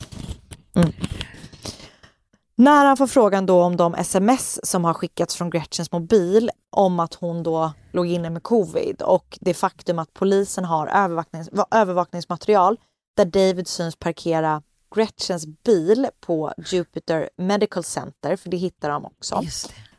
När 2.58 2.86
han 2.86 2.98
får 2.98 3.08
frågan 3.08 3.46
då 3.46 3.64
om 3.64 3.78
de 3.78 3.96
sms 3.96 4.60
som 4.64 4.86
har 4.86 4.94
skickats 4.94 5.36
från 5.36 5.50
Gretchens 5.50 5.92
mobil 5.92 6.52
om 6.70 7.00
att 7.00 7.14
hon 7.14 7.44
då 7.44 7.74
låg 7.92 8.08
inne 8.08 8.30
med 8.30 8.44
covid 8.44 9.02
och 9.02 9.38
det 9.42 9.54
faktum 9.54 10.00
att 10.00 10.14
polisen 10.14 10.66
har 10.66 10.88
övervaknings, 10.88 11.50
övervakningsmaterial 11.72 12.80
där 13.16 13.26
David 13.26 13.68
syns 13.68 13.96
parkera 13.96 14.62
Gretchens 14.96 15.46
bil 15.64 16.08
på 16.20 16.54
Jupiter 16.58 17.30
Medical 17.38 17.84
Center, 17.84 18.36
för 18.36 18.50
det 18.50 18.58
hittar 18.58 18.90
de 18.90 19.06
också. 19.06 19.36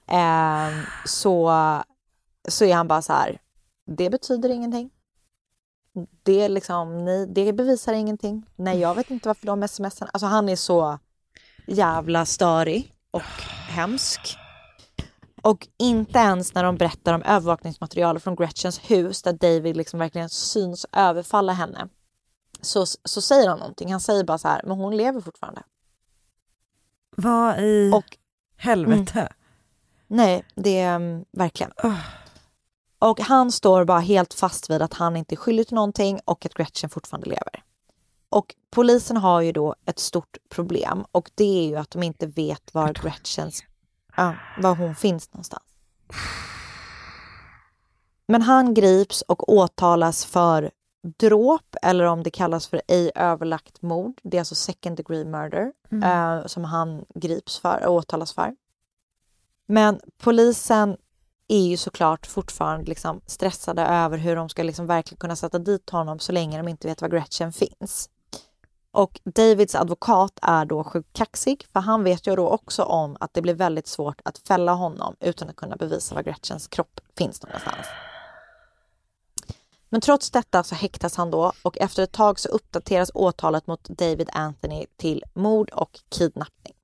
Eh, 0.09 0.71
så, 1.07 1.53
så 2.49 2.65
är 2.65 2.75
han 2.75 2.89
bara 2.89 3.03
så 3.03 3.13
här, 3.13 3.39
det 3.87 4.11
betyder 4.11 4.49
ingenting. 4.49 4.91
Det, 6.23 6.49
liksom, 6.49 7.05
ni, 7.05 7.27
det 7.27 7.53
bevisar 7.53 7.93
ingenting. 7.93 8.47
Nej, 8.57 8.79
jag 8.79 8.95
vet 8.95 9.11
inte 9.11 9.29
varför 9.29 9.47
de 9.47 9.69
smsar. 9.69 10.09
Alltså 10.13 10.27
han 10.27 10.49
är 10.49 10.57
så 10.57 10.99
jävla 11.67 12.27
störig 12.27 12.93
och 13.11 13.23
hemsk. 13.69 14.39
Och 15.43 15.69
inte 15.79 16.19
ens 16.19 16.55
när 16.55 16.64
de 16.64 16.77
berättar 16.77 17.14
om 17.14 17.23
övervakningsmaterial 17.23 18.21
från 18.21 18.37
Gretchens 18.37 18.79
hus 18.79 19.23
där 19.23 19.33
David 19.33 19.77
liksom 19.77 19.99
verkligen 19.99 20.29
syns 20.29 20.87
överfalla 20.93 21.53
henne 21.53 21.89
så, 22.61 22.87
så 22.87 23.21
säger 23.21 23.49
han 23.49 23.59
någonting. 23.59 23.93
Han 23.93 24.01
säger 24.01 24.25
bara 24.25 24.39
så 24.39 24.49
här, 24.49 24.61
men 24.64 24.77
hon 24.77 24.97
lever 24.97 25.21
fortfarande. 25.21 25.62
Vad 27.17 27.61
i 27.61 27.91
och, 27.95 28.19
helvete? 28.57 29.21
Mm, 29.21 29.33
nej, 30.07 30.45
det 30.55 30.81
är 30.81 30.97
um, 30.97 31.25
verkligen. 31.33 31.73
Och 32.99 33.21
han 33.21 33.53
står 33.53 33.85
bara 33.85 34.01
helt 34.01 34.35
fast 34.35 34.71
vid 34.71 34.83
att 34.83 34.95
han 34.95 35.17
inte 35.17 35.35
är 35.35 35.37
skyldig 35.37 35.67
till 35.67 35.75
någonting 35.75 36.21
och 36.25 36.47
att 36.47 36.55
Gretchen 36.55 36.91
fortfarande 36.91 37.29
lever. 37.29 37.62
Och 38.29 38.55
polisen 38.70 39.16
har 39.16 39.41
ju 39.41 39.53
då 39.53 39.74
ett 39.85 39.99
stort 39.99 40.37
problem 40.49 41.05
och 41.12 41.31
det 41.35 41.64
är 41.64 41.68
ju 41.68 41.77
att 41.77 41.91
de 41.91 42.03
inte 42.03 42.27
vet 42.27 42.74
var 42.74 42.93
Gretchens, 42.93 43.64
ja, 44.16 44.35
var 44.59 44.74
hon 44.74 44.95
finns 44.95 45.33
någonstans. 45.33 45.62
Men 48.29 48.43
han 48.43 48.74
grips 48.74 49.22
och 49.22 49.53
åtalas 49.53 50.24
för 50.24 50.70
dråp 51.16 51.77
eller 51.83 52.05
om 52.05 52.22
det 52.22 52.31
kallas 52.31 52.66
för 52.66 52.83
ej 52.89 53.11
överlagt 53.14 53.83
mord. 53.83 54.20
Det 54.22 54.37
är 54.37 54.41
alltså 54.41 54.55
second 54.55 54.97
degree 54.97 55.24
murder 55.24 55.72
eh, 56.03 56.47
som 56.47 56.64
han 56.64 57.05
grips 57.14 57.59
för 57.59 57.87
och 57.87 57.95
åtalas 57.95 58.33
för. 58.33 58.55
Men 59.66 60.01
polisen 60.18 60.97
är 61.49 61.66
ju 61.66 61.77
såklart 61.77 62.27
fortfarande 62.27 62.87
liksom 62.87 63.20
stressade 63.27 63.83
över 63.83 64.18
hur 64.18 64.37
de 64.37 64.49
ska 64.49 64.62
liksom 64.62 64.87
verkligen 64.87 65.18
kunna 65.18 65.37
sätta 65.37 65.59
dit 65.59 65.91
honom 65.91 66.18
så 66.18 66.33
länge 66.33 66.57
de 66.57 66.68
inte 66.68 66.89
vet 66.89 67.03
var 67.03 67.09
Gretchen 67.09 67.53
finns. 67.53 68.11
Och 68.97 69.20
Davids 69.24 69.74
advokat 69.74 70.38
är 70.42 70.64
då 70.64 70.84
sjukt 70.84 71.12
kaxig 71.12 71.66
för 71.72 71.80
han 71.80 72.05
vet 72.05 72.26
ju 72.26 72.36
då 72.36 72.49
också 72.49 72.82
om 72.82 73.16
att 73.20 73.34
det 73.34 73.42
blir 73.42 73.55
väldigt 73.55 73.86
svårt 73.86 74.20
att 74.24 74.38
fälla 74.38 74.72
honom 74.72 75.16
utan 75.20 75.49
att 75.49 75.57
kunna 75.57 75.76
bevisa 75.76 76.14
var 76.14 76.22
Gretchens 76.22 76.68
kropp 76.68 77.01
finns 77.16 77.42
någonstans. 77.42 77.86
Men 79.88 80.01
trots 80.01 80.30
detta 80.30 80.62
så 80.62 80.74
häktas 80.74 81.16
han 81.16 81.30
då 81.30 81.53
och 81.62 81.78
efter 81.78 82.03
ett 82.03 82.12
tag 82.12 82.40
så 82.40 82.49
uppdateras 82.49 83.11
åtalet 83.14 83.66
mot 83.66 83.84
David 83.88 84.28
Anthony 84.32 84.86
till 84.97 85.24
mord 85.34 85.70
och 85.70 86.01
kidnappning. 86.09 86.74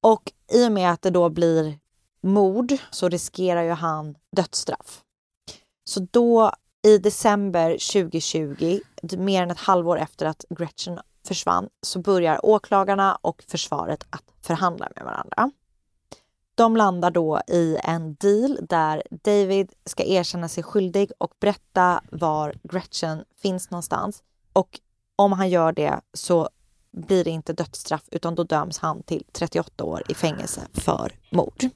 Och 0.00 0.32
i 0.52 0.66
och 0.68 0.72
med 0.72 0.92
att 0.92 1.02
det 1.02 1.10
då 1.10 1.28
blir 1.28 1.78
mord 2.20 2.72
så 2.90 3.08
riskerar 3.08 3.62
ju 3.62 3.72
han 3.72 4.16
dödsstraff. 4.36 5.02
Så 5.84 6.06
då 6.10 6.52
i 6.86 6.98
december 6.98 7.70
2020, 7.70 8.80
mer 9.18 9.42
än 9.42 9.50
ett 9.50 9.58
halvår 9.58 9.98
efter 9.98 10.26
att 10.26 10.44
Gretchen 10.50 10.98
försvann, 11.26 11.68
så 11.82 11.98
börjar 11.98 12.46
åklagarna 12.46 13.18
och 13.20 13.44
försvaret 13.48 14.06
att 14.10 14.24
förhandla 14.42 14.88
med 14.96 15.04
varandra. 15.04 15.50
De 16.54 16.76
landar 16.76 17.10
då 17.10 17.40
i 17.48 17.78
en 17.82 18.14
deal 18.14 18.58
där 18.68 19.02
David 19.10 19.72
ska 19.84 20.04
erkänna 20.04 20.48
sig 20.48 20.62
skyldig 20.62 21.10
och 21.18 21.32
berätta 21.40 22.02
var 22.10 22.54
Gretchen 22.62 23.24
finns 23.42 23.70
någonstans. 23.70 24.22
Och 24.52 24.80
om 25.16 25.32
han 25.32 25.48
gör 25.48 25.72
det 25.72 26.00
så 26.12 26.48
blir 26.92 27.24
det 27.24 27.30
inte 27.30 27.52
dödsstraff 27.52 28.04
utan 28.10 28.34
då 28.34 28.44
döms 28.44 28.78
han 28.78 29.02
till 29.02 29.24
38 29.32 29.84
år 29.84 30.02
i 30.08 30.14
fängelse 30.14 30.60
för 30.72 31.12
mord. 31.30 31.70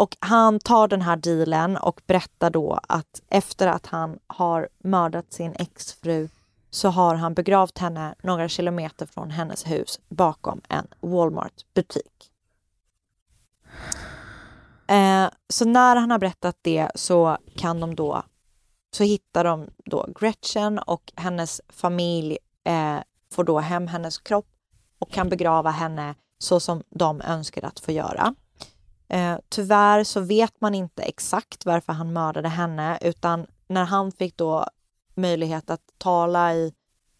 Och 0.00 0.16
han 0.20 0.58
tar 0.58 0.88
den 0.88 1.02
här 1.02 1.16
dealen 1.16 1.76
och 1.76 2.00
berättar 2.06 2.50
då 2.50 2.80
att 2.88 3.22
efter 3.28 3.66
att 3.66 3.86
han 3.86 4.18
har 4.26 4.68
mördat 4.78 5.32
sin 5.32 5.54
exfru 5.58 6.28
så 6.70 6.88
har 6.88 7.14
han 7.14 7.34
begravt 7.34 7.78
henne 7.78 8.14
några 8.22 8.48
kilometer 8.48 9.06
från 9.06 9.30
hennes 9.30 9.66
hus 9.66 10.00
bakom 10.08 10.60
en 10.68 10.86
Walmart-butik. 11.00 12.30
Eh, 14.86 15.28
så 15.48 15.64
när 15.64 15.96
han 15.96 16.10
har 16.10 16.18
berättat 16.18 16.56
det 16.62 16.90
så 16.94 17.36
kan 17.56 17.80
de 17.80 17.94
då 17.94 18.22
så 18.90 19.04
hittar 19.04 19.44
de 19.44 19.70
då 19.84 20.06
Gretchen 20.20 20.78
och 20.78 21.12
hennes 21.16 21.60
familj 21.68 22.38
eh, 22.64 22.98
får 23.32 23.44
då 23.44 23.58
hem 23.58 23.86
hennes 23.86 24.18
kropp 24.18 24.48
och 24.98 25.10
kan 25.10 25.28
begrava 25.28 25.70
henne 25.70 26.14
så 26.38 26.60
som 26.60 26.82
de 26.90 27.20
önskar 27.20 27.64
att 27.64 27.80
få 27.80 27.92
göra. 27.92 28.34
Eh, 29.10 29.38
tyvärr 29.48 30.04
så 30.04 30.20
vet 30.20 30.60
man 30.60 30.74
inte 30.74 31.02
exakt 31.02 31.66
varför 31.66 31.92
han 31.92 32.12
mördade 32.12 32.48
henne 32.48 32.98
utan 33.00 33.46
när 33.66 33.84
han 33.84 34.12
fick 34.12 34.36
då 34.36 34.66
möjlighet 35.14 35.70
att 35.70 35.80
tala 35.98 36.54
i 36.54 36.72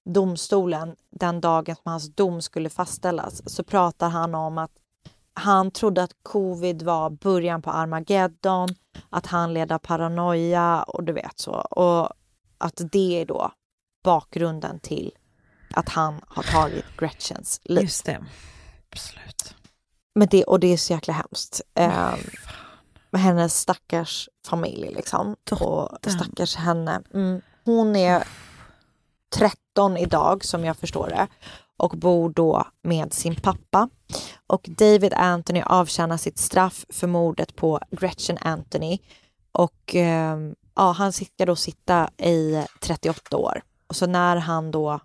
domstolen 0.04 0.96
den 1.10 1.40
dagen 1.40 1.76
som 1.76 1.90
hans 1.90 2.14
dom 2.14 2.42
skulle 2.42 2.70
fastställas 2.70 3.54
så 3.54 3.64
pratar 3.64 4.08
han 4.08 4.34
om 4.34 4.58
att 4.58 4.70
han 5.34 5.70
trodde 5.70 6.02
att 6.02 6.16
covid 6.22 6.82
var 6.82 7.10
början 7.10 7.62
på 7.62 7.70
Armageddon, 7.70 8.68
att 9.10 9.26
han 9.26 9.54
led 9.54 9.72
av 9.72 9.78
paranoia 9.78 10.82
och 10.82 11.04
du 11.04 11.12
vet 11.12 11.38
så. 11.38 11.52
Och 11.52 12.10
att 12.58 12.80
det 12.92 13.20
är 13.20 13.26
då 13.26 13.52
bakgrunden 14.02 14.80
till 14.80 15.12
att 15.70 15.88
han 15.88 16.20
har 16.26 16.42
tagit 16.42 16.84
Gretchens 16.96 17.60
liv. 17.64 17.82
Just 17.82 18.04
det. 18.04 18.24
Absolut. 18.90 19.54
Men 20.14 20.28
det, 20.30 20.44
och 20.44 20.60
det 20.60 20.72
är 20.72 20.76
så 20.76 20.92
jäkla 20.92 21.14
hemskt. 21.14 21.60
Eh, 21.74 22.14
hennes 23.12 23.60
stackars 23.60 24.28
familj 24.46 24.92
liksom. 24.94 25.36
Och 25.50 25.98
stackars 26.10 26.56
henne. 26.56 27.02
Mm. 27.14 27.40
Hon 27.64 27.96
är 27.96 28.24
13 29.34 29.96
idag 29.96 30.44
som 30.44 30.64
jag 30.64 30.76
förstår 30.76 31.08
det 31.08 31.26
och 31.76 31.90
bor 31.90 32.30
då 32.30 32.64
med 32.82 33.12
sin 33.12 33.34
pappa. 33.34 33.88
Och 34.46 34.68
David 34.68 35.14
Anthony 35.14 35.62
avtjänar 35.62 36.16
sitt 36.16 36.38
straff 36.38 36.84
för 36.88 37.06
mordet 37.06 37.56
på 37.56 37.80
Gretchen 37.90 38.38
Anthony. 38.40 38.98
Och 39.52 39.94
eh, 39.94 40.38
ja, 40.74 40.92
han 40.92 41.12
ska 41.12 41.46
då 41.46 41.56
sitta 41.56 42.10
i 42.16 42.64
38 42.80 43.36
år. 43.36 43.62
Och 43.86 43.96
så 43.96 44.06
när 44.06 44.36
han 44.36 44.70
då 44.70 45.00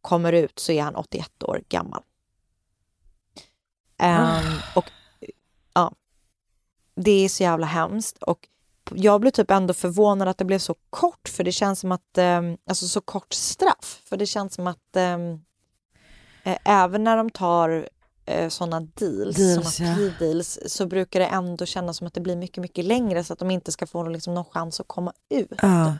kommer 0.00 0.32
ut 0.32 0.58
så 0.58 0.72
är 0.72 0.82
han 0.82 0.96
81 0.96 1.42
år 1.42 1.60
gammal. 1.68 2.02
Um, 4.02 4.60
och 4.74 4.90
ja, 5.74 5.92
det 6.94 7.10
är 7.10 7.28
så 7.28 7.42
jävla 7.42 7.66
hemskt. 7.66 8.22
Och 8.22 8.48
jag 8.94 9.20
blev 9.20 9.30
typ 9.30 9.50
ändå 9.50 9.74
förvånad 9.74 10.28
att 10.28 10.38
det 10.38 10.44
blev 10.44 10.58
så 10.58 10.74
kort, 10.90 11.28
för 11.28 11.44
det 11.44 11.52
känns 11.52 11.80
som 11.80 11.92
att, 11.92 12.18
um, 12.18 12.56
alltså 12.68 12.88
så 12.88 13.00
kort 13.00 13.32
straff. 13.32 14.02
För 14.04 14.16
det 14.16 14.26
känns 14.26 14.54
som 14.54 14.66
att 14.66 14.96
um, 14.96 15.44
eh, 16.42 16.58
även 16.64 17.04
när 17.04 17.16
de 17.16 17.30
tar 17.30 17.88
eh, 18.24 18.48
sådana 18.48 18.80
deals, 18.80 19.36
Deals, 19.36 19.76
såna 19.76 20.00
ja. 20.00 20.10
deals, 20.18 20.58
så 20.66 20.86
brukar 20.86 21.20
det 21.20 21.26
ändå 21.26 21.66
kännas 21.66 21.96
som 21.96 22.06
att 22.06 22.14
det 22.14 22.20
blir 22.20 22.36
mycket, 22.36 22.62
mycket 22.62 22.84
längre 22.84 23.24
så 23.24 23.32
att 23.32 23.38
de 23.38 23.50
inte 23.50 23.72
ska 23.72 23.86
få 23.86 24.08
liksom, 24.08 24.34
någon 24.34 24.44
chans 24.44 24.80
att 24.80 24.88
komma 24.88 25.12
ut. 25.30 25.52
Ja. 25.62 25.94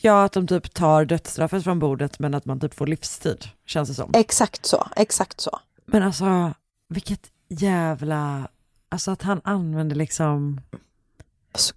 ja, 0.00 0.24
att 0.24 0.32
de 0.32 0.46
typ 0.46 0.74
tar 0.74 1.04
dödsstraffet 1.04 1.64
från 1.64 1.78
bordet 1.78 2.18
men 2.18 2.34
att 2.34 2.44
man 2.44 2.60
typ 2.60 2.74
får 2.74 2.86
livstid, 2.86 3.44
känns 3.66 3.88
det 3.88 3.94
som. 3.94 4.10
Exakt 4.14 4.66
så, 4.66 4.88
exakt 4.96 5.40
så. 5.40 5.58
Men 5.84 6.02
alltså, 6.02 6.54
vilket 6.88 7.26
jävla, 7.48 8.48
alltså 8.88 9.10
att 9.10 9.22
han 9.22 9.40
använder 9.44 9.96
liksom 9.96 10.60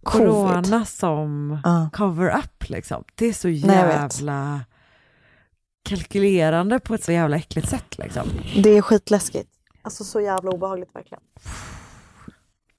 covid. 0.03 0.27
corona 0.27 0.85
som 0.85 1.59
Ja. 1.63 1.89
cover-up 1.93 2.69
liksom. 2.69 3.03
Det 3.15 3.25
är 3.25 3.33
så 3.33 3.47
Nej, 3.47 3.59
jävla 3.59 4.61
kalkylerande 5.83 6.79
på 6.79 6.93
ett 6.93 7.03
så 7.03 7.11
jävla 7.11 7.37
äckligt 7.37 7.69
sätt 7.69 7.97
liksom. 7.97 8.27
Det 8.63 8.69
är 8.77 8.81
skitläskigt. 8.81 9.49
Alltså 9.81 10.03
så 10.03 10.21
jävla 10.21 10.51
obehagligt 10.51 10.95
verkligen. 10.95 11.23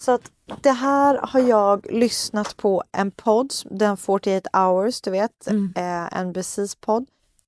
Så 0.02 0.12
att 0.12 0.30
det 0.62 0.70
här 0.72 1.20
har 1.22 1.40
jag 1.40 1.86
lyssnat 1.92 2.56
på 2.56 2.82
en 2.92 3.10
podd, 3.10 3.52
den 3.70 3.96
48 3.96 4.50
hours, 4.60 5.00
du 5.00 5.10
vet, 5.10 5.46
eh, 5.76 6.24
NBCs 6.24 6.74
podd. 6.80 7.06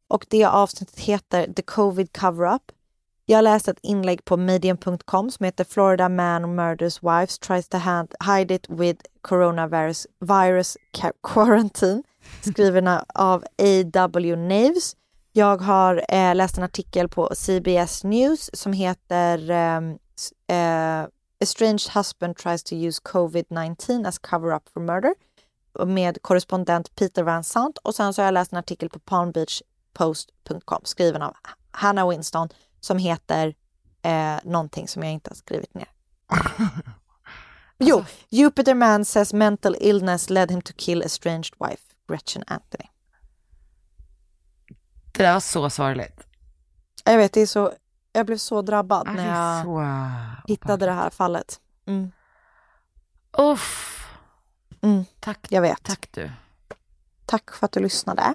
Och 0.09 0.27
det 0.31 0.45
avsnittet 0.45 0.99
heter 1.01 1.53
The 1.53 1.63
Covid 1.63 2.13
Cover-Up. 2.13 2.63
Jag 3.27 3.45
läste 3.45 3.71
ett 3.71 3.79
inlägg 3.83 4.25
på 4.25 4.37
medium.com 4.37 5.31
som 5.31 5.45
heter 5.45 5.65
Florida 5.65 6.09
man 6.09 6.55
murders 6.55 7.03
wives 7.03 7.39
tries 7.39 7.69
to 7.69 7.77
hand, 7.77 8.15
hide 8.37 8.55
it 8.55 8.67
with 8.69 9.05
coronavirus 9.21 10.07
virus 10.21 10.77
quarantine. 11.23 12.03
Skriven 12.41 12.89
av 13.15 13.45
A.W. 13.59 14.37
Naves. 14.37 14.97
Jag 15.33 15.63
har 15.63 16.05
eh, 16.09 16.35
läst 16.35 16.59
en 16.59 16.65
artikel 16.65 17.09
på 17.09 17.31
CBS 17.35 18.05
News 18.05 18.51
som 18.53 18.73
heter 18.73 19.51
eh, 19.51 19.81
s- 20.17 20.33
eh, 20.57 21.07
Estranged 21.41 21.91
husband 21.95 22.37
tries 22.37 22.63
to 22.65 22.75
use 22.75 23.01
covid-19 23.05 24.09
as 24.09 24.19
cover-up 24.19 24.69
for 24.75 24.81
murder 24.81 25.15
med 25.87 26.23
korrespondent 26.23 26.95
Peter 26.97 27.23
Van 27.23 27.45
Sant 27.45 27.79
och 27.79 27.95
sen 27.95 28.15
så 28.15 28.23
har 28.23 28.25
jag 28.25 28.35
läst 28.35 28.53
en 28.53 28.59
artikel 28.59 28.89
på 28.89 28.99
palmbeachpost.com 28.99 30.81
skriven 30.85 31.23
av 31.23 31.35
Hannah 31.71 32.09
Winston 32.09 32.49
som 32.85 32.99
heter 32.99 33.55
eh, 34.03 34.39
någonting 34.45 34.89
som 34.89 35.03
jag 35.03 35.13
inte 35.13 35.31
har 35.31 35.35
skrivit 35.35 35.75
ner. 35.75 35.89
Jo, 37.85 38.05
Jupiter 38.29 38.75
man 38.75 39.05
says 39.05 39.33
mental 39.33 39.77
illness 39.81 40.31
led 40.31 40.51
him 40.51 40.63
to 40.63 40.73
kill 40.77 41.03
estranged 41.03 41.55
wife 41.59 41.83
Gretchen 42.09 42.45
Anthony. 42.47 42.89
Det 45.13 45.23
där 45.23 45.33
var 45.33 45.41
så 45.41 45.71
sorgligt. 45.71 46.27
Jag 47.05 47.19
vet, 47.19 47.33
det 47.33 47.41
är 47.41 47.47
så, 47.47 47.73
jag 48.13 48.27
blev 48.27 48.37
så 48.37 48.63
drabbad 48.63 49.07
när 49.07 49.29
är 49.29 49.29
jag 49.29 49.65
så 49.65 50.53
hittade 50.53 50.87
det 50.87 50.93
här 50.93 51.11
fallet. 51.11 51.61
Mm. 51.87 52.13
Uff. 53.39 54.07
Mm. 54.83 55.05
Tack, 55.21 55.47
jag 55.49 55.63
vet. 55.63 55.83
Tack 55.83 56.09
du. 56.11 56.31
Tack 57.27 57.51
för 57.55 57.67
att 57.67 57.73
du 57.73 57.81
lyssnade. 57.81 58.35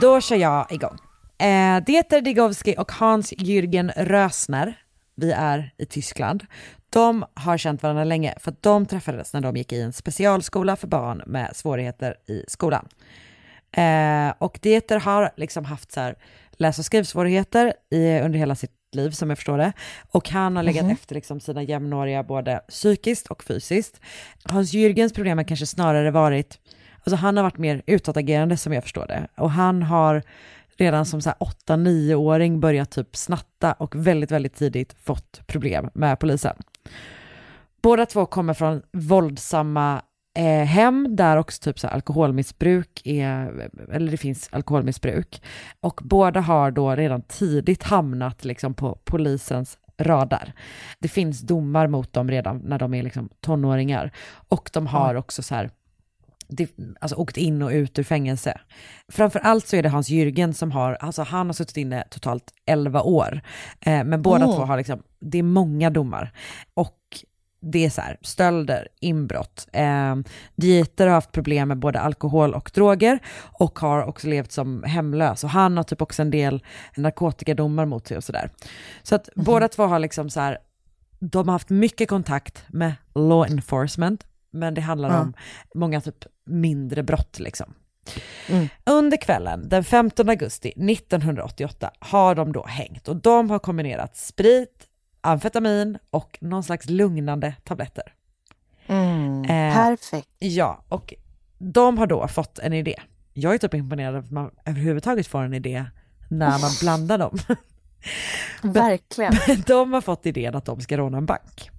Då 0.00 0.20
kör 0.20 0.36
jag 0.36 0.72
igång. 0.72 0.98
Eh, 1.38 1.84
Dieter 1.84 2.20
Digowski 2.20 2.74
och 2.78 2.92
Hans-Jürgen 2.92 3.92
Rösner, 3.96 4.74
vi 5.16 5.32
är 5.32 5.70
i 5.78 5.86
Tyskland, 5.86 6.44
de 6.90 7.24
har 7.34 7.58
känt 7.58 7.82
varandra 7.82 8.04
länge 8.04 8.34
för 8.40 8.50
att 8.50 8.62
de 8.62 8.86
träffades 8.86 9.32
när 9.32 9.40
de 9.40 9.56
gick 9.56 9.72
i 9.72 9.80
en 9.80 9.92
specialskola 9.92 10.76
för 10.76 10.86
barn 10.86 11.22
med 11.26 11.56
svårigheter 11.56 12.14
i 12.28 12.44
skolan. 12.48 12.88
Eh, 13.72 14.32
och 14.38 14.58
Dieter 14.62 15.00
har 15.00 15.30
liksom 15.36 15.64
haft 15.64 15.92
så 15.92 16.00
här 16.00 16.14
läs 16.52 16.78
och 16.78 16.84
skrivsvårigheter 16.84 17.72
i, 17.90 18.20
under 18.20 18.38
hela 18.38 18.54
sitt 18.54 18.70
liv 18.92 19.10
som 19.10 19.30
jag 19.30 19.38
förstår 19.38 19.58
det. 19.58 19.72
Och 20.10 20.28
han 20.30 20.56
har 20.56 20.62
legat 20.62 20.84
Mhm. 20.84 20.92
efter 20.92 21.14
liksom 21.14 21.40
sina 21.40 21.62
jämnåriga 21.62 22.22
både 22.22 22.60
psykiskt 22.68 23.26
och 23.26 23.44
fysiskt. 23.44 24.00
Hans 24.44 24.72
Jürgens 24.74 25.14
problem 25.14 25.38
har 25.38 25.44
kanske 25.44 25.66
snarare 25.66 26.10
varit, 26.10 26.58
alltså 27.04 27.16
han 27.16 27.36
har 27.36 27.44
varit 27.44 27.58
mer 27.58 27.82
utåtagerande 27.86 28.56
som 28.56 28.72
jag 28.72 28.82
förstår 28.82 29.06
det. 29.06 29.26
Och 29.36 29.50
han 29.50 29.82
har 29.82 30.22
redan 30.76 31.06
som 31.06 31.20
så 31.20 31.28
här 31.28 31.38
8-9-åring 31.66 32.60
börjat 32.60 32.90
typ 32.90 33.16
snatta 33.16 33.72
och 33.72 34.06
väldigt, 34.06 34.30
väldigt 34.30 34.54
tidigt 34.54 34.96
fått 35.02 35.46
problem 35.46 35.90
med 35.94 36.18
polisen. 36.18 36.56
Båda 37.82 38.06
två 38.06 38.26
kommer 38.26 38.54
från 38.54 38.82
våldsamma 38.92 40.02
eh, 40.38 40.64
hem 40.64 41.16
där 41.16 41.36
också 41.36 41.62
typ 41.62 41.78
så 41.78 41.88
alkoholmissbruk 41.88 43.00
är, 43.04 43.70
eller 43.92 44.10
det 44.10 44.16
finns 44.16 44.48
alkoholmissbruk. 44.52 45.42
Och 45.80 46.00
båda 46.04 46.40
har 46.40 46.70
då 46.70 46.96
redan 46.96 47.22
tidigt 47.22 47.82
hamnat 47.82 48.44
liksom 48.44 48.74
på 48.74 48.98
polisens 49.04 49.78
radar. 50.00 50.52
Det 50.98 51.08
finns 51.08 51.40
domar 51.40 51.86
mot 51.86 52.12
dem 52.12 52.30
redan 52.30 52.58
när 52.58 52.78
de 52.78 52.94
är 52.94 53.02
liksom 53.02 53.28
tonåringar. 53.40 54.10
Och 54.48 54.70
de 54.72 54.86
har 54.86 55.14
också 55.14 55.42
så 55.42 55.54
här, 55.54 55.70
alltså 57.00 57.16
åkt 57.16 57.36
in 57.36 57.62
och 57.62 57.70
ut 57.70 57.98
ur 57.98 58.02
fängelse. 58.02 58.60
Framför 59.12 59.38
allt 59.40 59.66
så 59.66 59.76
är 59.76 59.82
det 59.82 59.88
Hans 59.88 60.10
Jürgen 60.10 60.52
som 60.52 60.70
har, 60.72 60.94
alltså 61.00 61.22
han 61.22 61.46
har 61.46 61.52
suttit 61.54 61.76
inne 61.76 62.04
totalt 62.10 62.44
11 62.66 63.02
år. 63.02 63.40
Eh, 63.80 64.04
men 64.04 64.22
båda 64.22 64.46
Åh. 64.46 64.56
två 64.56 64.62
har 64.64 64.76
liksom, 64.76 65.02
det 65.20 65.38
är 65.38 65.42
många 65.42 65.90
domar. 65.90 66.32
Och 66.74 66.96
det 67.62 67.84
är 67.84 67.90
så 67.90 68.00
här, 68.00 68.16
stölder, 68.22 68.88
inbrott. 69.00 69.68
Eh, 69.72 70.16
Dieter 70.56 71.06
har 71.06 71.14
haft 71.14 71.32
problem 71.32 71.68
med 71.68 71.78
både 71.78 72.00
alkohol 72.00 72.54
och 72.54 72.70
droger 72.74 73.18
och 73.52 73.78
har 73.78 74.02
också 74.04 74.26
levt 74.28 74.52
som 74.52 74.82
hemlös. 74.82 75.44
Och 75.44 75.50
han 75.50 75.76
har 75.76 75.84
typ 75.84 76.02
också 76.02 76.22
en 76.22 76.30
del 76.30 76.64
narkotikadomar 76.96 77.86
mot 77.86 78.08
sig 78.08 78.16
och 78.16 78.24
sådär. 78.24 78.50
Så 79.02 79.14
att 79.14 79.28
båda 79.36 79.68
två 79.68 79.82
har 79.84 79.98
liksom 79.98 80.30
så 80.30 80.40
här, 80.40 80.58
de 81.18 81.48
har 81.48 81.52
haft 81.52 81.70
mycket 81.70 82.08
kontakt 82.08 82.64
med 82.68 82.94
law 83.14 83.46
enforcement, 83.50 84.26
men 84.50 84.74
det 84.74 84.80
handlar 84.80 85.08
Ja. 85.10 85.20
om 85.20 85.32
många 85.74 86.00
typ 86.00 86.24
mindre 86.50 87.02
brott 87.02 87.38
liksom. 87.38 87.74
Under 88.86 89.16
kvällen 89.16 89.68
den 89.68 89.84
15 89.84 90.28
augusti 90.28 90.68
1988 90.68 91.90
har 91.98 92.34
de 92.34 92.52
då 92.52 92.66
hängt 92.66 93.08
och 93.08 93.16
de 93.16 93.50
har 93.50 93.58
kombinerat 93.58 94.16
sprit, 94.16 94.86
amfetamin 95.20 95.98
och 96.10 96.38
någon 96.40 96.62
slags 96.62 96.88
lugnande 96.88 97.54
tabletter. 97.64 98.14
Mm, 98.86 99.44
Eh, 99.44 99.74
perfekt. 99.74 100.28
Ja, 100.38 100.84
och 100.88 101.14
de 101.58 101.98
har 101.98 102.06
då 102.06 102.28
fått 102.28 102.58
en 102.58 102.72
idé. 102.72 102.94
Jag 103.32 103.54
är 103.54 103.58
typ 103.58 103.74
imponerad 103.74 104.16
att 104.16 104.30
man 104.30 104.50
överhuvudtaget 104.64 105.26
får 105.26 105.42
en 105.42 105.54
idé 105.54 105.84
när 106.28 106.50
man 106.60 106.70
blandar 106.80 107.18
dem. 107.18 107.38
Verkligen. 108.62 109.34
de 109.66 109.92
har 109.92 110.00
fått 110.00 110.26
idén 110.26 110.54
att 110.54 110.64
de 110.64 110.80
ska 110.80 110.96
råna 110.96 111.18
en 111.18 111.26
bank. 111.26 111.70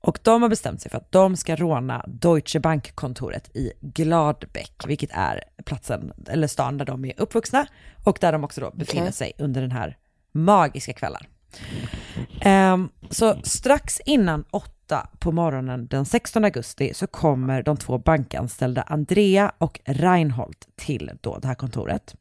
Och 0.00 0.18
de 0.22 0.42
har 0.42 0.48
bestämt 0.48 0.82
sig 0.82 0.90
för 0.90 0.98
att 0.98 1.12
de 1.12 1.36
ska 1.36 1.56
råna 1.56 2.04
Deutsche 2.08 2.60
Bank-kontoret 2.60 3.56
i 3.56 3.72
Gladbeck, 3.80 4.84
vilket 4.86 5.10
är 5.12 5.44
platsen, 5.64 6.12
eller 6.28 6.46
stan 6.46 6.78
där 6.78 6.84
de 6.84 7.04
är 7.04 7.12
uppvuxna 7.16 7.66
och 8.04 8.18
där 8.20 8.32
de 8.32 8.44
också 8.44 8.60
då 8.60 8.70
befinner 8.74 9.02
Okej. 9.02 9.12
sig 9.12 9.32
under 9.38 9.60
den 9.60 9.70
här 9.70 9.96
magiska 10.32 10.92
kvällen. 10.92 11.22
Ehm, 12.40 12.88
så 13.10 13.34
strax 13.42 14.00
innan 14.00 14.44
åtta 14.50 15.08
på 15.18 15.32
morgonen 15.32 15.86
den 15.86 16.04
16 16.04 16.44
augusti 16.44 16.94
så 16.94 17.06
kommer 17.06 17.62
de 17.62 17.76
två 17.76 17.98
bankanställda 17.98 18.82
Andrea 18.82 19.52
och 19.58 19.80
Reinhold 19.84 20.56
till 20.76 21.10
då 21.20 21.38
det 21.38 21.48
här 21.48 21.54
kontoret. 21.54 22.14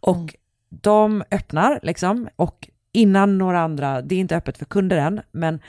Och 0.00 0.34
de 0.68 1.24
öppnar 1.30 1.80
liksom 1.82 2.28
och 2.36 2.68
innan 2.92 3.38
några 3.38 3.60
andra, 3.60 4.02
det 4.02 4.14
är 4.14 4.18
inte 4.18 4.36
öppet 4.36 4.58
för 4.58 4.64
kunder 4.64 4.96
än, 4.96 5.20
men 5.32 5.60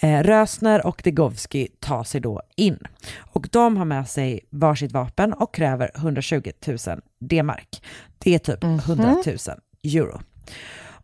eh, 0.00 0.22
Rösner 0.22 0.86
och 0.86 1.00
Degovski 1.04 1.68
tar 1.80 2.04
sig 2.04 2.20
då 2.20 2.42
in. 2.56 2.78
Och 3.18 3.48
de 3.52 3.76
har 3.76 3.84
med 3.84 4.08
sig 4.08 4.40
varsitt 4.50 4.92
vapen 4.92 5.32
och 5.32 5.54
kräver 5.54 5.90
120 5.94 6.50
000 6.66 6.78
D-mark. 7.20 7.82
Det 8.18 8.34
är 8.34 8.38
typ 8.38 8.64
100 8.64 9.16
000 9.26 9.36
euro. 9.82 10.20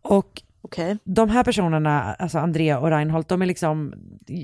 Och 0.03 0.43
de 1.05 1.29
här 1.29 1.45
personerna, 1.45 2.15
alltså 2.15 2.39
Andrea 2.39 2.79
och 2.79 2.91
Reinhold, 2.91 3.27
de 3.29 3.43
är 3.43 3.47
liksom, 3.47 3.95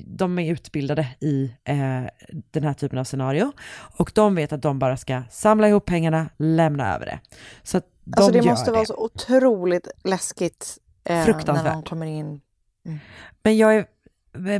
de 0.06 0.38
är 0.38 0.52
utbildade 0.52 1.08
i 1.20 1.54
eh, 1.64 2.02
den 2.50 2.64
här 2.64 2.74
typen 2.74 2.98
av 2.98 3.04
scenario. 3.04 3.52
Och 3.96 4.12
de 4.14 4.34
vet 4.34 4.52
att 4.52 4.62
de 4.62 4.78
bara 4.78 4.96
ska 4.96 5.22
samla 5.30 5.68
ihop 5.68 5.84
pengarna, 5.84 6.28
lämna 6.36 6.94
över 6.94 7.06
det. 7.06 7.20
Så 7.62 7.80
de 8.04 8.12
Alltså 8.16 8.32
det 8.32 8.42
måste 8.42 8.70
vara 8.70 8.84
så 8.84 8.96
otroligt 8.96 9.88
läskigt 10.04 10.78
eh, 11.04 11.26
när 11.26 11.74
någon 11.74 11.82
kommer 11.82 12.06
in. 12.06 12.40
Men 13.42 13.56
jag 13.56 13.76
är 13.76 13.86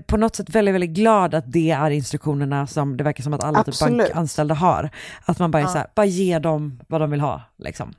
på 0.06 0.16
något 0.16 0.36
sätt 0.36 0.50
väldigt, 0.50 0.74
väldigt 0.74 0.90
glad 0.90 1.34
att 1.34 1.52
det 1.52 1.70
är 1.70 1.90
instruktionerna 1.90 2.66
som 2.66 2.96
det 2.96 3.04
verkar 3.04 3.22
som 3.22 3.32
att 3.34 3.44
alla 3.44 3.64
typ 3.64 3.80
bankanställda 3.80 4.54
har. 4.54 4.90
Att 5.24 5.38
man 5.38 5.50
bara 5.50 5.58
är 5.58 5.62
Ja. 5.62 5.68
så 5.68 5.78
här, 5.78 5.86
bara 5.94 6.06
ge 6.06 6.38
dem 6.38 6.80
vad 6.88 7.00
de 7.00 7.10
vill 7.10 7.20
ha. 7.20 7.42
Liksom. 7.58 7.92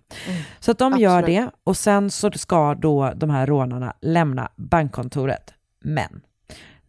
Så 0.59 0.71
att 0.71 0.77
de 0.77 0.85
Absolut. 0.85 1.03
gör 1.03 1.21
det 1.21 1.49
och 1.63 1.77
sen 1.77 2.11
så 2.11 2.31
ska 2.31 2.75
då 2.75 3.13
de 3.15 3.29
här 3.29 3.47
rånarna 3.47 3.93
lämna 4.01 4.49
bankkontoret. 4.55 5.53
Men 5.83 6.21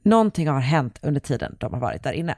någonting 0.03 0.49
har 0.49 0.61
hänt 0.61 0.99
under 1.03 1.21
tiden 1.21 1.57
de 1.61 1.73
har 1.73 1.81
varit 1.81 2.03
där 2.03 2.13
inne. 2.13 2.35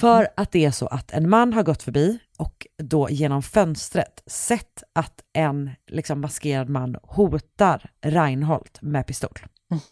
För 0.00 0.28
att 0.36 0.52
det 0.52 0.64
är 0.64 0.70
så 0.70 0.86
att 0.86 1.12
en 1.12 1.28
man 1.28 1.52
har 1.52 1.62
gått 1.62 1.82
förbi 1.82 2.18
och 2.38 2.66
då 2.82 3.10
genom 3.10 3.42
fönstret 3.42 4.22
sett 4.26 4.82
att 4.92 5.20
en 5.32 5.70
liksom 5.86 6.20
maskerad 6.20 6.68
man 6.68 6.96
hotar 7.02 7.90
Reinhold 8.02 8.78
med 8.80 9.06
pistol. 9.06 9.38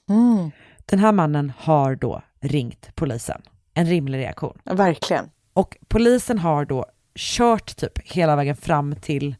Mm. 0.08 0.50
Den 0.86 0.98
här 0.98 1.12
mannen 1.12 1.52
har 1.58 1.94
då 1.96 2.22
ringt 2.40 2.90
polisen. 2.94 3.42
En 3.74 3.86
rimlig 3.86 4.18
reaktion. 4.18 4.58
Verkligen. 4.64 5.30
Och 5.52 5.76
polisen 5.88 6.38
har 6.38 6.64
då 6.64 6.86
kört 7.14 7.76
typ 7.76 7.98
hela 8.12 8.36
vägen 8.36 8.56
fram 8.56 8.96
till 8.96 9.34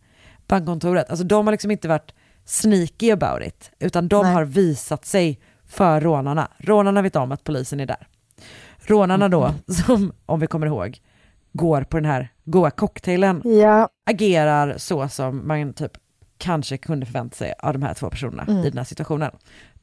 bankkontoret. 0.49 1.11
Alltså 1.11 1.25
de 1.25 1.47
har 1.47 1.53
liksom 1.53 1.71
inte 1.71 1.89
varit 1.89 2.15
sneaky 2.45 3.11
about 3.11 3.43
it, 3.47 3.71
utan 3.79 4.09
de 4.09 4.27
har 4.27 4.45
visat 4.45 5.05
sig 5.05 5.41
för 5.67 6.01
rånarna. 6.01 6.49
Rånarna 6.59 7.03
vet 7.03 7.17
om 7.17 7.33
att 7.33 7.45
polisen 7.45 7.81
är 7.81 7.87
där. 7.87 8.07
Rånarna 8.79 9.29
då, 9.29 9.55
som 9.87 10.13
om 10.27 10.41
vi 10.41 10.47
kommer 10.47 10.67
ihåg, 10.67 10.99
går 11.53 11.83
på 11.83 11.97
den 11.97 12.05
här 12.11 12.29
goa 12.45 12.71
cocktailen, 12.71 13.43
Ja. 13.45 13.89
agerar 14.07 14.75
så 14.79 15.09
som 15.09 15.49
man 15.49 15.73
typ 15.73 15.93
kanske 16.39 16.77
kunde 16.79 17.07
förvänta 17.07 17.37
sig 17.37 17.55
av 17.59 17.73
de 17.73 17.83
här 17.83 17.95
två 17.95 18.11
personerna 18.11 18.43
Mm. 18.49 18.59
i 18.65 18.69
den 18.71 18.79
här 18.79 18.85
situationen. 18.85 19.31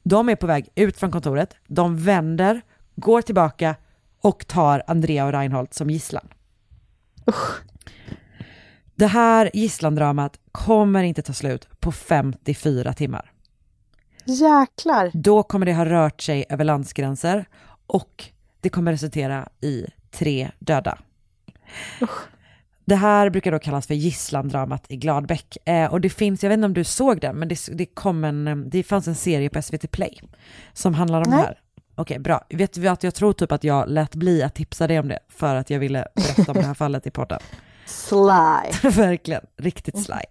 De 0.02 0.28
är 0.28 0.36
på 0.36 0.46
väg 0.46 0.68
ut 0.74 0.96
från 0.96 1.10
kontoret, 1.10 1.56
de 1.66 1.96
vänder, 1.96 2.60
går 2.96 3.22
tillbaka 3.22 3.76
och 4.20 4.46
tar 4.46 4.82
Andrea 4.86 5.26
och 5.26 5.32
Reinhold 5.32 5.74
som 5.74 5.90
gisslan. 5.90 6.28
Det 8.94 9.06
här 9.06 9.50
gisslandramat 9.54 10.38
kommer 10.52 11.02
inte 11.02 11.22
ta 11.22 11.32
slut 11.32 11.68
på 11.80 11.92
54 11.92 12.92
timmar. 12.92 13.32
Jäklar. 14.24 15.10
Då 15.14 15.42
kommer 15.42 15.66
det 15.66 15.74
ha 15.74 15.84
rört 15.84 16.20
sig 16.20 16.44
över 16.48 16.64
landsgränser 16.64 17.44
och 17.86 18.24
det 18.60 18.68
kommer 18.68 18.92
resultera 18.92 19.48
i 19.60 19.86
tre 20.10 20.50
döda. 20.58 20.98
Det 22.92 22.96
här 22.96 23.30
brukar 23.30 23.52
då 23.52 23.58
kallas 23.58 23.86
för 23.86 23.94
gisslandramat 23.94 24.84
i 24.88 24.96
Gladbeck. 24.96 25.56
Eh, 25.64 25.92
och 25.92 26.00
det 26.00 26.10
finns, 26.10 26.42
jag 26.42 26.50
vet 26.50 26.56
inte 26.56 26.66
om 26.66 26.74
du 26.74 26.84
såg 26.84 27.20
den, 27.20 27.36
men 27.36 27.48
det, 27.48 27.68
det, 27.72 27.86
kom 27.86 28.24
en, 28.24 28.48
eh, 28.48 28.56
det 28.56 28.82
fanns 28.82 29.08
en 29.08 29.14
serie 29.14 29.50
på 29.50 29.62
SVT 29.62 29.90
Play 29.90 30.20
som 30.72 30.94
handlar 30.94 31.18
om 31.18 31.30
Nej. 31.30 31.38
det 31.38 31.44
här. 31.44 31.58
Okej, 31.94 32.18
bra. 32.18 32.44
Vet 32.50 32.72
du 32.72 32.88
att 32.88 33.02
jag 33.02 33.14
tror 33.14 33.32
typ 33.32 33.52
att 33.52 33.64
jag 33.64 33.88
lät 33.88 34.14
bli 34.14 34.42
att 34.42 34.54
tipsa 34.54 34.86
dig 34.86 34.98
om 34.98 35.08
det 35.08 35.18
för 35.28 35.54
att 35.54 35.70
jag 35.70 35.78
ville 35.78 36.06
berätta 36.14 36.52
om 36.52 36.58
det 36.58 36.66
här 36.66 36.74
fallet 36.74 37.06
i 37.06 37.10
podden. 37.10 37.40
Sly. 37.86 38.90
Verkligen, 38.90 39.42
riktigt 39.58 40.04
sly. 40.04 40.22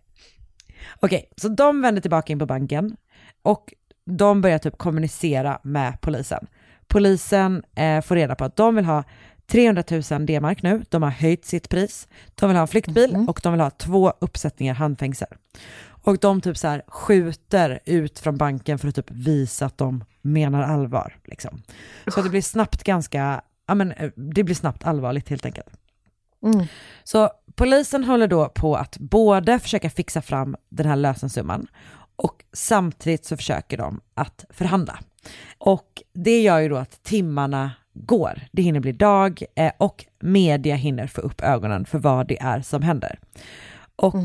Okej, 1.00 1.30
så 1.38 1.48
de 1.48 1.82
vänder 1.82 2.02
tillbaka 2.02 2.34
in 2.34 2.40
på 2.40 2.46
banken 2.46 2.98
och 3.42 3.74
de 4.06 4.42
börjar 4.42 4.58
typ 4.58 4.78
kommunicera 4.78 5.60
med 5.64 6.02
polisen. 6.02 6.48
Polisen 6.88 7.64
eh, 7.76 8.02
får 8.02 8.16
reda 8.16 8.36
på 8.36 8.46
att 8.46 8.56
de 8.56 8.76
vill 8.76 8.86
ha 8.86 9.04
300 9.52 9.84
000 10.12 10.26
D-mark 10.26 10.64
nu, 10.64 10.84
de 10.90 11.04
har 11.04 11.10
höjt 11.10 11.46
sitt 11.46 11.70
pris, 11.70 12.08
de 12.36 12.50
vill 12.50 12.58
ha 12.58 12.62
en 12.62 12.68
flyktbil 12.68 13.26
och 13.28 13.40
de 13.44 13.54
vill 13.54 13.62
ha 13.62 13.70
två 13.70 14.14
uppsättningar 14.20 14.74
handfängsel. 14.74 15.28
Och 16.04 16.18
de 16.18 16.42
typ 16.42 16.58
så 16.58 16.68
här 16.68 16.82
skjuter 16.88 17.80
ut 17.86 18.20
från 18.20 18.38
banken 18.38 18.80
för 18.80 18.88
att 18.88 18.96
typ 18.96 19.12
visa 19.12 19.66
att 19.66 19.78
de 19.78 20.04
menar 20.22 20.64
allvar. 20.64 21.18
Liksom. 21.24 21.62
Så 22.08 22.22
det 22.22 22.30
blir 22.30 22.42
snabbt 22.42 22.84
ganska, 22.84 23.42
ja 23.68 23.76
men 23.76 23.92
eh, 23.92 24.12
det 24.16 24.44
blir 24.44 24.56
snabbt 24.56 24.84
allvarligt 24.84 25.30
helt 25.30 25.46
enkelt. 25.46 25.70
Mm. 26.44 26.66
Så 27.04 27.30
polisen 27.56 28.04
håller 28.04 28.28
då 28.28 28.50
på 28.50 28.76
att 28.76 28.98
både 28.98 29.60
försöka 29.60 29.90
fixa 29.90 30.22
fram 30.22 30.56
den 30.70 30.86
här 30.86 30.96
lösensumman 30.96 31.68
och 32.16 32.44
samtidigt 32.54 33.26
så 33.26 33.38
försöker 33.38 33.78
de 33.78 34.02
att 34.14 34.46
förhandla. 34.50 35.00
Och 35.58 36.04
det 36.14 36.42
gör 36.42 36.60
ju 36.60 36.70
då 36.70 36.78
att 36.78 37.04
timmarna 37.04 37.72
går. 37.94 38.42
Det 38.52 38.62
hinner 38.62 38.80
bli 38.80 38.92
dag 38.92 39.44
eh, 39.56 39.72
och 39.78 40.06
media 40.20 40.76
hinner 40.76 41.08
få 41.08 41.22
upp 41.22 41.42
ögonen 41.42 41.86
för 41.86 42.00
vad 42.00 42.28
det 42.28 42.42
är 42.42 42.62
som 42.62 42.82
händer. 42.82 43.20
Och 43.96 44.16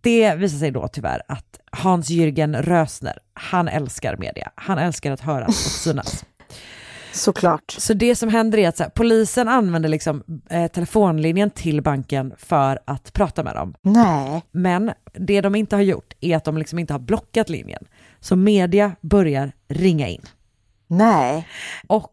det 0.00 0.34
visar 0.34 0.58
sig 0.58 0.70
då 0.70 0.88
tyvärr 0.88 1.22
att 1.28 1.60
Hans-Jürgen 1.72 2.62
Rösner, 2.62 3.18
han 3.34 3.68
älskar 3.68 4.16
media. 4.16 4.50
Han 4.54 4.78
älskar 4.78 5.12
att 5.12 5.20
höras 5.20 5.48
och 5.48 5.54
synas. 5.54 6.24
Såklart. 7.12 7.70
Så 7.70 7.94
det 7.94 8.16
som 8.16 8.28
händer 8.28 8.58
är 8.58 8.68
att 8.68 8.78
här, 8.78 8.88
polisen 8.88 9.48
använder 9.48 9.88
liksom 9.88 10.22
eh, 10.50 10.66
telefonlinjen 10.70 11.50
till 11.50 11.82
banken 11.82 12.34
för 12.38 12.78
att 12.84 13.12
prata 13.12 13.42
med 13.42 13.54
dem. 13.54 13.74
Nej. 13.82 14.42
Men 14.52 14.92
det 15.12 15.40
de 15.40 15.54
inte 15.54 15.76
har 15.76 15.82
gjort 15.82 16.14
är 16.20 16.36
att 16.36 16.44
de 16.44 16.58
liksom 16.58 16.78
inte 16.78 16.94
har 16.94 17.00
blockat 17.00 17.48
linjen. 17.48 17.84
Så 18.20 18.36
media 18.36 18.92
börjar 19.00 19.52
ringa 19.68 20.08
in. 20.08 20.22
Nej. 20.86 21.48
Och 21.86 22.12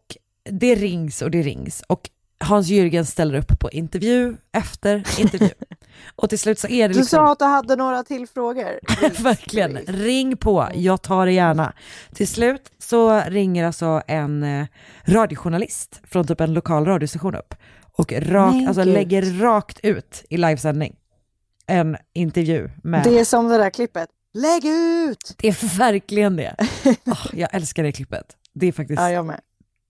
det 0.50 0.74
rings 0.74 1.22
och 1.22 1.30
det 1.30 1.42
rings. 1.42 1.82
Och 1.86 2.10
Hans 2.40 2.68
Jürgen 2.68 3.04
ställer 3.04 3.34
upp 3.34 3.60
på 3.60 3.70
intervju 3.70 4.36
efter 4.52 5.20
intervju. 5.20 5.50
och 6.16 6.28
till 6.28 6.38
slut 6.38 6.58
så 6.58 6.68
är 6.68 6.88
det 6.88 6.94
Du 6.94 7.00
liksom... 7.00 7.16
sa 7.16 7.32
att 7.32 7.38
du 7.38 7.44
hade 7.44 7.76
några 7.76 8.02
till 8.02 8.26
frågor. 8.26 8.80
Verkligen, 9.22 9.76
ring 9.86 10.36
på, 10.36 10.68
jag 10.74 11.02
tar 11.02 11.26
det 11.26 11.32
gärna. 11.32 11.72
Till 12.14 12.28
slut 12.28 12.72
så 12.78 13.20
ringer 13.20 13.64
alltså 13.66 14.02
en 14.06 14.42
eh, 14.42 14.66
radiojournalist 15.04 16.00
från 16.04 16.26
typ 16.26 16.40
en 16.40 16.54
lokal 16.54 16.84
radiostation 16.84 17.34
upp 17.34 17.54
och 17.96 18.12
rak, 18.12 18.54
Men 18.54 18.68
alltså 18.68 18.84
gud. 18.84 18.92
lägger 18.94 19.22
rakt 19.40 19.80
ut 19.82 20.24
i 20.30 20.36
livesändning 20.36 20.96
en 21.66 21.96
intervju 22.12 22.70
med... 22.82 23.04
Det 23.04 23.18
är 23.18 23.24
som 23.24 23.48
det 23.48 23.58
där 23.58 23.70
klippet. 23.70 24.08
Lägg 24.34 24.64
ut! 24.64 25.34
Det 25.38 25.48
är 25.48 25.78
verkligen 25.78 26.36
det. 26.36 26.54
Åh, 27.06 27.26
jag 27.32 27.54
älskar 27.54 27.82
det 27.82 27.92
klippet. 27.92 28.36
Det 28.52 28.66
är 28.66 28.72
faktiskt 28.72 29.00
Ja, 29.00 29.10
jag 29.10 29.24
med. 29.26 29.40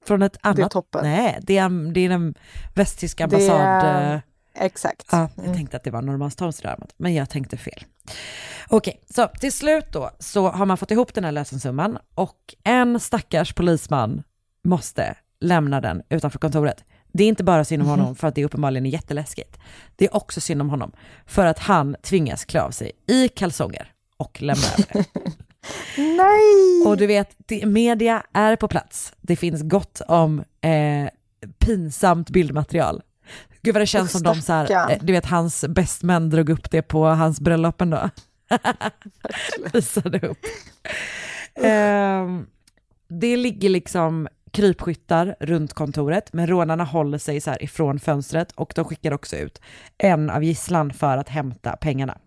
Från 0.07 0.23
ett 0.23 0.37
annat... 0.41 0.57
Det 0.57 0.63
är 0.63 0.69
toppen. 0.69 1.01
Nej, 1.05 1.39
det 1.43 1.59
är, 1.59 1.93
det 1.93 2.01
är 2.07 2.11
en 2.11 2.35
västtysk 2.75 3.19
Det 3.19 3.25
ambassad... 3.25 3.61
är- 3.61 4.23
Exakt. 4.57 5.07
Ja, 5.13 5.29
jag 5.45 5.55
tänkte 5.55 5.77
att 5.77 5.85
det 5.85 5.91
var 5.91 6.03
Norrmalmstorgsdramat, 6.03 6.95
men 6.97 7.15
jag 7.15 7.31
tänkte 7.31 7.57
fel. 7.57 7.85
Okej, 8.69 9.01
så 9.15 9.27
till 9.29 9.53
slut 9.53 9.87
då 9.93 10.11
så 10.19 10.49
har 10.51 10.67
man 10.67 10.77
fått 10.77 10.91
ihop 10.91 11.15
den 11.15 11.25
här 11.25 11.33
lösensumman 11.33 11.99
och 12.15 12.55
en 12.65 13.01
stackars 13.01 13.53
polisman 13.55 14.23
måste 14.65 15.15
lämna 15.41 15.81
den 15.81 16.03
utanför 16.09 16.39
kontoret. 16.39 16.85
Det 17.13 17.25
är 17.25 17.29
inte 17.29 17.45
bara 17.45 17.65
synd 17.65 17.83
om 17.83 17.89
Mhm. 17.89 17.99
honom 18.01 18.17
för 18.17 18.29
att 18.29 18.35
det 18.35 18.45
uppenbarligen 18.45 18.87
är 18.87 18.91
jätteläskigt. 18.91 19.59
Det 19.97 20.05
är 20.05 20.17
också 20.17 20.41
synd 20.41 20.61
om 20.63 20.71
honom 20.71 20.93
för 21.27 21.47
att 21.47 21.59
han 21.59 21.97
tvingas 22.03 22.45
klä 22.45 22.63
av 22.63 22.71
sig 22.71 22.93
i 23.07 23.29
kalsonger 23.29 23.93
och 24.17 24.43
lämna 24.43 24.63
över 24.79 24.87
det. 24.93 25.05
Nej! 25.97 26.87
Och 26.87 26.97
du 26.97 27.07
vet, 27.07 27.37
media 27.65 28.23
är 28.33 28.57
på 28.57 28.69
plats. 28.69 29.13
Det 29.21 29.37
finns 29.37 29.63
gott 29.63 30.01
om 30.09 30.45
eh, 30.61 31.09
pinsamt 31.59 32.31
bildmaterial. 32.31 33.03
Gud 33.63 33.75
vad 33.75 33.83
det 33.83 33.87
känns 33.87 34.05
Usch, 34.05 34.13
som 34.13 34.23
de 34.23 34.43
så 34.43 34.53
här, 34.53 34.91
eh, 34.91 34.99
du 35.01 35.13
vet 35.13 35.27
hans 35.27 35.65
bästmän 35.69 36.31
drog 36.31 36.49
upp 36.49 36.71
det 36.71 36.83
på 36.83 37.07
hans 37.07 37.41
bröllop 37.41 37.81
ändå. 37.81 38.11
Visade 39.73 40.29
upp. 40.29 40.39
Ehm, 41.55 42.47
det 43.09 43.37
ligger 43.37 43.69
liksom 43.69 44.29
krypskyttar 44.51 45.37
runt 45.41 45.73
kontoret, 45.73 46.33
men 46.33 46.47
rånarna 46.47 46.85
håller 46.85 47.19
sig 47.19 47.41
så 47.41 47.55
ifrån 47.61 47.99
fönstret 47.99 48.53
och 48.53 48.73
de 48.77 48.85
skickar 48.85 49.13
också 49.13 49.37
ut 49.37 49.61
en 49.99 50.31
av 50.31 50.45
gisslan 50.45 50.93
för 50.93 51.17
att 51.19 51.29
hämta 51.29 51.77
pengarna. 51.77 52.19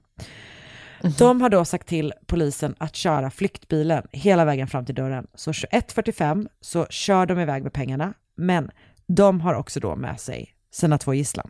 De 1.17 1.41
har 1.41 1.49
då 1.49 1.65
sagt 1.65 1.87
till 1.87 2.13
polisen 2.25 2.75
att 2.77 2.95
köra 2.95 3.31
flyktbilen 3.31 4.07
hela 4.11 4.45
vägen 4.45 4.67
fram 4.67 4.85
till 4.85 4.95
dörren. 4.95 5.27
Så 5.35 5.51
21.45 5.51 6.47
så 6.61 6.85
kör 6.89 7.25
de 7.25 7.39
iväg 7.39 7.63
med 7.63 7.73
pengarna, 7.73 8.13
men 8.35 8.71
de 9.07 9.41
har 9.41 9.53
också 9.53 9.79
då 9.79 9.95
med 9.95 10.19
sig 10.19 10.53
sina 10.71 10.97
två 10.97 11.13
gisslan. 11.13 11.49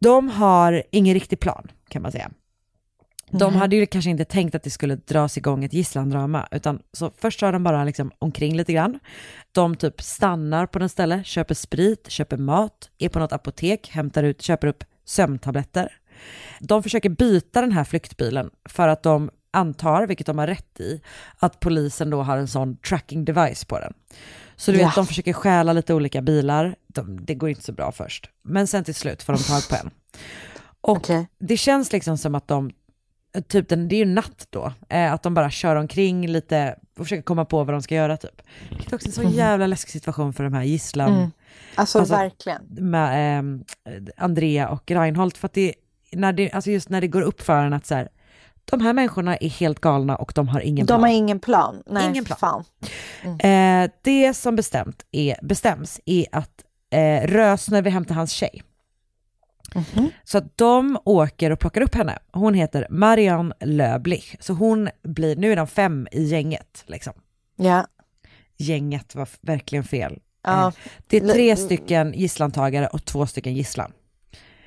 De 0.00 0.28
har 0.28 0.82
ingen 0.90 1.14
riktig 1.14 1.40
plan 1.40 1.70
kan 1.88 2.02
man 2.02 2.12
säga. 2.12 2.30
De 3.30 3.52
Nej. 3.52 3.60
hade 3.60 3.76
ju 3.76 3.86
kanske 3.86 4.10
inte 4.10 4.24
tänkt 4.24 4.54
att 4.54 4.62
det 4.62 4.70
skulle 4.70 4.96
dras 4.96 5.38
igång 5.38 5.64
ett 5.64 5.72
gisslandrama, 5.72 6.48
utan 6.50 6.82
så 6.92 7.10
först 7.18 7.40
kör 7.40 7.52
de 7.52 7.62
bara 7.62 7.84
liksom 7.84 8.10
omkring 8.18 8.56
lite 8.56 8.72
grann. 8.72 8.98
De 9.52 9.76
typ 9.76 10.02
stannar 10.02 10.66
på 10.66 10.78
något 10.78 10.90
ställe, 10.90 11.24
köper 11.24 11.54
sprit, 11.54 12.10
köper 12.10 12.36
mat, 12.36 12.90
är 12.98 13.08
på 13.08 13.18
något 13.18 13.32
apotek, 13.32 13.88
hämtar 13.88 14.22
ut, 14.22 14.42
köper 14.42 14.66
upp 14.66 14.84
sömntabletter. 15.04 15.92
De 16.60 16.82
försöker 16.82 17.08
byta 17.08 17.60
den 17.60 17.72
här 17.72 17.84
flyktbilen 17.84 18.50
för 18.68 18.88
att 18.88 19.02
de 19.02 19.30
antar, 19.50 20.06
vilket 20.06 20.26
de 20.26 20.38
har 20.38 20.46
rätt 20.46 20.80
i, 20.80 21.00
att 21.38 21.60
polisen 21.60 22.10
då 22.10 22.22
har 22.22 22.36
en 22.36 22.48
sån 22.48 22.76
tracking 22.76 23.24
device 23.24 23.64
på 23.64 23.78
den. 23.78 23.92
Så 24.56 24.70
du 24.70 24.76
vet, 24.78 24.86
Ja. 24.86 24.92
de 24.94 25.06
försöker 25.06 25.32
stjäla 25.32 25.72
lite 25.72 25.94
olika 25.94 26.22
bilar. 26.22 26.76
De, 26.88 27.24
det 27.24 27.34
går 27.34 27.48
inte 27.48 27.62
så 27.62 27.72
bra 27.72 27.92
först. 27.92 28.30
Men 28.42 28.66
sen 28.66 28.84
till 28.84 28.94
slut 28.94 29.22
får 29.22 29.32
de 29.32 29.38
tag 29.42 29.68
på 29.70 29.76
en. 29.76 29.90
Och 30.80 30.96
Okej. 30.96 31.28
det 31.38 31.56
känns 31.56 31.92
liksom 31.92 32.18
som 32.18 32.34
att 32.34 32.48
de, 32.48 32.70
typ 33.48 33.68
den, 33.68 33.88
det 33.88 33.94
är 33.96 33.98
ju 33.98 34.04
natt 34.04 34.46
då, 34.50 34.72
eh, 34.88 35.12
att 35.12 35.22
de 35.22 35.34
bara 35.34 35.50
kör 35.50 35.76
omkring 35.76 36.28
lite 36.28 36.78
och 36.98 37.04
försöker 37.04 37.22
komma 37.22 37.44
på 37.44 37.64
vad 37.64 37.74
de 37.74 37.82
ska 37.82 37.94
göra 37.94 38.16
typ. 38.16 38.42
Vilket 38.70 38.92
också 38.92 39.06
är 39.20 39.24
en 39.24 39.30
så 39.30 39.36
jävla 39.36 39.66
läskig 39.66 39.92
situation 39.92 40.32
för 40.32 40.44
de 40.44 40.52
här 40.52 40.62
gisslan. 40.62 41.12
Mm. 41.14 41.30
Alltså, 41.74 42.04
verkligen. 42.04 42.62
Med 42.68 43.38
eh, 43.84 44.02
Andrea 44.16 44.68
och 44.68 44.90
Reinhold, 44.90 45.36
för 45.36 45.46
att 45.46 45.52
det, 45.52 45.74
när 46.12 46.32
det, 46.32 46.52
alltså 46.52 46.70
just 46.70 46.88
när 46.88 47.00
det 47.00 47.08
går 47.08 47.22
upp 47.22 47.42
för 47.42 47.64
en 47.64 47.72
att 47.72 47.86
så 47.86 47.94
här, 47.94 48.08
de 48.64 48.80
här 48.80 48.92
människorna 48.92 49.36
är 49.36 49.48
helt 49.48 49.80
galna 49.80 50.16
och 50.16 50.32
de 50.34 50.48
har 50.48 50.60
ingen 50.60 50.86
De 50.86 50.90
plan. 50.90 51.00
har 51.00 51.08
ingen 51.08 51.40
plan. 51.40 51.82
Nej, 51.86 52.08
Ingen 52.08 52.24
plan. 52.24 52.38
Fan. 52.38 52.64
Eh, 53.40 53.90
det 54.02 54.34
som 54.34 54.56
bestämt 54.56 55.06
är, 55.12 55.36
bestäms 55.42 56.00
är 56.06 56.26
att 56.32 56.64
eh, 56.90 57.26
Rösner 57.26 57.82
vill 57.82 57.92
hämta 57.92 58.14
hans 58.14 58.32
tjej. 58.32 58.62
Så 60.24 60.38
att 60.38 60.58
de 60.58 60.98
åker 61.04 61.50
och 61.50 61.58
plockar 61.60 61.80
upp 61.80 61.94
henne. 61.94 62.18
Hon 62.32 62.54
heter 62.54 62.86
Marianne 62.90 63.54
Löblich. 63.60 64.36
Så 64.40 64.52
hon 64.52 64.88
blir, 65.02 65.36
nu 65.36 65.52
är 65.52 65.56
de 65.56 65.66
fem 65.66 66.08
i 66.12 66.22
gänget 66.24 66.84
liksom. 66.86 67.12
Ja. 67.56 67.86
Gänget 68.56 69.14
var 69.14 69.28
verkligen 69.40 69.84
fel. 69.84 70.18
Ja. 70.42 70.66
Eh, 70.68 70.74
det 71.06 71.16
är 71.16 71.32
tre 71.32 71.56
stycken 71.56 72.12
gisslantagare 72.12 72.86
och 72.86 73.04
två 73.04 73.26
stycken 73.26 73.54
gisslan. 73.54 73.92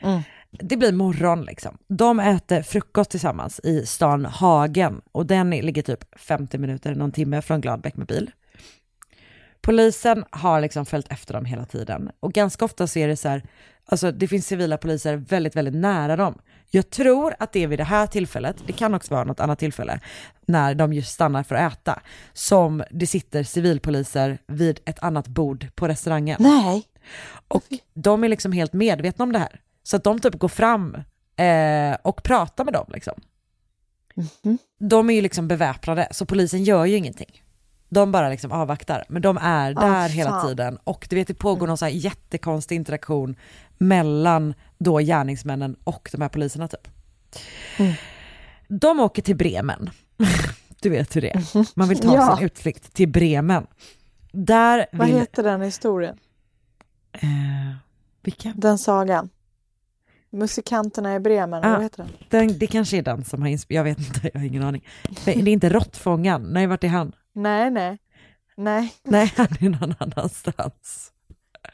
Mm. 0.01 0.21
Det 0.51 0.77
blir 0.77 0.91
morgon 0.91 1.41
liksom. 1.41 1.77
De 1.87 2.19
äter 2.19 2.61
frukost 2.61 3.11
tillsammans 3.11 3.59
i 3.63 3.85
stan 3.85 4.25
Hagen 4.25 5.01
och 5.11 5.25
den 5.25 5.49
ligger 5.49 5.81
typ 5.81 6.19
50 6.19 6.57
minuter, 6.57 6.95
någon 6.95 7.11
timme 7.11 7.41
från 7.41 7.61
Gladbeck 7.61 7.97
med 7.97 8.07
bil. 8.07 8.31
Polisen 9.61 10.25
har 10.29 10.61
liksom 10.61 10.85
följt 10.85 11.11
efter 11.11 11.33
dem 11.33 11.45
hela 11.45 11.65
tiden 11.65 12.11
och 12.19 12.33
ganska 12.33 12.65
ofta 12.65 12.87
så 12.87 12.99
är 12.99 13.07
det 13.07 13.17
så 13.17 13.29
här, 13.29 13.43
alltså 13.85 14.11
det 14.11 14.27
finns 14.27 14.47
civila 14.47 14.77
poliser 14.77 15.15
väldigt, 15.15 15.55
väldigt 15.55 15.75
nära 15.75 16.15
dem. 16.15 16.39
Jag 16.71 16.89
tror 16.89 17.35
att 17.39 17.53
det 17.53 17.63
är 17.63 17.67
vid 17.67 17.79
det 17.79 17.83
här 17.83 18.07
tillfället, 18.07 18.55
det 18.65 18.73
kan 18.73 18.93
också 18.93 19.13
vara 19.13 19.23
något 19.23 19.39
annat 19.39 19.59
tillfälle, 19.59 19.99
när 20.45 20.75
de 20.75 20.93
just 20.93 21.11
stannar 21.11 21.43
för 21.43 21.55
att 21.55 21.73
äta, 21.73 22.01
som 22.33 22.83
det 22.91 23.07
sitter 23.07 23.43
civilpoliser 23.43 24.37
vid 24.47 24.79
ett 24.85 24.99
annat 24.99 25.27
bord 25.27 25.67
på 25.75 25.87
restaurangen. 25.87 26.37
Nej. 26.39 26.83
Och 27.47 27.63
de 27.93 28.23
är 28.23 28.27
liksom 28.27 28.51
helt 28.51 28.73
medvetna 28.73 29.23
om 29.23 29.31
det 29.31 29.39
här. 29.39 29.59
Så 29.84 29.95
att 29.95 30.03
de 30.03 30.19
typ 30.19 30.36
går 30.36 30.47
fram 30.47 30.95
eh, 31.36 31.97
och 32.03 32.23
pratar 32.23 32.63
med 32.65 32.73
dem 32.73 32.86
liksom. 32.93 33.13
De 34.80 35.09
är 35.09 35.13
ju 35.13 35.21
liksom 35.21 35.47
beväpnade, 35.47 36.07
så 36.11 36.25
polisen 36.25 36.63
gör 36.63 36.86
ju 36.86 36.95
ingenting. 36.97 37.43
De 37.89 38.11
bara 38.11 38.30
liksom 38.30 38.51
avvaktar, 38.51 39.05
men 39.09 39.21
de 39.21 39.38
är 39.41 39.71
Ah, 39.77 39.82
där 39.82 40.09
hela 40.09 40.30
fan. 40.30 40.47
tiden. 40.47 40.77
Och 40.84 41.07
du 41.09 41.15
vet, 41.15 41.27
det 41.27 41.34
pågår 41.34 41.67
någon 41.67 41.77
så 41.77 41.86
här 41.86 41.91
jättekonstig 41.91 42.75
interaktion 42.75 43.36
mellan 43.77 44.53
då 44.77 44.97
gärningsmännen 44.99 45.75
och 45.84 46.09
de 46.13 46.21
här 46.21 46.30
poliserna 46.30 46.67
typ. 46.67 46.88
De 48.67 48.99
åker 48.99 49.21
till 49.21 49.36
Bremen. 49.36 49.89
Du 50.82 50.89
vet 50.89 51.15
hur 51.15 51.21
det 51.21 51.30
är. 51.36 51.77
Man 51.80 51.89
vill 51.89 51.99
ta 51.99 52.15
Ja. 52.15 52.36
sin 52.38 52.45
utflykt 52.45 52.93
till 52.93 53.07
Bremen. 53.09 53.67
Där 54.32 54.86
Vad 54.91 55.07
vill... 55.07 55.15
heter 55.19 55.43
den 55.43 55.61
historien? 55.61 56.17
Eh, 57.13 57.30
vilka? 58.23 58.53
Den 58.55 58.77
sagan. 58.77 59.30
Musikanterna 60.32 61.15
i 61.15 61.19
Bremen, 61.19 61.63
Ah. 61.63 61.73
vad 61.73 61.84
heter 61.84 61.97
den? 62.03 62.11
Den, 62.30 62.59
det 62.59 62.67
kanske 62.67 62.97
är 62.97 63.01
den 63.01 63.23
som 63.25 63.41
har 63.41 63.49
inspirerat, 63.49 63.88
jag 63.88 63.95
vet 63.95 64.07
inte, 64.07 64.30
jag 64.34 64.39
har 64.41 64.47
ingen 64.47 64.63
aning. 64.63 64.88
Det 65.25 65.32
är 65.32 65.47
inte 65.47 65.69
Råttfångaren, 65.69 66.41
nej 66.41 66.67
vart 66.67 66.84
är 66.84 66.88
han? 66.88 67.11
Nej, 67.34 67.71
nej. 67.71 67.97
Nej, 68.57 68.93
Nej, 69.03 69.34
han 69.38 69.47
är 69.59 69.69
någon 69.69 69.93
annanstans. 69.99 71.11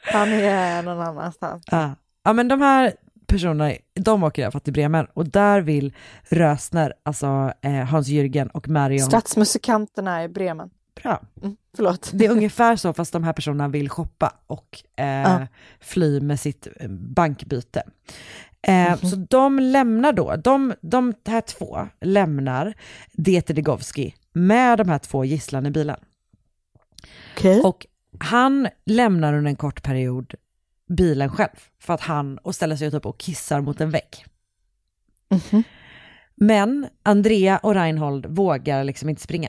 han 0.02 0.28
är 0.32 0.82
någon 0.82 1.00
annanstans. 1.00 1.62
Ja, 1.70 1.94
ja 2.24 2.32
men 2.32 2.48
de 2.48 2.60
här 2.60 2.92
personerna, 3.26 3.74
de 3.94 4.22
åker 4.22 4.42
i 4.42 4.44
alla 4.44 4.52
fall 4.52 4.60
till 4.60 4.72
Bremen 4.72 5.06
och 5.14 5.28
där 5.28 5.60
vill 5.60 5.94
Rösner, 6.28 6.94
alltså 7.02 7.52
eh, 7.62 7.72
Hans 7.72 8.08
Jürgen 8.08 8.48
och 8.48 8.68
Marion, 8.68 9.06
Stadsmusikanterna 9.06 10.24
i 10.24 10.28
Bremen. 10.28 10.70
bra. 11.02 11.22
Mm, 11.42 11.56
förlåt. 11.76 12.10
Det 12.14 12.26
är 12.26 12.30
ungefär 12.30 12.76
så 12.76 12.92
fast 12.92 13.12
de 13.12 13.24
här 13.24 13.32
personerna 13.32 13.68
vill 13.68 13.88
shoppa 13.90 14.32
och 14.46 14.82
eh, 14.96 15.06
Ja. 15.06 15.46
fly 15.80 16.20
med 16.20 16.40
sitt 16.40 16.68
eh, 16.80 16.88
bankbyte. 16.90 17.82
Eh, 18.62 18.96
Så 19.00 19.16
de 19.16 19.58
lämnar 19.58 20.12
då, 20.12 20.36
de, 20.36 20.74
de 20.80 21.14
här 21.26 21.40
två 21.40 21.88
lämnar 22.00 22.74
Dieter 23.12 23.54
Degovski 23.54 24.14
med 24.32 24.78
de 24.78 24.88
här 24.88 24.98
två 24.98 25.24
gisslan 25.24 25.66
i 25.66 25.70
bilen. 25.70 25.96
Okej. 27.36 27.60
Och 27.60 27.86
han 28.18 28.68
lämnar 28.86 29.34
under 29.34 29.50
en 29.50 29.56
kort 29.56 29.82
period 29.82 30.34
bilen 30.88 31.28
själv 31.28 31.56
för 31.80 31.94
att 31.94 32.00
han 32.00 32.38
och 32.38 32.54
ställer 32.54 32.76
sig 32.76 32.90
typ 32.90 33.06
och 33.06 33.18
kissar 33.18 33.60
mot 33.60 33.80
en 33.80 33.90
vägg. 33.90 34.24
Mhm. 35.30 35.62
Men 36.34 36.86
Andrea 37.02 37.58
och 37.58 37.74
Reinhold 37.74 38.26
vågar 38.26 38.84
liksom 38.84 39.08
inte 39.08 39.22
springa. 39.22 39.48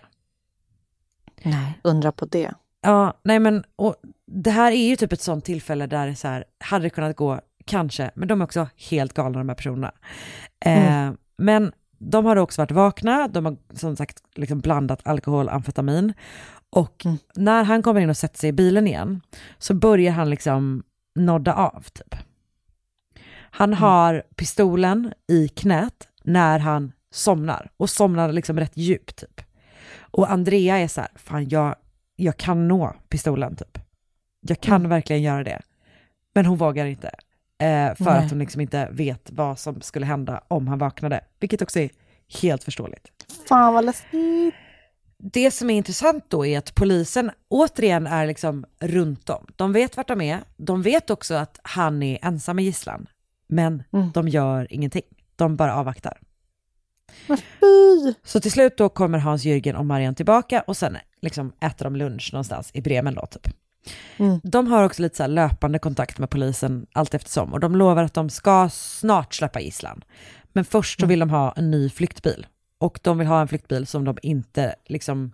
Nej, 1.50 1.80
undra 1.84 2.12
på 2.12 2.26
det. 2.26 2.52
Ja, 2.82 3.14
nej 3.24 3.40
men 3.40 3.64
och 3.76 3.96
det 4.26 4.52
här 4.52 4.72
är 4.72 4.88
ju 4.88 4.96
typ 4.96 5.14
ett 5.14 5.22
sånt 5.22 5.46
tillfälle 5.46 5.88
där 5.88 6.08
det 6.08 6.16
så 6.16 6.28
här, 6.28 6.44
hade 6.60 6.86
det 6.86 6.90
kunnat 6.90 7.16
gå, 7.16 7.42
kanske, 7.66 8.12
men 8.16 8.28
de 8.28 8.42
är 8.42 8.46
också 8.46 8.68
helt 8.90 9.14
galna 9.14 9.38
de 9.38 9.50
här 9.50 9.56
personerna. 9.56 9.92
Eh, 10.66 11.12
Men 11.38 11.72
de 11.98 12.26
har 12.26 12.36
också 12.36 12.62
varit 12.62 12.72
vakna, 12.72 13.28
de 13.28 13.46
har 13.46 13.58
som 13.74 13.96
sagt 13.96 14.24
liksom 14.36 14.60
blandat 14.60 15.08
alkohol 15.08 15.48
och 15.48 15.54
amfetamin. 15.54 16.14
Och 16.70 17.04
när 17.36 17.64
han 17.64 17.84
kommer 17.84 18.02
in 18.02 18.10
och 18.10 18.18
sätter 18.18 18.40
sig 18.40 18.50
i 18.50 18.54
bilen 18.54 18.88
igen 18.88 19.22
så 19.58 19.74
börjar 19.74 20.12
han 20.12 20.30
liksom 20.30 20.84
nodda 21.16 21.54
av 21.54 21.82
typ. 21.94 22.16
Han 23.52 23.74
har 23.74 24.24
pistolen 24.36 25.14
i 25.28 25.48
knät 25.48 26.08
när 26.24 26.60
han 26.60 26.92
somnar 27.12 27.72
och 27.78 27.90
somnar 27.90 28.32
liksom 28.32 28.60
rätt 28.60 28.78
djupt 28.78 29.18
typ. 29.18 29.42
Och 30.18 30.32
Andrea 30.32 30.78
är 30.78 30.88
så 30.88 31.02
här, 31.02 31.10
fan 31.16 31.50
jag, 31.50 31.76
jag 32.16 32.38
kan 32.38 32.68
nå 32.68 32.96
pistolen 33.10 33.56
typ. 33.56 33.78
Jag 34.42 34.62
kan 34.62 34.90
verkligen 34.90 35.22
göra 35.22 35.44
det. 35.44 35.62
Men 36.36 36.46
hon 36.46 36.58
vågar 36.58 36.86
inte. 36.86 37.08
Eh, 37.60 37.96
för 37.96 38.06
Nej. 38.06 38.26
att 38.26 38.30
hon 38.30 38.40
liksom 38.40 38.62
inte 38.62 38.90
vet 38.92 39.30
vad 39.32 39.60
som 39.60 39.82
skulle 39.82 40.06
hända 40.06 40.44
om 40.48 40.68
han 40.68 40.80
vaknade. 40.80 41.22
Vilket 41.40 41.62
också 41.62 41.80
är 41.80 41.90
helt 42.42 42.64
förståeligt. 42.64 43.12
Fan 43.48 43.74
vad 43.74 43.86
läskigt. 43.86 44.56
Det 45.18 45.52
som 45.52 45.70
är 45.70 45.78
intressant 45.78 46.26
då 46.28 46.46
är 46.46 46.58
att 46.58 46.76
polisen 46.76 47.32
återigen 47.48 48.08
är 48.08 48.28
liksom 48.28 48.66
runt 48.80 49.30
om. 49.30 49.48
De 49.56 49.74
vet 49.74 49.98
vart 49.98 50.08
de 50.08 50.22
är. 50.22 50.40
De 50.58 50.82
vet 50.82 51.10
också 51.10 51.36
att 51.36 51.60
han 51.64 52.04
är 52.04 52.20
ensam 52.22 52.56
med 52.56 52.66
gisslan. 52.66 53.08
Men 53.48 53.84
de 54.14 54.28
gör 54.28 54.68
ingenting. 54.74 55.06
De 55.36 55.56
bara 55.56 55.76
avvaktar. 55.76 56.18
Så 58.24 58.40
till 58.40 58.52
slut 58.52 58.78
då 58.78 58.90
kommer 58.90 59.18
Hans 59.18 59.46
Jürgen 59.46 59.76
och 59.76 59.86
Marianne 59.86 60.16
tillbaka 60.16 60.64
och 60.68 60.78
sen 60.78 60.98
liksom 61.22 61.54
äter 61.60 61.86
de 61.86 61.96
lunch 61.96 62.30
någonstans 62.34 62.72
i 62.74 62.82
Bremen 62.82 63.16
då 63.16 63.26
typ. 63.26 63.48
De 64.44 64.68
har 64.68 64.84
också 64.84 65.02
lite 65.02 65.16
så 65.16 65.24
här 65.24 65.28
löpande 65.28 65.80
kontakt 65.80 66.20
med 66.20 66.30
polisen 66.30 66.88
allt 66.94 67.14
eftersom 67.14 67.54
och 67.54 67.60
de 67.60 67.76
lovar 67.76 68.04
att 68.04 68.14
de 68.14 68.30
ska 68.30 68.70
snart 68.70 69.34
släppa 69.34 69.60
gisslan. 69.60 70.04
Men 70.54 70.66
först 70.66 71.00
så 71.00 71.06
vill 71.06 71.20
de 71.20 71.30
ha 71.30 71.52
en 71.52 71.72
ny 71.72 71.90
flyktbil 71.90 72.48
och 72.80 73.00
de 73.04 73.18
vill 73.18 73.28
ha 73.28 73.42
en 73.42 73.48
flyktbil 73.48 73.88
som 73.88 74.06
de 74.06 74.18
inte 74.22 74.76
liksom, 74.86 75.32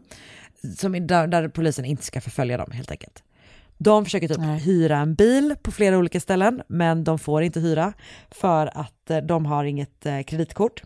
som, 0.78 0.96
är 0.96 1.00
där, 1.00 1.28
där 1.28 1.48
polisen 1.48 1.86
inte 1.86 2.04
ska 2.04 2.22
förfölja 2.22 2.58
dem 2.58 2.72
helt 2.72 2.92
enkelt. 2.92 3.24
De 3.78 4.06
försöker 4.06 4.28
typ 4.28 4.66
hyra 4.66 4.98
en 4.98 5.16
bil 5.16 5.56
på 5.62 5.72
flera 5.72 5.98
olika 5.98 6.20
ställen 6.20 6.62
men 6.68 7.04
de 7.04 7.20
får 7.20 7.44
inte 7.44 7.60
hyra 7.60 7.94
för 8.32 8.78
att 8.78 9.10
eh, 9.10 9.18
de 9.18 9.46
har 9.46 9.64
inget 9.64 10.06
eh, 10.06 10.22
kreditkort 10.22 10.84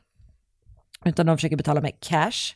utan 1.08 1.26
de 1.26 1.38
försöker 1.38 1.56
betala 1.58 1.82
med 1.82 1.92
cash. 2.00 2.56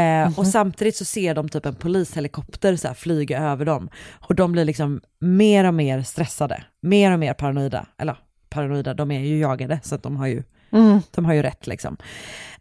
Eh, 0.00 0.38
Och 0.38 0.46
samtidigt 0.46 0.96
så 0.96 1.04
ser 1.04 1.34
de 1.34 1.48
typ 1.48 1.66
en 1.66 1.74
polishelikopter 1.74 2.76
så 2.76 2.88
här 2.88 2.94
flyga 2.94 3.38
över 3.40 3.64
dem. 3.64 3.88
Och 4.28 4.34
de 4.34 4.52
blir 4.52 4.64
liksom 4.64 5.00
mer 5.18 5.64
och 5.64 5.74
mer 5.74 6.02
stressade, 6.02 6.62
mer 6.82 7.12
och 7.12 7.18
mer 7.18 7.34
paranoida. 7.34 7.86
Eller 7.98 8.16
paranoida, 8.48 8.94
de 8.94 9.10
är 9.10 9.20
ju 9.20 9.38
jagade 9.38 9.80
så 9.82 9.94
att 9.94 10.02
de 10.02 10.16
har 10.16 10.26
ju, 10.26 10.42
de 11.14 11.24
har 11.24 11.32
ju 11.34 11.42
rätt 11.42 11.66
liksom. 11.66 11.96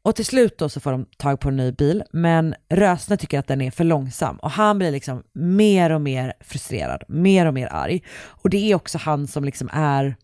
Och 0.01 0.15
till 0.15 0.26
slut 0.26 0.57
då 0.57 0.69
så 0.69 0.80
får 0.80 0.91
de 0.91 1.05
tag 1.17 1.39
på 1.39 1.49
en 1.49 1.57
ny 1.57 1.71
bil, 1.71 2.03
men 2.11 2.55
Rösner 2.69 3.17
tycker 3.17 3.39
att 3.39 3.47
den 3.47 3.61
är 3.61 3.71
för 3.71 3.84
långsam 3.84 4.38
och 4.38 4.51
han 4.51 4.78
blir 4.78 4.91
liksom 4.91 5.23
mer 5.34 5.89
och 5.89 6.01
mer 6.01 6.34
frustrerad, 6.39 7.03
mer 7.07 7.45
och 7.45 7.53
mer 7.53 7.67
arg. 7.71 8.03
Och 8.26 8.49
det 8.49 8.71
är 8.71 8.76
också 8.76 8.97
han 8.97 9.28
som 9.28 9.43
liksom 9.43 9.69
är 9.73 10.15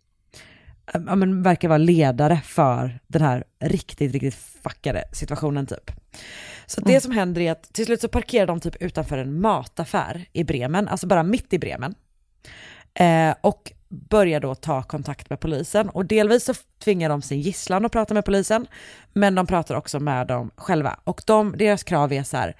ja, 0.93 1.15
men 1.15 1.43
verkar 1.43 1.67
vara 1.67 1.77
ledare 1.77 2.41
för 2.43 2.99
den 3.07 3.21
här 3.21 3.43
riktigt, 3.59 4.11
riktigt 4.13 4.35
fuckade 4.35 5.03
situationen 5.11 5.65
typ. 5.65 5.91
Så 6.65 6.81
det 6.81 7.01
som 7.01 7.11
händer 7.11 7.41
är 7.41 7.51
att 7.51 7.73
till 7.73 7.85
slut 7.85 8.01
så 8.01 8.07
parkerar 8.07 8.47
de 8.47 8.59
typ 8.59 8.75
utanför 8.75 9.17
en 9.17 9.41
mataffär 9.41 10.25
i 10.33 10.43
Bremen, 10.43 10.87
alltså 10.87 11.07
bara 11.07 11.23
mitt 11.23 11.53
i 11.53 11.59
Bremen. 11.59 11.95
Eh, 12.93 13.35
och 13.41 13.71
börjar 13.89 14.39
då 14.39 14.55
ta 14.55 14.83
kontakt 14.83 15.29
med 15.29 15.39
polisen 15.39 15.89
och 15.89 16.05
delvis 16.05 16.45
så 16.45 16.53
tvingar 16.83 17.09
de 17.09 17.21
sin 17.21 17.41
gisslan 17.41 17.85
att 17.85 17.91
prata 17.91 18.13
med 18.13 18.25
polisen, 18.25 18.67
men 19.13 19.35
de 19.35 19.47
pratar 19.47 19.75
också 19.75 19.99
med 19.99 20.27
dem 20.27 20.51
själva. 20.55 20.99
Och 21.03 21.21
de, 21.25 21.57
deras 21.57 21.83
krav 21.83 22.13
är 22.13 22.23
så 22.23 22.37
här, 22.37 22.55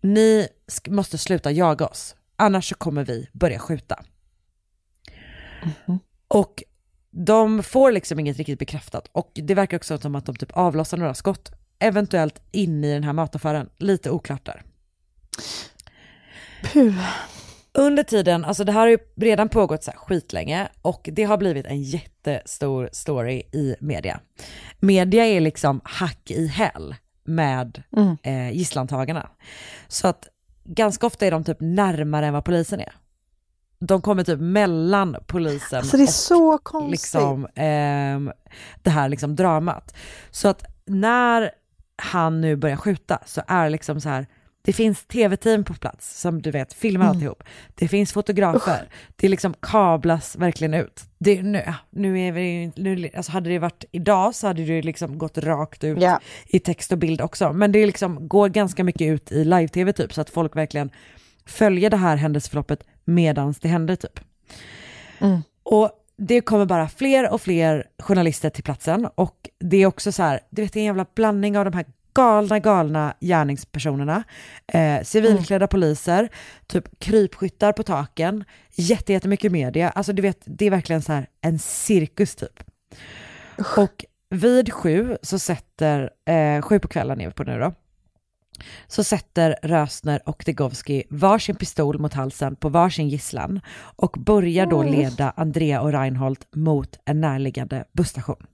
ni 0.00 0.48
måste 0.88 1.18
sluta 1.18 1.50
jaga 1.50 1.86
oss, 1.86 2.16
annars 2.36 2.68
så 2.68 2.74
kommer 2.74 3.04
vi 3.04 3.28
börja 3.32 3.58
skjuta. 3.58 4.04
Och 6.28 6.62
de 7.16 7.62
får 7.62 7.92
liksom 7.92 8.20
inget 8.20 8.36
riktigt 8.36 8.58
bekräftat 8.58 9.08
och 9.12 9.30
det 9.34 9.54
verkar 9.54 9.76
också 9.76 9.98
som 9.98 10.14
att 10.14 10.26
de 10.26 10.36
typ 10.36 10.52
avlossar 10.52 10.96
några 10.96 11.14
skott, 11.14 11.52
eventuellt 11.78 12.42
in 12.52 12.84
i 12.84 12.92
den 12.92 13.04
här 13.04 13.12
mataffären, 13.12 13.68
lite 13.78 14.10
oklart 14.10 14.44
där. 14.44 14.62
Under 17.78 18.02
tiden, 18.02 18.44
alltså 18.44 18.64
det 18.64 18.72
här 18.72 18.80
har 18.80 18.88
ju 18.88 18.98
redan 19.16 19.48
pågått 19.48 19.84
så 19.84 19.90
här 19.90 19.98
skitlänge 19.98 20.68
och 20.82 21.08
det 21.12 21.24
har 21.24 21.36
blivit 21.36 21.66
en 21.66 21.82
jättestor 21.82 22.88
story 22.92 23.42
i 23.52 23.76
media. 23.80 24.20
Media 24.80 25.26
är 25.26 25.40
liksom 25.40 25.80
hack 25.84 26.30
i 26.30 26.46
häl 26.46 26.94
med 27.24 27.82
eh, 28.22 28.50
gisslantagarna. 28.50 29.30
Så 29.88 30.08
att 30.08 30.28
ganska 30.64 31.06
ofta 31.06 31.26
är 31.26 31.30
de 31.30 31.44
typ 31.44 31.60
närmare 31.60 32.26
än 32.26 32.32
vad 32.32 32.44
polisen 32.44 32.80
är. 32.80 32.92
De 33.78 34.00
kommer 34.02 34.24
typ 34.24 34.40
mellan 34.40 35.16
polisen 35.26 35.78
Alltså 35.78 35.96
det 35.96 36.02
är 36.02 36.06
och 36.06 36.10
så 36.10 36.58
konstigt. 36.58 36.90
liksom, 36.90 37.48
ehm, 37.54 38.32
det 38.82 38.90
här 38.90 39.08
liksom 39.08 39.36
dramat. 39.36 39.94
Så 40.30 40.48
att 40.48 40.64
när 40.86 41.50
han 42.02 42.40
nu 42.40 42.56
börjar 42.56 42.76
skjuta 42.76 43.18
så 43.26 43.42
är 43.46 43.64
det 43.64 43.70
liksom 43.70 44.00
så 44.00 44.08
här, 44.08 44.26
det 44.66 44.72
finns 44.72 45.04
tv-team 45.06 45.64
på 45.64 45.74
plats 45.74 46.20
som 46.20 46.42
du 46.42 46.50
vet 46.50 46.72
filmar 46.72 47.04
Mm. 47.04 47.16
alltihop. 47.16 47.42
Det 47.74 47.88
finns 47.88 48.12
fotografer, 48.12 48.88
det 49.16 49.28
liksom 49.28 49.54
kablas 49.60 50.36
verkligen 50.36 50.74
ut. 50.74 51.00
Det, 51.18 51.42
nu, 51.42 51.62
nu 51.90 52.20
är 52.20 52.32
vi, 52.32 52.72
nu, 52.76 53.10
alltså 53.16 53.32
hade 53.32 53.50
det 53.50 53.58
varit 53.58 53.84
idag 53.92 54.34
så 54.34 54.46
hade 54.46 54.64
det 54.64 54.82
liksom 54.82 55.18
gått 55.18 55.38
rakt 55.38 55.84
ut 55.84 56.00
Ja. 56.02 56.20
i 56.46 56.58
text 56.58 56.92
och 56.92 56.98
bild 56.98 57.20
också. 57.20 57.52
Men 57.52 57.72
det 57.72 57.86
liksom 57.86 58.28
går 58.28 58.48
ganska 58.48 58.84
mycket 58.84 59.06
ut 59.12 59.32
i 59.32 59.44
live-tv 59.44 59.92
typ 59.92 60.12
så 60.14 60.20
att 60.20 60.30
folk 60.30 60.56
verkligen 60.56 60.90
följer 61.46 61.90
det 61.90 61.96
här 61.96 62.16
händelseförloppet 62.16 62.84
medans 63.04 63.60
det 63.60 63.68
händer 63.68 63.96
typ. 63.96 64.20
Och 65.62 65.90
det 66.16 66.40
kommer 66.40 66.66
bara 66.66 66.88
fler 66.88 67.30
och 67.32 67.40
fler 67.42 67.86
journalister 67.98 68.50
till 68.50 68.64
platsen. 68.64 69.08
Och 69.14 69.48
det 69.60 69.76
är 69.76 69.86
också 69.86 70.12
så 70.12 70.22
här, 70.22 70.40
du 70.50 70.62
vet 70.62 70.72
det 70.72 70.78
är 70.78 70.80
en 70.80 70.86
jävla 70.86 71.06
blandning 71.14 71.58
av 71.58 71.64
de 71.64 71.74
här 71.74 71.86
galna, 72.14 72.58
galna 72.58 73.14
gärningspersonerna, 73.20 74.24
eh, 74.72 75.02
civilklädda 75.02 75.66
poliser, 75.66 76.28
typ 76.66 76.98
krypskyttar 76.98 77.72
på 77.72 77.82
taken, 77.82 78.44
jätte, 78.74 79.12
jättemycket 79.12 79.52
media, 79.52 79.90
alltså 79.90 80.12
du 80.12 80.22
vet 80.22 80.38
det 80.44 80.66
är 80.66 80.70
verkligen 80.70 81.02
så 81.02 81.12
här 81.12 81.26
en 81.40 81.58
cirkus 81.58 82.34
typ. 82.34 82.60
Och 83.76 84.04
vid 84.30 84.72
sju 84.72 85.16
så 85.22 85.38
sätter, 85.38 86.10
eh, 86.24 86.62
sju 86.62 86.78
på 86.78 86.88
kvällen 86.88 87.20
är 87.20 87.26
vi 87.26 87.32
på 87.32 87.44
nu 87.44 87.58
då, 87.58 87.74
så 88.86 89.04
sätter 89.04 89.56
Rösner 89.62 90.28
och 90.28 90.42
Degowski 90.46 91.02
varsin 91.10 91.56
pistol 91.56 91.98
mot 91.98 92.14
halsen 92.14 92.56
på 92.56 92.68
varsin 92.68 93.08
gisslan 93.08 93.60
och 93.76 94.16
börjar 94.18 94.66
då 94.66 94.82
leda 94.82 95.32
Andrea 95.36 95.80
och 95.80 95.92
Reinhold 95.92 96.44
mot 96.54 96.98
en 97.04 97.20
närliggande 97.20 97.84
busstation. 97.92 98.46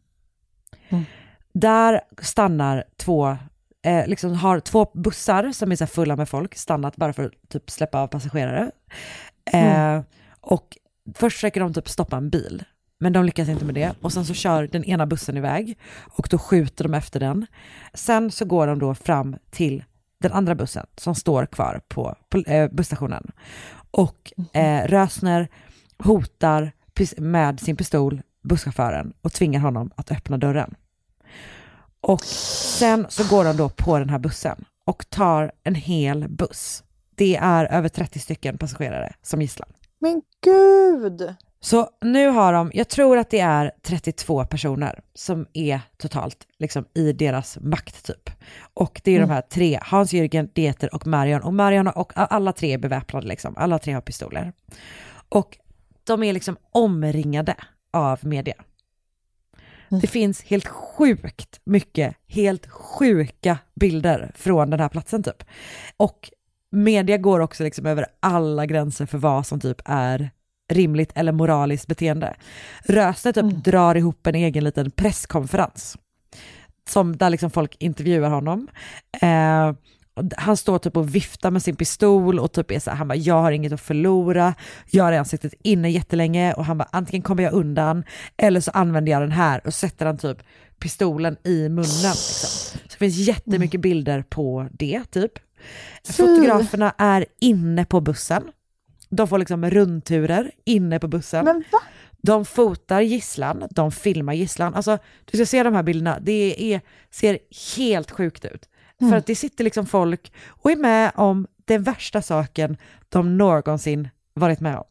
Där 1.52 2.00
stannar 2.20 2.84
två, 2.96 3.36
eh, 3.84 4.06
liksom 4.06 4.34
har 4.34 4.60
två 4.60 4.90
bussar 4.94 5.52
som 5.52 5.72
är 5.72 5.76
så 5.76 5.86
fulla 5.86 6.16
med 6.16 6.28
folk 6.28 6.54
stannat 6.54 6.96
bara 6.96 7.12
för 7.12 7.24
att 7.24 7.48
typ 7.48 7.70
släppa 7.70 8.00
av 8.00 8.06
passagerare. 8.06 8.70
Eh, 9.52 10.00
och 10.40 10.76
först 11.14 11.36
försöker 11.36 11.60
de 11.60 11.74
typ 11.74 11.88
stoppa 11.88 12.16
en 12.16 12.30
bil, 12.30 12.64
men 13.00 13.12
de 13.12 13.24
lyckas 13.24 13.48
inte 13.48 13.64
med 13.64 13.74
det. 13.74 13.94
Och 14.00 14.12
sen 14.12 14.24
så 14.24 14.34
kör 14.34 14.66
den 14.66 14.84
ena 14.84 15.06
bussen 15.06 15.36
iväg 15.36 15.78
och 15.96 16.28
då 16.30 16.38
skjuter 16.38 16.84
de 16.84 16.94
efter 16.94 17.20
den. 17.20 17.46
Sen 17.94 18.30
så 18.30 18.44
går 18.44 18.66
de 18.66 18.78
då 18.78 18.94
fram 18.94 19.36
till 19.50 19.84
den 20.20 20.32
andra 20.32 20.54
bussen 20.54 20.86
som 20.96 21.14
står 21.14 21.46
kvar 21.46 21.80
på, 21.88 22.16
på 22.28 22.38
eh, 22.38 22.70
busstationen. 22.70 23.32
Och 23.90 24.32
eh, 24.52 24.88
Rösner 24.88 25.48
hotar 25.98 26.72
med 27.16 27.60
sin 27.60 27.76
pistol 27.76 28.22
busschauffören 28.42 29.12
och 29.22 29.32
tvingar 29.32 29.60
honom 29.60 29.90
att 29.94 30.12
öppna 30.12 30.38
dörren. 30.38 30.74
Och 32.00 32.24
sen 32.24 33.06
så 33.08 33.24
går 33.36 33.44
de 33.44 33.56
då 33.56 33.68
på 33.68 33.98
den 33.98 34.08
här 34.08 34.18
bussen 34.18 34.64
och 34.84 35.10
tar 35.10 35.52
en 35.64 35.74
hel 35.74 36.28
buss. 36.28 36.84
Det 37.14 37.36
är 37.36 37.64
över 37.64 37.88
30 37.88 38.18
stycken 38.18 38.58
passagerare 38.58 39.12
som 39.22 39.42
gisslan. 39.42 39.68
Men 39.98 40.22
gud! 40.44 41.34
Så 41.62 41.90
nu 42.00 42.28
har 42.28 42.52
de, 42.52 42.70
jag 42.74 42.88
tror 42.88 43.18
att 43.18 43.30
det 43.30 43.40
är 43.40 43.72
32 43.82 44.44
personer 44.44 45.00
som 45.14 45.46
är 45.52 45.80
totalt 45.96 46.46
liksom 46.58 46.84
i 46.94 47.12
deras 47.12 47.58
makt 47.60 48.06
typ. 48.06 48.30
Och 48.74 49.00
det 49.04 49.16
är 49.16 49.20
de 49.20 49.30
här 49.30 49.40
tre, 49.40 49.78
Hans-Jürgen, 49.82 50.48
Dieter 50.52 50.94
och 50.94 51.06
Marion. 51.06 51.42
Och 51.42 51.54
Marion 51.54 51.88
och 51.88 52.12
alla 52.14 52.52
tre 52.52 52.72
är 52.72 52.78
beväpnade 52.78 53.26
liksom, 53.26 53.54
alla 53.56 53.78
tre 53.78 53.92
har 53.92 54.00
pistoler. 54.00 54.52
Och 55.28 55.58
de 56.04 56.22
är 56.22 56.32
liksom 56.32 56.56
omringade 56.72 57.56
av 57.92 58.18
media. 58.22 58.54
Det 60.00 60.06
finns 60.06 60.42
helt 60.42 60.66
sjukt 60.66 61.60
mycket, 61.64 62.16
helt 62.26 62.66
sjuka 62.66 63.58
bilder 63.74 64.32
från 64.34 64.70
den 64.70 64.80
här 64.80 64.88
platsen 64.88 65.22
typ. 65.22 65.44
Och 65.96 66.30
media 66.70 67.18
går 67.18 67.40
också 67.40 67.64
liksom 67.64 67.86
över 67.86 68.06
alla 68.20 68.66
gränser 68.66 69.06
för 69.06 69.18
vad 69.18 69.46
som 69.46 69.60
typ 69.60 69.82
är 69.84 70.30
rimligt 70.72 71.12
eller 71.14 71.32
moraliskt 71.32 71.86
beteende. 71.86 72.34
Rösner 72.84 73.32
typ 73.32 73.64
drar 73.64 73.94
ihop 73.94 74.26
en 74.26 74.34
egen 74.34 74.64
liten 74.64 74.90
presskonferens 74.90 75.96
som 76.88 77.16
där 77.16 77.30
liksom 77.30 77.50
folk 77.50 77.76
intervjuar 77.78 78.30
honom. 78.30 78.68
Eh, 79.22 79.72
han 80.36 80.56
står 80.56 80.78
typ 80.78 80.96
och 80.96 81.14
viftar 81.14 81.50
med 81.50 81.62
sin 81.62 81.76
pistol 81.76 82.38
och 82.38 82.52
typ 82.52 82.70
är 82.70 82.78
så 82.78 82.90
här, 82.90 82.96
han 82.96 83.08
bara 83.08 83.14
jag 83.14 83.42
har 83.42 83.52
inget 83.52 83.72
att 83.72 83.80
förlora, 83.80 84.54
jag 84.90 85.04
har 85.04 85.10
redan 85.10 85.24
suttit 85.24 85.54
inne 85.62 85.90
jättelänge 85.90 86.52
och 86.52 86.64
han 86.64 86.78
bara 86.78 86.88
antingen 86.92 87.22
kommer 87.22 87.42
jag 87.42 87.52
undan 87.52 88.04
eller 88.36 88.60
så 88.60 88.70
använder 88.70 89.12
jag 89.12 89.22
den 89.22 89.32
här 89.32 89.66
och 89.66 89.74
sätter 89.74 90.06
han 90.06 90.18
typ 90.18 90.38
pistolen 90.78 91.36
i 91.44 91.68
munnen. 91.68 91.82
Liksom. 91.82 92.78
Så 92.88 92.88
det 92.90 92.96
finns 92.96 93.16
jättemycket 93.16 93.80
bilder 93.80 94.24
på 94.28 94.68
det 94.72 95.04
typ. 95.04 95.32
Fotograferna 96.04 96.94
är 96.98 97.26
inne 97.40 97.84
på 97.84 98.00
bussen. 98.00 98.42
De 99.10 99.28
får 99.28 99.38
liksom 99.38 99.70
rundturer 99.70 100.50
inne 100.64 100.98
på 100.98 101.08
bussen. 101.08 101.44
Men 101.44 101.64
va? 101.72 101.78
De 102.22 102.44
fotar 102.44 103.00
gisslan, 103.00 103.68
de 103.70 103.92
filmar 103.92 104.32
gisslan. 104.32 104.74
Alltså, 104.74 104.98
du 105.24 105.38
ska 105.38 105.46
se 105.46 105.62
de 105.62 105.74
här 105.74 105.82
bilderna, 105.82 106.18
det 106.20 106.72
är, 106.74 106.80
ser 107.10 107.38
helt 107.76 108.10
sjukt 108.10 108.44
ut. 108.44 108.68
Mm. 109.00 109.10
För 109.10 109.18
att 109.18 109.26
det 109.26 109.34
sitter 109.34 109.64
liksom 109.64 109.86
folk 109.86 110.32
och 110.48 110.70
är 110.70 110.76
med 110.76 111.12
om 111.14 111.46
den 111.64 111.82
värsta 111.82 112.22
saken 112.22 112.76
de 113.08 113.38
någonsin 113.38 114.08
varit 114.34 114.60
med 114.60 114.76
om. 114.76 114.84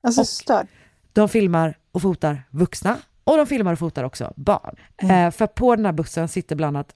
Alltså 0.00 0.20
Och 0.20 0.26
stör. 0.26 0.66
De 1.12 1.28
filmar 1.28 1.78
och 1.92 2.02
fotar 2.02 2.42
vuxna 2.50 2.98
och 3.24 3.36
de 3.36 3.46
filmar 3.46 3.72
och 3.72 3.78
fotar 3.78 4.04
också 4.04 4.32
barn. 4.36 4.76
Eh, 4.96 5.30
för 5.30 5.46
på 5.46 5.76
den 5.76 5.84
här 5.84 5.92
bussen 5.92 6.28
sitter 6.28 6.56
bland 6.56 6.76
annat 6.76 6.94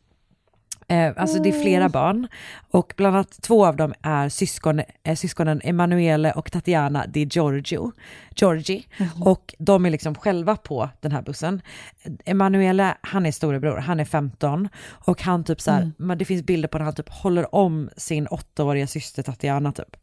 Eh, 0.89 1.13
alltså 1.17 1.39
det 1.39 1.49
är 1.49 1.61
flera 1.63 1.89
barn. 1.89 2.29
Och 2.71 2.95
bland 2.97 3.17
annat 3.17 3.43
två 3.43 3.67
av 3.67 3.77
dem 3.77 3.95
är 4.03 4.29
syskon, 4.29 4.83
eh, 5.03 5.15
syskonen 5.17 5.61
Emanuele 5.65 6.33
och 6.33 6.53
Tatiana 6.53 7.07
Di 7.07 7.25
Giorgio, 7.25 7.93
Giorgi. 8.37 8.87
Och 9.25 9.55
de 9.59 9.87
är 9.87 9.91
liksom 9.91 10.15
själva 10.15 10.57
på 10.57 10.89
den 11.01 11.13
här 11.13 11.23
bussen. 11.23 11.63
Emanuele, 12.25 12.97
han 13.01 13.27
är 13.27 13.33
storebror, 13.33 13.77
han 13.77 14.01
är 14.01 14.05
15 14.05 14.69
och 14.89 15.23
han 15.23 15.45
typ 15.45 15.61
så 15.61 15.71
här, 15.71 15.93
men 15.99 16.19
det 16.19 16.25
finns 16.25 16.43
bilder 16.43 16.69
på 16.69 16.79
när 16.79 16.85
han 16.85 16.95
typ 16.95 17.09
håller 17.09 17.55
om 17.55 17.91
sin 17.97 18.27
åttaåriga 18.27 18.87
syster 18.87 19.23
Tatiana 19.23 19.73
typ. 19.73 19.97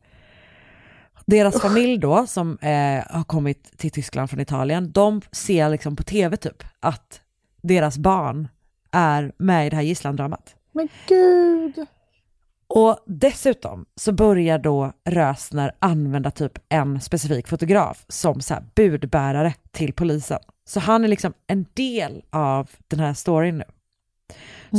Deras 1.25 1.61
familj 1.61 1.97
då, 1.97 2.27
som 2.27 2.57
eh, 2.57 3.03
har 3.09 3.23
kommit 3.23 3.77
till 3.77 3.91
Tyskland 3.91 4.29
från 4.29 4.39
Italien, 4.39 4.91
de 4.91 5.21
ser 5.31 5.69
liksom 5.69 5.95
på 5.95 6.03
tv 6.03 6.37
typ 6.37 6.63
att 6.79 7.21
deras 7.61 7.97
barn 7.97 8.47
är 8.91 9.31
med 9.37 9.67
i 9.67 9.69
det 9.69 9.75
här 9.75 9.83
gisslandramat. 9.83 10.55
Men 10.73 10.89
gud. 11.07 11.85
Och 12.67 13.03
dessutom 13.05 13.85
så 13.95 14.11
börjar 14.11 14.59
då 14.59 14.91
Rösner 15.05 15.71
använda 15.79 16.31
typ 16.31 16.59
en 16.69 17.01
specifik 17.01 17.47
fotograf 17.47 18.05
som 18.07 18.41
så 18.41 18.53
här 18.53 18.63
budbärare 18.75 19.53
till 19.71 19.93
polisen. 19.93 20.39
Så 20.65 20.79
han 20.79 21.03
är 21.03 21.07
liksom 21.07 21.33
en 21.47 21.65
del 21.73 22.23
av 22.29 22.69
den 22.87 22.99
här 22.99 23.13
storyn 23.13 23.57
nu. 23.57 23.63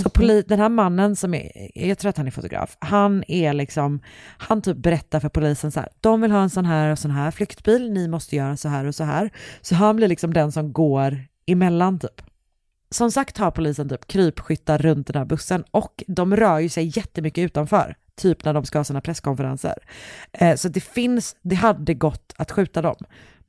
Så 0.02 0.08
poli- 0.08 0.44
den 0.48 0.60
här 0.60 0.68
mannen 0.68 1.16
som 1.16 1.34
är, 1.34 1.50
jag 1.74 1.98
tror 1.98 2.08
att 2.08 2.16
han 2.16 2.26
är 2.26 2.30
fotograf, 2.30 2.76
han 2.78 3.24
är 3.28 3.52
liksom, 3.52 4.00
han 4.38 4.62
typ 4.62 4.76
berättar 4.76 5.20
för 5.20 5.28
polisen 5.28 5.72
så 5.72 5.80
här, 5.80 5.88
de 6.00 6.20
vill 6.20 6.30
ha 6.30 6.42
en 6.42 6.50
sån 6.50 6.64
här 6.64 6.92
och 6.92 6.98
sån 6.98 7.10
här 7.10 7.30
flyktbil, 7.30 7.92
ni 7.92 8.08
måste 8.08 8.36
göra 8.36 8.56
så 8.56 8.68
här 8.68 8.84
och 8.84 8.94
så 8.94 9.04
här. 9.04 9.30
Så 9.60 9.74
han 9.74 9.96
blir 9.96 10.08
liksom 10.08 10.34
den 10.34 10.52
som 10.52 10.72
går 10.72 11.24
emellan 11.46 11.98
typ. 11.98 12.22
Som 12.94 13.10
sagt 13.10 13.38
har 13.38 13.50
polisen 13.50 13.88
typ 13.88 14.06
krypskyttar 14.06 14.78
runt 14.78 15.06
den 15.06 15.16
här 15.16 15.24
bussen 15.24 15.64
och 15.70 16.04
de 16.06 16.36
rör 16.36 16.58
ju 16.58 16.68
sig 16.68 16.92
jättemycket 16.98 17.42
utanför, 17.42 17.96
typ 18.16 18.44
när 18.44 18.54
de 18.54 18.64
ska 18.64 18.78
ha 18.78 18.84
sina 18.84 19.00
presskonferenser. 19.00 19.74
Eh, 20.32 20.56
så 20.56 20.68
det 20.68 20.80
finns, 20.80 21.36
det 21.42 21.54
hade 21.54 21.94
gått 21.94 22.32
att 22.36 22.50
skjuta 22.50 22.82
dem. 22.82 22.96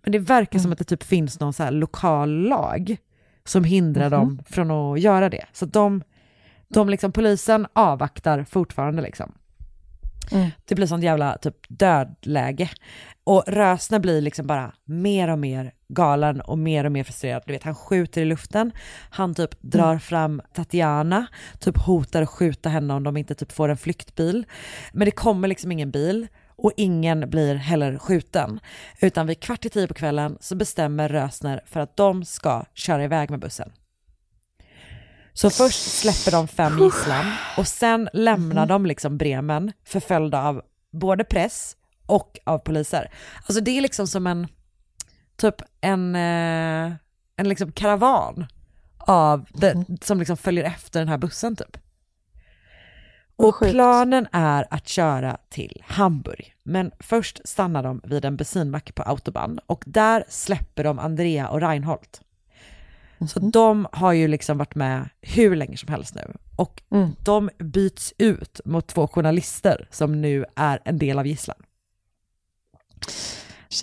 Men 0.03 0.11
det 0.11 0.19
verkar 0.19 0.59
som 0.59 0.71
att 0.71 0.77
det 0.77 0.83
typ 0.83 1.03
finns 1.03 1.39
någon 1.39 1.53
så 1.53 1.69
lokal 1.69 2.29
lag 2.29 2.97
som 3.43 3.63
hindrar 3.63 4.09
dem 4.09 4.41
från 4.49 4.71
att 4.71 4.99
göra 4.99 5.29
det. 5.29 5.45
Så 5.53 5.65
de, 5.65 6.03
de 6.67 6.89
liksom, 6.89 7.11
polisen 7.11 7.67
avvaktar 7.73 8.43
fortfarande 8.43 9.01
liksom. 9.01 9.31
Det 10.65 10.75
blir 10.75 10.87
sånt 10.87 11.03
jävla 11.03 11.37
typ 11.37 11.55
dödläge. 11.67 12.69
Och 13.23 13.43
Rösner 13.47 13.99
blir 13.99 14.21
liksom 14.21 14.47
bara 14.47 14.73
mer 14.85 15.27
och 15.27 15.39
mer 15.39 15.71
galen 15.87 16.41
och 16.41 16.57
mer 16.57 16.85
och 16.85 16.91
mer 16.91 17.03
frustrerad. 17.03 17.43
Du 17.45 17.53
vet, 17.53 17.63
han 17.63 17.75
skjuter 17.75 18.21
i 18.21 18.25
luften, 18.25 18.71
han 19.09 19.35
typ 19.35 19.61
drar 19.61 19.97
fram 19.97 20.41
Tatiana, 20.53 21.27
typ 21.59 21.77
hotar 21.77 22.21
att 22.21 22.29
skjuta 22.29 22.69
henne 22.69 22.93
om 22.93 23.03
de 23.03 23.17
inte 23.17 23.35
typ 23.35 23.51
får 23.51 23.69
en 23.69 23.77
flyktbil. 23.77 24.45
Men 24.93 25.05
det 25.05 25.11
kommer 25.11 25.47
liksom 25.47 25.71
ingen 25.71 25.91
bil 25.91 26.27
och 26.57 26.71
ingen 26.77 27.29
blir 27.29 27.55
heller 27.55 27.97
skjuten. 27.97 28.59
Utan 29.01 29.27
vid 29.27 29.39
kvart 29.39 29.65
i 29.65 29.69
tio 29.69 29.87
på 29.87 29.93
kvällen 29.93 30.37
så 30.41 30.55
bestämmer 30.55 31.09
Rösner 31.09 31.61
för 31.65 31.79
att 31.79 31.97
de 31.97 32.25
ska 32.25 32.63
köra 32.73 33.03
iväg 33.03 33.29
med 33.29 33.39
bussen. 33.39 33.71
Så 35.37 35.49
först 35.49 35.99
släpper 35.99 36.31
de 36.31 36.47
fem 36.47 36.79
gisslan 36.79 37.25
och 37.57 37.67
sen 37.67 38.09
lämnar 38.13 38.65
de 38.65 38.85
liksom 38.85 39.17
Bremen 39.17 39.71
förföljda 39.85 40.41
av 40.41 40.61
både 40.91 41.23
press 41.23 41.77
och 42.05 42.39
av 42.43 42.57
poliser. 42.57 43.11
Alltså 43.37 43.63
det 43.63 43.77
är 43.77 43.81
liksom 43.81 44.07
som 44.07 44.27
en, 44.27 44.47
typ 45.35 45.55
en, 45.81 46.15
eh, 46.15 46.93
en 47.35 47.49
liksom 47.49 47.71
karavan 47.71 48.45
av 48.97 49.45
det, 49.53 49.85
som 50.01 50.19
liksom 50.19 50.37
följer 50.37 50.63
efter 50.63 50.99
den 50.99 51.09
här 51.09 51.17
bussen 51.17 51.55
typ. 51.55 51.77
Och 53.35 53.59
planen 53.59 54.27
är 54.31 54.67
att 54.69 54.87
köra 54.87 55.37
till 55.49 55.83
Hamburg, 55.85 56.55
men 56.63 56.91
först 56.99 57.47
stannar 57.47 57.83
de 57.83 58.01
vid 58.03 58.25
en 58.25 58.37
bensinmack 58.37 58.95
på 58.95 59.03
autobahn 59.03 59.59
och 59.65 59.83
där 59.87 60.23
släpper 60.29 60.83
de 60.83 60.99
Andrea 60.99 61.49
och 61.49 61.59
Reinhold. 63.19 63.29
Så 63.31 63.39
de 63.39 63.87
har 63.91 64.11
ju 64.13 64.27
liksom 64.27 64.57
varit 64.57 64.75
med 64.75 65.09
hur 65.21 65.55
länge 65.55 65.77
som 65.77 65.89
helst 65.89 66.15
nu. 66.15 66.33
Och 66.55 66.81
de 67.23 67.49
byts 67.59 68.13
ut 68.17 68.61
mot 68.65 68.87
två 68.87 69.07
journalister 69.07 69.87
som 69.91 70.21
nu 70.21 70.45
är 70.55 70.79
en 70.85 70.97
del 70.97 71.19
av 71.19 71.27
gisslan. 71.27 71.57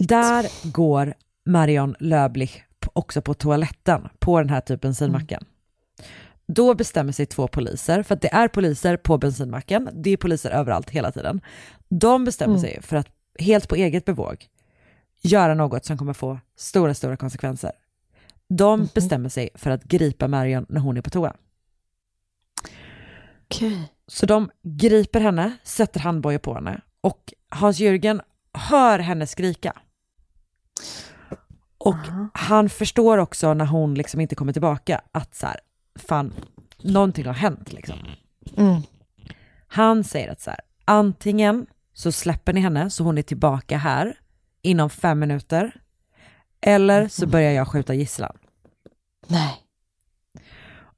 Där 0.00 0.70
går 0.72 1.14
Marion 1.46 1.94
Löblich 1.98 2.64
också 2.92 3.22
på 3.22 3.34
toaletten 3.34 4.08
på 4.18 4.38
den 4.40 4.48
här 4.50 4.60
typ 4.60 4.80
bensinmacken. 4.80 5.44
Då 6.46 6.74
bestämmer 6.74 7.12
sig 7.12 7.26
två 7.26 7.48
poliser, 7.48 8.02
för 8.02 8.14
att 8.14 8.20
det 8.20 8.34
är 8.34 8.48
poliser 8.48 8.96
på 8.96 9.18
bensinmacken, 9.18 9.88
det 9.92 10.10
är 10.10 10.16
poliser 10.16 10.50
överallt 10.50 10.90
hela 10.90 11.12
tiden. 11.12 11.40
De 11.88 12.24
bestämmer 12.24 12.54
Mm. 12.54 12.60
sig 12.60 12.82
för 12.82 12.96
att 12.96 13.08
helt 13.38 13.68
på 13.68 13.74
eget 13.74 14.04
bevåg 14.04 14.46
göra 15.22 15.54
något 15.54 15.84
som 15.84 15.98
kommer 15.98 16.12
få 16.12 16.38
stora, 16.56 16.94
stora 16.94 17.16
konsekvenser. 17.16 17.72
De 18.48 18.88
bestämmer 18.94 19.28
sig 19.28 19.50
för 19.54 19.70
att 19.70 19.84
gripa 19.84 20.28
Marion 20.28 20.66
när 20.68 20.80
hon 20.80 20.96
är 20.96 21.02
på 21.02 21.10
toa. 21.10 21.36
Okej. 23.44 23.92
Så 24.06 24.26
de 24.26 24.50
griper 24.62 25.20
henne, 25.20 25.56
sätter 25.62 26.00
handbojor 26.00 26.38
på 26.38 26.54
henne 26.54 26.80
och 27.00 27.32
Hans-Jürgen 27.48 28.20
hör 28.52 28.98
henne 28.98 29.26
skrika. 29.26 29.72
Och 31.78 31.96
han 32.34 32.68
förstår 32.68 33.18
också 33.18 33.54
när 33.54 33.64
hon 33.64 33.94
liksom 33.94 34.20
inte 34.20 34.34
kommer 34.34 34.52
tillbaka 34.52 35.00
att 35.12 35.34
så 35.34 35.46
här, 35.46 35.60
fan, 35.94 36.32
någonting 36.82 37.26
har 37.26 37.32
hänt 37.32 37.72
liksom. 37.72 37.98
Mm. 38.56 38.82
Han 39.66 40.04
säger 40.04 40.32
att 40.32 40.40
så 40.40 40.50
här, 40.50 40.60
antingen 40.84 41.66
så 41.92 42.12
släpper 42.12 42.52
ni 42.52 42.60
henne 42.60 42.90
så 42.90 43.04
hon 43.04 43.18
är 43.18 43.22
tillbaka 43.22 43.78
här 43.78 44.18
inom 44.62 44.90
fem 44.90 45.18
minuter, 45.18 45.80
eller 46.62 47.08
så 47.08 47.26
börjar 47.26 47.52
jag 47.52 47.68
skjuta 47.68 47.94
gisslan. 47.94 48.36
Nej. 49.26 49.61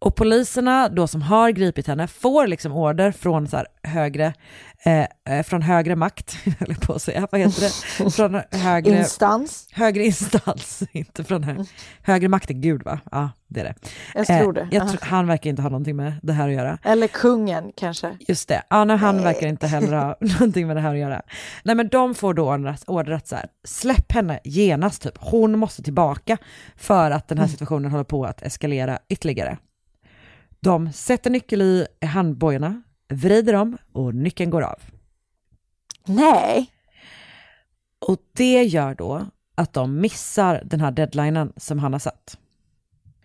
Och 0.05 0.15
poliserna 0.15 0.89
då 0.89 1.07
som 1.07 1.23
har 1.23 1.51
gripit 1.51 1.87
henne 1.87 2.07
får 2.07 2.47
liksom 2.47 2.73
order 2.73 3.13
från 3.13 3.49
så 3.49 3.65
högre, 3.83 4.35
eh, 4.83 5.07
eh, 5.29 5.43
från 5.43 5.63
högre 5.63 5.97
makt, 5.97 6.37
eller 6.59 6.75
på 6.75 6.93
att 6.93 7.03
säga, 7.03 7.29
vad 7.33 7.41
heter 7.41 7.61
det? 7.61 8.11
Från 8.17 8.41
högre 8.51 8.99
Instans. 8.99 9.69
Högre 9.73 10.05
instans, 10.05 10.83
inte 10.93 11.25
från 11.25 11.45
hö 11.45 11.65
högre 12.03 12.29
makt 12.29 12.51
än 12.51 12.61
Gud 12.61 12.83
va? 12.83 13.01
Ja, 13.11 13.31
det 13.49 13.61
är 13.61 13.65
det. 13.65 13.75
Jag 14.15 14.27
tror 14.27 14.53
det. 14.53 14.69
jag 14.71 14.83
Aha. 14.83 14.91
tror, 14.91 15.01
han 15.03 15.27
verkar 15.27 15.51
inte 15.51 15.63
ha 15.63 15.69
någonting 15.69 15.97
med 15.97 16.13
det 16.23 16.33
här 16.33 16.49
att 16.49 16.55
göra. 16.55 16.79
Eller 16.83 17.07
kungen 17.07 17.73
kanske. 17.77 18.19
Just 18.21 18.49
det, 18.49 18.63
ja, 18.71 18.85
nej, 18.85 18.97
han 18.97 19.23
verkar 19.23 19.47
inte 19.47 19.67
heller 19.67 19.97
ha 19.97 20.17
någonting 20.21 20.67
med 20.67 20.77
det 20.77 20.81
här 20.81 20.93
att 20.93 21.01
göra. 21.01 21.23
Nej 21.63 21.75
men 21.75 21.89
de 21.89 22.15
får 22.15 22.35
då 22.35 22.53
order, 22.55 22.77
order 22.87 23.13
att 23.13 23.29
så 23.29 23.37
här, 23.37 23.47
släpp 23.65 24.13
henne 24.13 24.41
genast 24.45 25.03
typ, 25.03 25.15
hon 25.19 25.59
måste 25.59 25.83
tillbaka 25.83 26.37
för 26.77 27.11
att 27.11 27.29
den 27.29 27.39
här 27.39 27.47
situationen 27.47 27.91
håller 27.91 28.05
på 28.05 28.25
att 28.25 28.43
eskalera 28.43 28.99
ytterligare. 29.09 29.59
De 30.65 30.93
sätter 30.93 31.31
nyckel 31.31 31.63
i 31.63 31.87
handbojorna, 32.07 32.83
vrider 33.09 33.53
dem 33.53 33.79
och 33.93 34.15
nyckeln 34.15 34.51
går 34.51 34.63
av. 34.63 34.79
Nej. 36.05 36.71
Och 37.99 38.19
det 38.33 38.63
gör 38.63 38.95
då 38.95 39.27
att 39.55 39.73
de 39.73 40.01
missar 40.01 40.63
den 40.65 40.81
här 40.81 40.91
deadlinen 40.91 41.53
som 41.57 41.79
han 41.79 41.93
har 41.93 42.01
satt. 42.01 42.39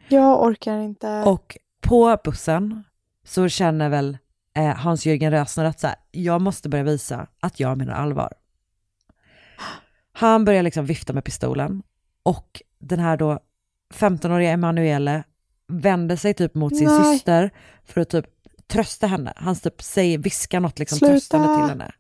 Jag 0.08 0.44
orkar 0.44 0.80
inte. 0.80 1.24
Och 1.26 1.58
på 1.82 2.18
bussen 2.24 2.84
så 3.24 3.50
känner 3.50 3.90
väl 3.90 4.18
eh, 4.56 4.76
Hans-Jörgen 4.76 5.32
Rösner 5.32 5.66
att 5.66 5.80
så 5.80 5.88
här, 5.88 5.96
jag 6.12 6.42
måste 6.42 6.70
börja 6.70 6.84
visa 6.84 7.28
att 7.40 7.60
jag 7.60 7.78
menar 7.78 7.94
allvar. 7.94 8.34
Han 10.12 10.46
börjar 10.46 10.64
liksom 10.64 10.86
vifta 10.86 11.14
med 11.14 11.24
pistolen 11.24 11.84
och 12.24 12.62
den 12.80 13.00
här 13.00 13.18
då 13.18 13.40
15-åriga 13.94 14.52
Emanuele 14.52 15.24
vänder 15.70 16.16
sig 16.16 16.34
typ 16.34 16.56
mot 16.56 16.78
sin 16.78 16.88
Nej. 16.88 17.14
syster 17.16 17.52
för 17.86 18.02
att 18.02 18.10
typ 18.10 18.26
trösta 18.68 19.08
henne. 19.08 19.34
Han 19.36 19.56
typ 19.56 19.82
säger, 19.82 20.18
viskar 20.18 20.60
något 20.60 20.80
liksom 20.80 20.98
Sluta. 20.98 21.12
tröstande 21.14 21.48
till 21.56 21.70
henne. 21.70 21.92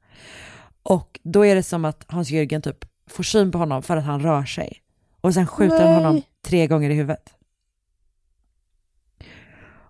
Och 0.84 1.20
då 1.24 1.46
är 1.46 1.56
det 1.56 1.64
som 1.64 1.86
att 1.86 2.06
Hans-Jörgen 2.08 2.62
typ 2.62 2.86
får 3.08 3.24
syn 3.24 3.52
på 3.52 3.58
honom 3.58 3.84
för 3.84 3.98
att 3.98 4.06
han 4.06 4.20
rör 4.22 4.46
sig. 4.46 4.82
Och 5.22 5.34
sen 5.34 5.48
skjuter 5.48 5.86
han 5.86 5.94
honom 6.04 6.22
tre 6.46 6.68
gånger 6.68 6.90
i 6.90 6.94
huvudet. 6.94 7.34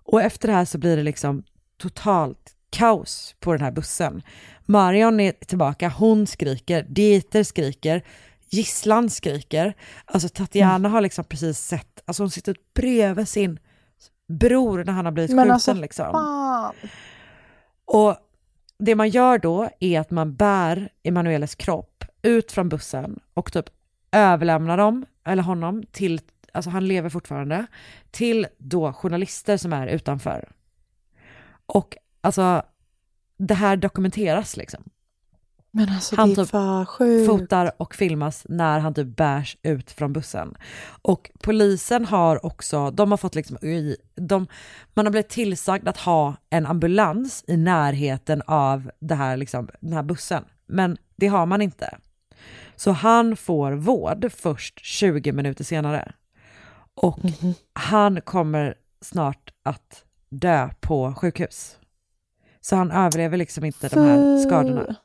Och 0.02 0.22
efter 0.22 0.48
det 0.48 0.54
här 0.54 0.64
så 0.64 0.78
blir 0.78 0.96
det 0.96 1.02
liksom 1.02 1.42
totalt 1.78 2.56
kaos 2.70 3.34
på 3.40 3.52
den 3.52 3.62
här 3.62 3.70
bussen. 3.72 4.22
Marion 4.66 5.20
är 5.20 5.32
tillbaka, 5.32 5.88
hon 5.88 6.26
skriker, 6.26 6.86
Dieter 6.88 7.42
skriker, 7.42 8.02
gisslan 8.50 9.10
skriker. 9.10 9.74
Alltså 10.04 10.28
Tatiana 10.28 10.74
Mm. 10.74 10.92
har 10.92 11.00
liksom 11.00 11.24
precis 11.24 11.58
sett, 11.58 12.02
alltså 12.04 12.22
hon 12.22 12.30
sitter 12.30 12.56
bredvid 12.74 13.28
sin 13.28 13.58
bror 14.30 14.84
när 14.84 14.92
han 14.92 15.04
har 15.04 15.12
blivit 15.12 15.30
Men 15.30 15.44
skjuten 15.44 15.52
alltså, 15.52 15.72
liksom. 15.74 16.12
fan. 16.12 16.74
Och 17.84 18.16
det 18.78 18.94
man 18.94 19.08
gör 19.08 19.38
då 19.38 19.68
är 19.80 20.00
att 20.00 20.10
man 20.10 20.34
bär 20.34 20.88
Emanueles 21.02 21.54
kropp 21.54 22.04
ut 22.22 22.52
från 22.52 22.68
bussen 22.68 23.20
och 23.34 23.52
typ 23.52 23.66
överlämnar 24.12 24.76
dem, 24.76 25.06
eller 25.24 25.42
honom, 25.42 25.82
till, 25.90 26.20
alltså 26.52 26.70
han 26.70 26.88
lever 26.88 27.08
fortfarande, 27.08 27.66
till 28.10 28.46
då 28.58 28.92
journalister 28.92 29.56
som 29.56 29.72
är 29.72 29.86
utanför. 29.86 30.48
Och 31.66 31.96
alltså, 32.20 32.62
det 33.36 33.54
här 33.54 33.76
dokumenteras 33.76 34.56
liksom. 34.56 34.90
Alltså 35.78 36.16
Han 36.16 36.34
typ 36.34 36.50
fotar 37.26 37.72
och 37.76 37.94
filmas 37.94 38.46
när 38.48 38.78
han 38.78 38.94
typ 38.94 39.16
bärs 39.16 39.56
ut 39.62 39.90
från 39.90 40.12
bussen. 40.12 40.54
Och 41.02 41.30
polisen 41.42 42.04
har 42.04 42.46
också, 42.46 42.90
de 42.90 43.10
har 43.10 43.18
fått 43.18 43.34
liksom, 43.34 43.58
de, 44.14 44.46
man 44.94 45.06
har 45.06 45.10
blivit 45.10 45.28
tillsagd 45.28 45.88
att 45.88 45.96
ha 45.96 46.36
en 46.50 46.66
ambulans 46.66 47.44
i 47.46 47.56
närheten 47.56 48.42
av 48.46 48.90
det 49.00 49.14
här, 49.14 49.36
liksom, 49.36 49.68
den 49.80 49.92
här 49.92 50.02
bussen. 50.02 50.44
Men 50.66 50.96
det 51.16 51.26
har 51.26 51.46
man 51.46 51.62
inte. 51.62 51.98
Så 52.76 52.90
han 52.92 53.36
får 53.36 53.72
vård 53.72 54.32
först 54.32 54.84
20 54.84 55.32
minuter 55.32 55.64
senare. 55.64 56.12
Och 56.94 57.18
han 57.72 58.20
kommer 58.20 58.74
snart 59.00 59.50
att 59.62 60.04
dö 60.30 60.68
på 60.80 61.14
sjukhus. 61.14 61.76
Så 62.60 62.76
han 62.76 62.90
överlever 62.90 63.36
liksom 63.36 63.64
inte 63.64 63.88
de 63.88 64.00
här 64.00 64.38
skadorna. 64.38 64.96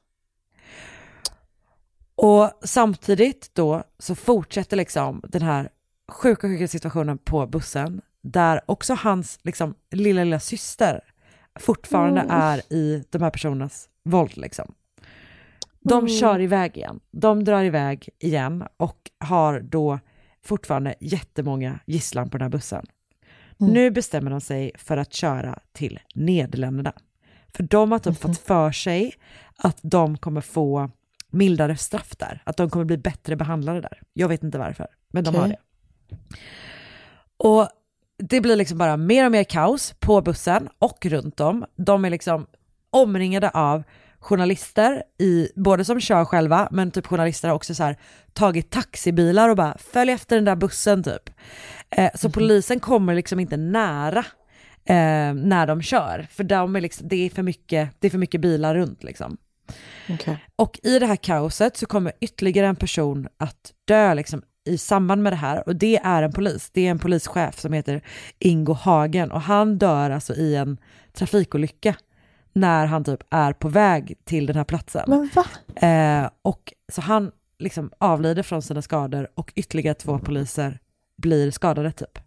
Och 2.15 2.51
samtidigt 2.63 3.49
då 3.53 3.83
så 3.99 4.15
fortsätter 4.15 4.77
liksom 4.77 5.21
den 5.29 5.41
här 5.41 5.69
sjuka, 6.11 6.47
sjuka 6.47 6.67
situationen 6.67 7.17
på 7.17 7.47
bussen 7.47 8.01
där 8.21 8.61
också 8.65 8.93
hans 8.93 9.39
liksom 9.43 9.75
lilla, 9.91 10.23
lilla 10.23 10.39
syster 10.39 11.01
fortfarande 11.59 12.21
Mm. 12.21 12.41
är 12.41 12.73
i 12.73 13.03
de 13.09 13.21
här 13.21 13.29
personernas 13.29 13.89
våld 14.03 14.37
liksom. 14.37 14.73
De 15.79 15.99
Mm. 15.99 16.09
kör 16.09 16.39
iväg 16.41 16.77
igen. 16.77 16.99
De 17.11 17.43
drar 17.43 17.63
iväg 17.63 18.09
igen 18.19 18.63
och 18.77 19.11
har 19.19 19.59
då 19.59 19.99
fortfarande 20.43 20.95
jättemånga 20.99 21.79
gisslan 21.85 22.29
på 22.29 22.37
den 22.37 22.45
här 22.45 22.49
bussen. 22.49 22.85
Mm. 23.59 23.73
Nu 23.73 23.91
bestämmer 23.91 24.31
de 24.31 24.41
sig 24.41 24.71
för 24.77 24.97
att 24.97 25.13
köra 25.13 25.59
till 25.73 25.99
Nederländerna. 26.15 26.93
För 27.55 27.63
de 27.63 27.91
har 27.91 27.99
typ 27.99 28.05
Mhm. 28.07 28.15
fått 28.15 28.37
för 28.45 28.71
sig 28.71 29.13
att 29.57 29.79
de 29.81 30.17
kommer 30.17 30.41
få 30.41 30.89
mildare 31.31 31.77
straff 31.77 32.15
där. 32.17 32.41
Att 32.43 32.57
de 32.57 32.69
kommer 32.69 32.85
bli 32.85 32.97
bättre 32.97 33.35
behandlade 33.35 33.81
där. 33.81 34.01
Jag 34.13 34.27
vet 34.27 34.43
inte 34.43 34.57
varför, 34.57 34.87
men 35.13 35.23
de 35.23 35.35
har 35.35 35.45
Okej. 35.45 35.57
det. 36.09 36.27
Och 37.37 37.69
det 38.17 38.41
blir 38.41 38.55
liksom 38.55 38.77
bara 38.77 38.97
mer 38.97 39.25
och 39.25 39.31
mer 39.31 39.43
kaos 39.43 39.93
på 39.99 40.21
bussen 40.21 40.69
och 40.79 41.05
runt 41.05 41.39
om. 41.39 41.65
De 41.75 42.05
är 42.05 42.09
liksom 42.09 42.47
omringade 42.89 43.49
av 43.49 43.83
journalister, 44.19 45.03
i, 45.19 45.49
både 45.55 45.85
som 45.85 45.99
kör 45.99 46.25
själva, 46.25 46.67
men 46.71 46.91
typ 46.91 47.07
journalister 47.07 47.47
har 47.47 47.55
också 47.55 47.75
så 47.75 47.83
här, 47.83 47.97
tagit 48.33 48.69
taxibilar 48.69 49.49
och 49.49 49.55
bara 49.55 49.77
följ 49.77 50.11
efter 50.11 50.35
den 50.35 50.45
där 50.45 50.55
bussen 50.55 51.03
typ. 51.03 51.29
Eh, 51.89 52.11
så 52.15 52.29
polisen 52.29 52.79
kommer 52.79 53.15
liksom 53.15 53.39
inte 53.39 53.57
nära 53.57 54.25
eh, 54.85 55.33
när 55.33 55.67
de 55.67 55.81
kör, 55.81 56.27
för 56.31 56.43
de 56.43 56.75
är 56.75 56.81
liksom, 56.81 57.07
det, 57.07 57.15
är 57.15 57.29
för 57.29 57.43
mycket, 57.43 57.89
det 57.99 58.07
är 58.07 58.11
för 58.11 58.17
mycket 58.17 58.41
bilar 58.41 58.75
runt 58.75 59.03
liksom. 59.03 59.37
Okej. 60.09 60.37
Och 60.55 60.79
i 60.83 60.99
det 60.99 61.05
här 61.05 61.15
kaoset 61.15 61.77
så 61.77 61.85
kommer 61.85 62.11
ytterligare 62.19 62.67
en 62.67 62.75
person 62.75 63.27
att 63.37 63.73
dö 63.85 64.13
liksom 64.13 64.41
i 64.65 64.77
samband 64.77 65.23
med 65.23 65.33
det 65.33 65.37
här 65.37 65.67
och 65.67 65.75
det 65.75 65.97
är 65.97 66.23
en 66.23 66.31
polis. 66.31 66.69
Det 66.73 66.87
är 66.87 66.91
en 66.91 66.99
polischef 66.99 67.59
som 67.59 67.73
heter 67.73 68.01
Ingo 68.39 68.73
Hagen 68.73 69.31
och 69.31 69.41
han 69.41 69.77
dör 69.77 70.09
alltså 70.09 70.33
i 70.33 70.55
en 70.55 70.77
trafikolycka 71.13 71.95
när 72.53 72.85
han 72.85 73.03
typ 73.03 73.23
är 73.29 73.53
på 73.53 73.67
väg 73.69 74.17
till 74.23 74.45
den 74.45 74.55
här 74.55 74.63
platsen. 74.63 75.03
Men 75.07 75.29
va? 75.35 75.45
Eh, 75.87 76.29
och 76.41 76.73
så 76.91 77.01
han 77.01 77.31
liksom 77.59 77.91
avlider 77.97 78.43
från 78.43 78.61
sina 78.61 78.81
skador 78.81 79.29
och 79.35 79.51
ytterligare 79.55 79.95
två 79.95 80.19
poliser 80.19 80.79
blir 81.17 81.51
skadade 81.51 81.91
typ. 81.91 82.19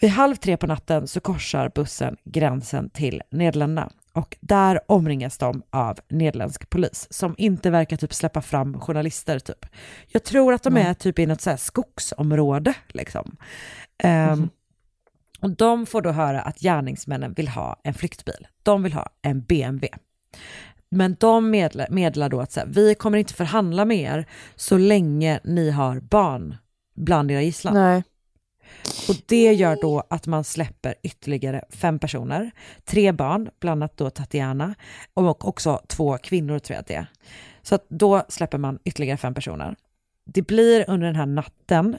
Vid 0.00 0.10
halv 0.10 0.36
tre 0.36 0.56
på 0.56 0.66
natten 0.66 1.08
så 1.08 1.20
korsar 1.20 1.72
bussen 1.74 2.16
gränsen 2.24 2.90
till 2.90 3.22
Nederländerna 3.30 3.90
och 4.12 4.36
där 4.40 4.80
omringas 4.86 5.38
de 5.38 5.62
av 5.70 5.98
nederländsk 6.08 6.70
polis 6.70 7.06
som 7.10 7.34
inte 7.38 7.70
verkar 7.70 7.96
typ 7.96 8.14
släppa 8.14 8.42
fram 8.42 8.80
journalister 8.80 9.38
typ. 9.38 9.66
Jag 10.08 10.24
tror 10.24 10.52
att 10.52 10.62
de 10.62 10.76
är 10.76 10.94
typ 10.94 11.18
i 11.18 11.26
något 11.26 11.40
så 11.40 11.56
skogsområde 11.56 12.74
liksom. 12.88 13.36
Ehm, 13.98 14.50
och 15.40 15.50
de 15.50 15.86
får 15.86 16.02
då 16.02 16.10
höra 16.10 16.42
att 16.42 16.58
gärningsmännen 16.58 17.32
vill 17.32 17.48
ha 17.48 17.80
en 17.84 17.94
flyktbil. 17.94 18.46
De 18.62 18.82
vill 18.82 18.92
ha 18.92 19.06
en 19.22 19.40
BMW. 19.40 19.88
Men 20.90 21.16
de 21.20 21.50
meddelar, 21.50 21.86
meddelar 21.90 22.28
då 22.28 22.40
att 22.40 22.52
så 22.52 22.60
här, 22.60 22.66
vi 22.66 22.94
kommer 22.94 23.18
inte 23.18 23.34
förhandla 23.34 23.84
med 23.84 23.98
er 23.98 24.26
så 24.56 24.78
länge 24.78 25.40
ni 25.44 25.70
har 25.70 26.00
barn 26.00 26.56
bland 26.96 27.30
era 27.30 27.42
gisslan. 27.42 27.74
Nej. 27.74 28.02
Och 29.08 29.16
det 29.26 29.52
gör 29.52 29.78
då 29.80 30.02
att 30.10 30.26
man 30.26 30.44
släpper 30.44 30.94
ytterligare 31.02 31.64
fem 31.70 31.98
personer, 31.98 32.50
tre 32.84 33.12
barn, 33.12 33.50
bland 33.60 33.82
annat 33.82 33.96
då 33.96 34.10
Tatiana, 34.10 34.74
och 35.14 35.48
också 35.48 35.80
två 35.86 36.18
kvinnor 36.18 36.58
tror 36.58 36.74
jag 36.74 36.80
att 36.80 36.86
det 36.86 36.94
är. 36.94 37.06
Så 37.62 37.78
då 37.88 38.22
släpper 38.28 38.58
man 38.58 38.78
ytterligare 38.84 39.16
fem 39.16 39.34
personer. 39.34 39.76
Det 40.24 40.42
blir 40.42 40.84
under 40.90 41.06
den 41.06 41.16
här 41.16 41.26
natten 41.26 41.98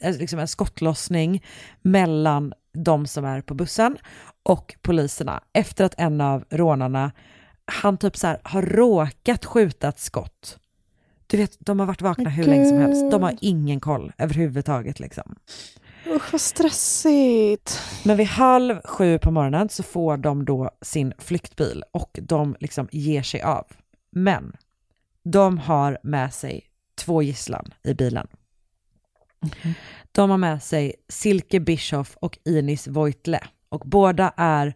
eh, 0.00 0.18
liksom 0.18 0.38
en 0.38 0.48
skottlossning 0.48 1.44
mellan 1.82 2.52
de 2.72 3.06
som 3.06 3.24
är 3.24 3.40
på 3.40 3.54
bussen 3.54 3.98
och 4.42 4.76
poliserna 4.82 5.42
efter 5.52 5.84
att 5.84 5.94
en 5.98 6.20
av 6.20 6.44
rånarna, 6.50 7.12
han 7.64 7.98
typ 7.98 8.16
så 8.16 8.26
här 8.26 8.40
har 8.42 8.62
råkat 8.62 9.44
skjuta 9.44 9.88
ett 9.88 9.98
skott. 9.98 10.58
Du 11.26 11.36
vet, 11.36 11.56
de 11.58 11.80
har 11.80 11.86
varit 11.86 12.02
vakna 12.02 12.30
hur 12.30 12.44
länge 12.44 12.66
som 12.66 12.78
helst. 12.78 13.10
De 13.10 13.22
har 13.22 13.36
ingen 13.40 13.80
koll 13.80 14.12
överhuvudtaget 14.18 15.00
liksom. 15.00 15.36
Usch 16.08 16.32
vad 16.32 16.40
stressigt. 16.40 17.80
Men 18.04 18.16
vid 18.16 18.26
halv 18.26 18.80
sju 18.84 19.18
på 19.18 19.30
morgonen 19.30 19.68
så 19.68 19.82
får 19.82 20.16
de 20.16 20.44
då 20.44 20.70
sin 20.82 21.12
flyktbil 21.18 21.84
och 21.92 22.18
de 22.22 22.56
liksom 22.60 22.88
ger 22.92 23.22
sig 23.22 23.42
av. 23.42 23.66
Men 24.10 24.56
de 25.22 25.58
har 25.58 25.98
med 26.02 26.34
sig 26.34 26.64
två 26.94 27.22
gisslan 27.22 27.74
i 27.82 27.94
bilen. 27.94 28.26
De 30.12 30.30
har 30.30 30.38
med 30.38 30.62
sig 30.62 30.94
Silke 31.08 31.60
Bischoff 31.60 32.16
och 32.20 32.38
Inis 32.44 32.86
Voitle 32.86 33.40
och 33.68 33.82
båda 33.84 34.32
är 34.36 34.74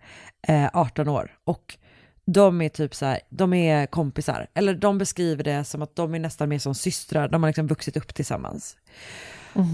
eh, 0.49 0.71
18 0.73 1.09
år 1.09 1.39
och 1.45 1.77
de 2.25 2.61
är 2.61 2.69
typ 2.69 2.95
så 2.95 3.07
här, 3.07 3.21
de 3.29 3.53
är 3.55 3.87
kompisar, 3.87 4.47
eller 4.55 4.75
de 4.75 4.99
beskriver 4.99 5.45
det 5.45 5.65
som 5.65 5.83
att 5.83 5.97
de 5.97 6.15
är 6.15 6.19
nästan 6.19 6.49
mer 6.49 6.59
som 6.59 6.75
systrar, 6.75 7.29
de 7.29 7.43
har 7.43 7.49
liksom 7.51 7.67
vuxit 7.67 7.97
upp 7.97 8.15
tillsammans. 8.15 8.77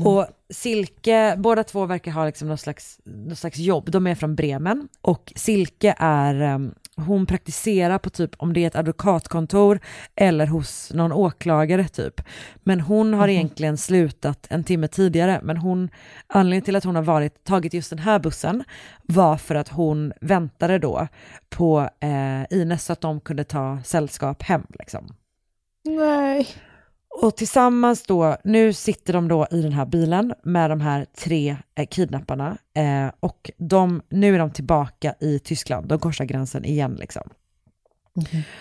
Och 0.05 0.27
Silke, 0.51 1.35
båda 1.39 1.65
två 1.65 1.86
verkar 1.86 2.12
ha 2.12 2.27
liksom 2.27 2.48
någon, 2.48 2.59
slags, 2.59 3.01
någon 3.05 3.36
slags 3.36 3.59
jobb. 3.59 3.90
De 3.90 4.07
är 4.07 4.15
från 4.15 4.35
Bremen 4.35 4.89
och 5.01 5.32
Silke 5.36 5.94
är, 5.98 6.55
um, 6.55 6.74
hon 6.97 7.27
praktiserar 7.27 7.98
på 7.98 8.11
typ 8.11 8.31
om 8.36 8.53
det 8.53 8.62
är 8.62 8.66
ett 8.66 8.77
advokatkontor 8.77 9.81
eller 10.15 10.47
hos 10.47 10.93
någon 10.94 11.12
åklagare 11.12 11.89
typ. 11.89 12.20
Men 12.57 12.81
hon 12.81 13.15
har 13.15 13.28
egentligen 13.28 13.77
slutat 13.77 14.47
en 14.51 14.65
timme 14.65 14.89
tidigare. 14.89 15.40
Men 15.43 15.57
hon, 15.57 15.89
anledningen 16.27 16.65
till 16.65 16.77
att 16.77 16.85
hon 16.85 16.97
har 16.97 17.03
varit, 17.03 17.44
tagit 17.44 17.74
just 17.74 17.90
den 17.90 17.98
här 17.98 18.19
bussen 18.19 18.65
var 19.03 19.36
för 19.36 19.55
att 19.55 19.69
hon 19.69 20.12
väntade 20.20 20.78
då 20.78 21.09
på 21.48 21.90
eh, 22.01 22.59
Ines 22.59 22.85
så 22.85 22.93
att 22.93 23.01
de 23.01 23.20
kunde 23.20 23.44
ta 23.44 23.78
sällskap 23.85 24.43
hem 24.43 24.66
liksom. 24.78 25.15
Nej. 25.85 26.48
Och 27.22 27.36
tillsammans 27.36 28.02
då, 28.02 28.36
nu 28.44 28.72
sitter 28.72 29.12
de 29.12 29.28
då 29.28 29.47
i 29.51 29.62
den 29.62 29.72
här 29.72 29.86
bilen 29.86 30.34
med 30.43 30.70
de 30.70 30.80
här 30.80 31.05
tre 31.05 31.56
eh, 31.74 31.86
kidnapparna 31.86 32.59
eh, 32.74 33.10
och 33.20 33.51
de, 33.56 34.02
nu 34.09 34.34
är 34.34 34.38
de 34.38 34.51
tillbaka 34.51 35.14
i 35.20 35.38
Tyskland, 35.38 35.88
de 35.88 35.98
korsar 35.98 36.24
gränsen 36.24 36.64
igen 36.64 36.94
liksom. 36.94 37.22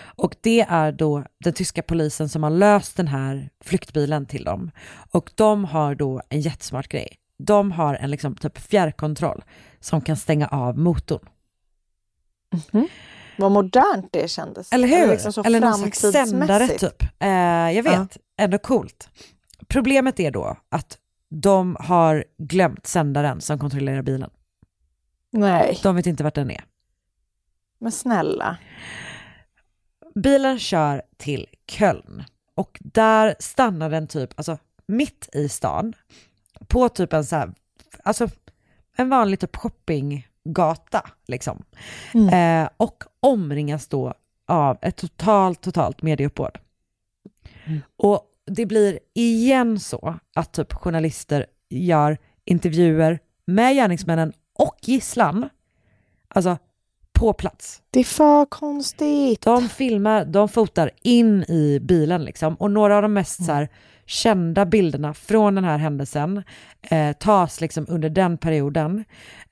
Och 0.04 0.36
det 0.40 0.60
är 0.60 0.92
då 0.92 1.24
den 1.38 1.52
tyska 1.52 1.82
polisen 1.82 2.28
som 2.28 2.42
har 2.42 2.50
löst 2.50 2.96
den 2.96 3.08
här 3.08 3.50
flyktbilen 3.64 4.26
till 4.26 4.44
dem. 4.44 4.70
Och 5.10 5.30
de 5.34 5.64
har 5.64 5.94
då 5.94 6.22
en 6.28 6.40
jättesmart 6.40 6.88
grej. 6.88 7.16
De 7.38 7.72
har 7.72 7.94
en 7.94 8.10
liksom 8.10 8.34
typ 8.34 8.58
fjärrkontroll 8.58 9.44
som 9.80 10.00
kan 10.00 10.16
stänga 10.16 10.46
av 10.46 10.78
motorn. 10.78 11.28
Vad 13.38 13.52
modernt 13.52 14.08
det 14.12 14.30
kändes. 14.30 14.72
Eller 14.72 14.88
hur? 14.88 15.06
liksom 15.08 15.32
så 15.32 15.42
Eller 15.42 15.60
någon 15.60 15.74
slags 15.74 16.00
sändare 16.00 16.68
typ. 16.68 17.02
Eh, 17.18 17.28
jag 17.72 17.82
vet, 17.82 18.16
ändå 18.38 18.58
coolt. 18.58 19.08
Problemet 19.68 20.20
är 20.20 20.30
då 20.30 20.56
att 20.68 20.98
de 21.28 21.76
har 21.80 22.24
glömt 22.38 22.86
sändaren 22.86 23.40
som 23.40 23.58
kontrollerar 23.58 24.02
bilen. 24.02 24.30
Nej, 25.32 25.78
De 25.82 25.96
vet 25.96 26.06
inte 26.06 26.24
vart 26.24 26.34
den 26.34 26.50
är. 26.50 26.64
men 27.78 27.92
snälla. 27.92 28.56
Bilen 30.14 30.58
kör 30.58 31.02
till 31.16 31.46
Köln 31.68 32.24
och 32.54 32.78
där 32.80 33.36
stannar 33.38 33.90
den 33.90 34.06
typ, 34.08 34.30
alltså 34.36 34.58
mitt 34.86 35.28
i 35.32 35.48
stan, 35.48 35.92
på 36.66 36.88
typ 36.88 37.12
en 37.12 37.24
så 37.24 37.36
här, 37.36 37.52
alltså 38.04 38.28
en 38.96 39.08
vanlig 39.08 39.40
typ 39.40 39.56
shoppinggata 39.56 41.10
liksom. 41.26 41.64
Eh, 42.32 42.68
och 42.76 43.04
omringas 43.26 43.88
då 43.88 44.14
av 44.46 44.78
ett 44.82 44.96
totalt, 44.96 45.60
totalt 45.60 46.02
medieuppbåd. 46.02 46.58
Och 47.96 48.20
det 48.46 48.66
blir 48.66 48.98
igen 49.14 49.80
så 49.80 50.14
att 50.34 50.52
typ 50.52 50.72
journalister 50.72 51.46
gör 51.68 52.18
intervjuer 52.44 53.18
med 53.44 53.74
gärningsmännen 53.74 54.32
och 54.52 54.76
gisslan, 54.82 55.48
alltså 56.28 56.58
på 57.12 57.32
plats. 57.32 57.82
Det 57.90 58.00
är 58.00 58.04
för 58.04 58.44
konstigt. 58.46 59.42
De 59.42 59.68
filmar, 59.68 60.24
de 60.24 60.48
fotar 60.48 60.90
in 61.02 61.42
i 61.42 61.80
bilen 61.82 62.24
liksom 62.24 62.54
och 62.54 62.70
några 62.70 62.96
av 62.96 63.02
de 63.02 63.12
mest 63.12 63.44
så 63.44 63.52
här, 63.52 63.68
kända 64.06 64.66
bilderna 64.66 65.14
från 65.14 65.54
den 65.54 65.64
här 65.64 65.78
händelsen 65.78 66.42
eh, 66.82 67.12
tas 67.12 67.60
liksom 67.60 67.86
under 67.88 68.08
den 68.10 68.38
perioden. 68.38 69.04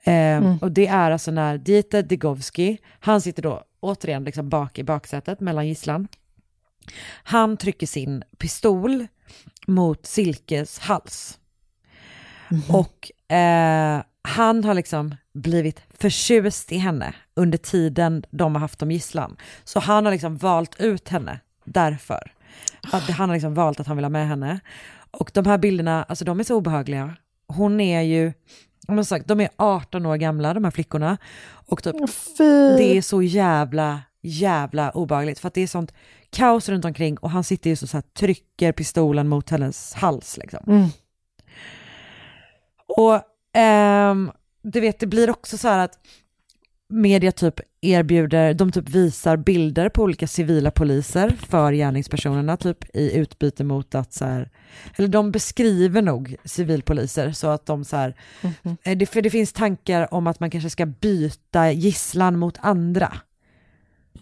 Eh, 0.03 0.13
Och 0.61 0.71
det 0.71 0.87
är 0.87 1.11
alltså 1.11 1.31
när 1.31 1.57
Dieter 1.57 2.03
Degovski, 2.03 2.77
han 2.99 3.21
sitter 3.21 3.43
då 3.43 3.63
återigen 3.79 4.23
liksom 4.23 4.49
bak 4.49 4.79
i 4.79 4.83
baksätet 4.83 5.39
mellan 5.39 5.67
gisslan. 5.67 6.07
Han 7.23 7.57
trycker 7.57 7.87
sin 7.87 8.23
pistol 8.37 9.07
mot 9.67 10.05
Silkes 10.05 10.79
hals. 10.79 11.39
Och 12.69 13.31
eh, 13.35 14.01
han 14.21 14.63
har 14.63 14.73
liksom 14.73 15.15
blivit 15.33 15.81
förtjust 15.99 16.71
i 16.71 16.77
henne 16.77 17.13
under 17.33 17.57
tiden 17.57 18.23
de 18.31 18.55
har 18.55 18.59
haft 18.59 18.79
dem 18.79 18.91
gisslan. 18.91 19.37
Så 19.63 19.79
han 19.79 20.05
har 20.05 20.11
liksom 20.11 20.37
valt 20.37 20.79
ut 20.79 21.09
henne 21.09 21.39
därför. 21.63 22.31
Att 22.91 23.09
han 23.09 23.29
har 23.29 23.35
liksom 23.35 23.53
valt 23.53 23.79
att 23.79 23.87
han 23.87 23.97
vill 23.97 24.05
ha 24.05 24.09
med 24.09 24.27
henne. 24.27 24.59
Och 25.11 25.31
de 25.33 25.45
här 25.45 25.57
bilderna, 25.57 26.03
alltså 26.03 26.25
de 26.25 26.39
är 26.39 26.43
så 26.43 26.55
obehagliga. 26.55 27.15
Hon 27.47 27.81
är 27.81 28.01
ju, 28.01 28.33
som 28.85 28.97
jag 28.97 29.05
sagt, 29.05 29.27
de 29.27 29.41
är 29.41 29.49
18 29.55 30.05
år 30.05 30.17
gamla 30.17 30.53
de 30.53 30.63
här 30.63 30.71
flickorna. 30.71 31.17
Och 31.45 31.83
typ, 31.83 31.95
det 32.77 32.97
är 32.97 33.01
så 33.01 33.21
jävla, 33.21 34.01
jävla 34.21 34.91
obehagligt. 34.91 35.39
För 35.39 35.47
att 35.47 35.53
det 35.53 35.61
är 35.61 35.67
sånt 35.67 35.93
kaos 36.29 36.69
runt 36.69 36.85
omkring 36.85 37.17
och 37.17 37.29
han 37.29 37.43
sitter 37.43 37.69
ju 37.69 37.75
så, 37.75 37.87
så 37.87 37.97
här, 37.97 38.01
trycker 38.01 38.71
pistolen 38.71 39.27
mot 39.27 39.49
hennes 39.49 39.93
hals 39.93 40.37
liksom. 40.37 40.63
Mm. 40.67 40.87
Och 42.87 43.21
ehm, 43.53 44.31
du 44.61 44.79
vet, 44.79 44.99
det 44.99 45.07
blir 45.07 45.29
också 45.29 45.57
så 45.57 45.67
här 45.67 45.79
att 45.79 45.99
media 46.95 47.31
typ 47.31 47.59
erbjuder, 47.81 48.53
de 48.53 48.71
typ 48.71 48.89
visar 48.89 49.37
bilder 49.37 49.89
på 49.89 50.03
olika 50.03 50.27
civila 50.27 50.71
poliser 50.71 51.29
för 51.29 51.73
gärningspersonerna 51.73 52.57
typ 52.57 52.95
i 52.95 53.17
utbyte 53.17 53.63
mot 53.63 53.95
att 53.95 54.13
så 54.13 54.25
här, 54.25 54.49
eller 54.95 55.07
de 55.07 55.31
beskriver 55.31 56.01
nog 56.01 56.35
civilpoliser 56.43 57.31
så 57.31 57.47
att 57.47 57.65
de 57.65 57.85
så 57.85 57.95
här, 57.95 58.15
eh, 58.83 58.97
det, 58.97 59.05
för 59.05 59.21
det 59.21 59.29
finns 59.29 59.53
tankar 59.53 60.13
om 60.13 60.27
att 60.27 60.39
man 60.39 60.49
kanske 60.49 60.69
ska 60.69 60.85
byta 60.85 61.71
gisslan 61.71 62.39
mot 62.39 62.57
andra. 62.61 63.13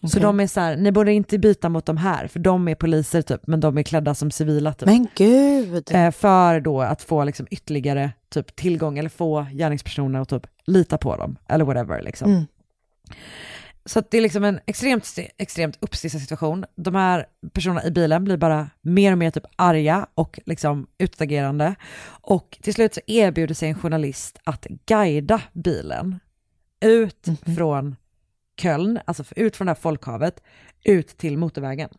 Så 0.02 0.08
Okej. 0.08 0.22
de 0.22 0.40
är 0.40 0.48
så 0.48 0.60
här, 0.60 0.76
ni 0.76 0.92
borde 0.92 1.14
inte 1.14 1.38
byta 1.38 1.70
mot 1.70 1.86
de 1.86 1.98
här, 1.98 2.28
för 2.28 2.40
de 2.40 2.68
är 2.68 2.76
poliser 2.76 3.22
typ, 3.22 3.48
men 3.48 3.60
de 3.60 3.78
är 3.78 3.84
klädda 3.84 4.16
som 4.16 4.32
civila 4.32 4.74
typ. 4.74 4.86
Men 4.86 5.08
gud. 5.16 5.92
Eh, 5.92 6.12
för 6.12 6.60
då 6.60 6.82
att 6.82 7.02
få 7.02 7.24
liksom 7.24 7.48
ytterligare 7.52 8.12
typ 8.30 8.56
tillgång 8.56 8.98
eller 8.98 9.10
få 9.10 9.46
gärningspersoner 9.54 10.20
att 10.20 10.30
typ 10.30 10.48
lita 10.66 10.98
på 10.98 11.16
dem 11.16 11.36
eller 11.48 11.66
whatever 11.66 12.02
liksom. 12.02 12.32
Mm. 12.32 12.46
Så 13.86 14.04
det 14.10 14.18
är 14.18 14.22
liksom 14.22 14.44
en 14.44 14.60
extremt, 14.66 15.20
extremt 15.38 15.78
uppstissad 15.80 16.22
situation. 16.22 16.66
De 16.76 16.96
här 16.96 17.26
personerna 17.54 17.86
i 17.86 17.92
bilen 17.92 18.24
blir 18.24 18.38
bara 18.38 18.70
mer 18.82 19.12
och 19.12 19.18
mer 19.18 19.32
typ 19.32 19.46
arga 19.56 20.08
och 20.16 20.40
liksom 20.46 20.88
utagerande. 20.98 21.76
Och 22.06 22.58
till 22.62 22.74
slut 22.74 22.94
så 22.94 23.02
erbjuder 23.08 23.56
sig 23.56 23.70
en 23.70 23.80
journalist 23.80 24.40
att 24.44 24.68
guida 24.86 25.42
bilen 25.54 26.20
ut 26.82 27.28
från 27.58 27.96
Köln, 28.62 29.00
alltså 29.06 29.24
ut 29.36 29.56
från 29.56 29.66
det 29.66 29.72
här 29.72 29.82
folkhavet, 29.82 30.44
ut 30.84 31.18
till 31.18 31.38
motorvägen. 31.38 31.90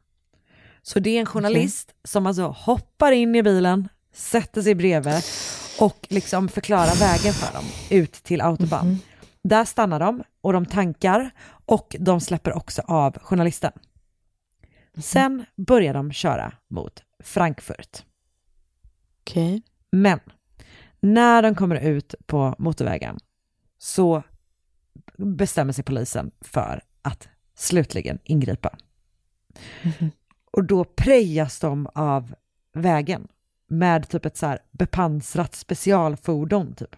Så 0.83 0.99
det 0.99 1.11
är 1.11 1.21
en 1.21 1.27
journalist 1.27 1.95
som 2.05 2.27
alltså 2.27 2.47
hoppar 2.47 3.13
in 3.13 3.35
i 3.35 3.43
bilen, 3.43 3.89
sätter 4.13 4.63
sig 4.63 4.75
bredvid 4.75 5.23
och 5.81 6.07
liksom 6.09 6.49
förklarar 6.49 7.01
vägen 7.01 7.33
för 7.33 7.55
dem 7.55 7.65
ut 7.91 8.13
till 8.13 8.41
autobahn. 8.41 8.99
Där 9.43 9.65
stannar 9.65 10.01
de 10.01 10.23
och 10.45 10.53
de 10.53 10.67
tankar 10.67 11.31
och 11.67 11.97
de 11.99 12.21
släpper 12.21 12.53
också 12.57 12.83
av 12.83 13.19
journalisten. 13.19 13.73
Sen 14.97 15.45
börjar 15.57 15.95
de 15.95 16.13
köra 16.13 16.53
mot 16.69 17.03
Frankfurt. 17.23 18.05
Okej. 19.21 19.63
Men 19.93 20.21
när 21.01 21.43
de 21.43 21.55
kommer 21.55 21.77
ut 21.77 22.15
på 22.27 22.55
motorvägen 22.59 23.19
så 23.79 24.23
bestämmer 25.17 25.73
sig 25.73 25.85
polisen 25.85 26.31
för 26.41 26.83
att 27.03 27.29
slutligen 27.55 28.19
ingripa. 28.25 28.77
Och 30.51 30.65
då 30.65 30.85
prejas 30.85 31.61
de 31.61 31.89
av 31.95 32.35
vägen 32.73 33.29
med 33.69 34.09
typ 34.09 34.25
ett 34.27 34.37
så 34.37 34.47
här 34.47 34.59
bepansrat 34.73 35.55
specialfordon 35.55 36.75
typ. 36.75 36.97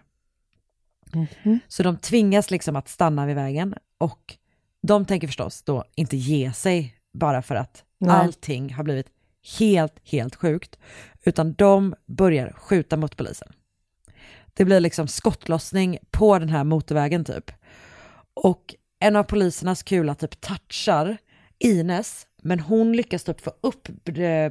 Så 1.67 1.83
de 1.83 1.97
tvingas 1.97 2.51
liksom 2.51 2.75
att 2.75 2.87
stanna 2.87 3.25
vid 3.25 3.35
vägen 3.35 3.75
och 3.97 4.37
de 4.81 5.05
tänker 5.05 5.27
förstås 5.27 5.63
då 5.63 5.83
inte 5.95 6.17
ge 6.17 6.53
sig 6.53 6.95
bara 7.13 7.41
för 7.41 7.55
att 7.55 7.83
Nej. 7.99 8.15
allting 8.15 8.73
har 8.73 8.83
blivit 8.83 9.07
helt, 9.59 9.93
helt 10.03 10.35
sjukt, 10.35 10.77
utan 11.23 11.53
de 11.53 11.95
börjar 12.05 12.51
skjuta 12.51 12.97
mot 12.97 13.17
polisen. 13.17 13.47
Det 14.53 14.65
blir 14.65 14.79
liksom 14.79 15.07
skottlossning 15.07 15.97
på 16.11 16.39
den 16.39 16.49
här 16.49 16.63
motorvägen 16.63 17.25
typ. 17.25 17.51
Och 18.33 18.75
en 18.99 19.15
av 19.15 19.23
polisernas 19.23 19.83
kula 19.83 20.15
typ 20.15 20.41
touchar 20.41 21.17
Ines, 21.59 22.27
men 22.41 22.59
hon 22.59 22.93
lyckas 22.93 23.23
typ 23.23 23.41
få 23.41 23.51
upp 23.61 23.87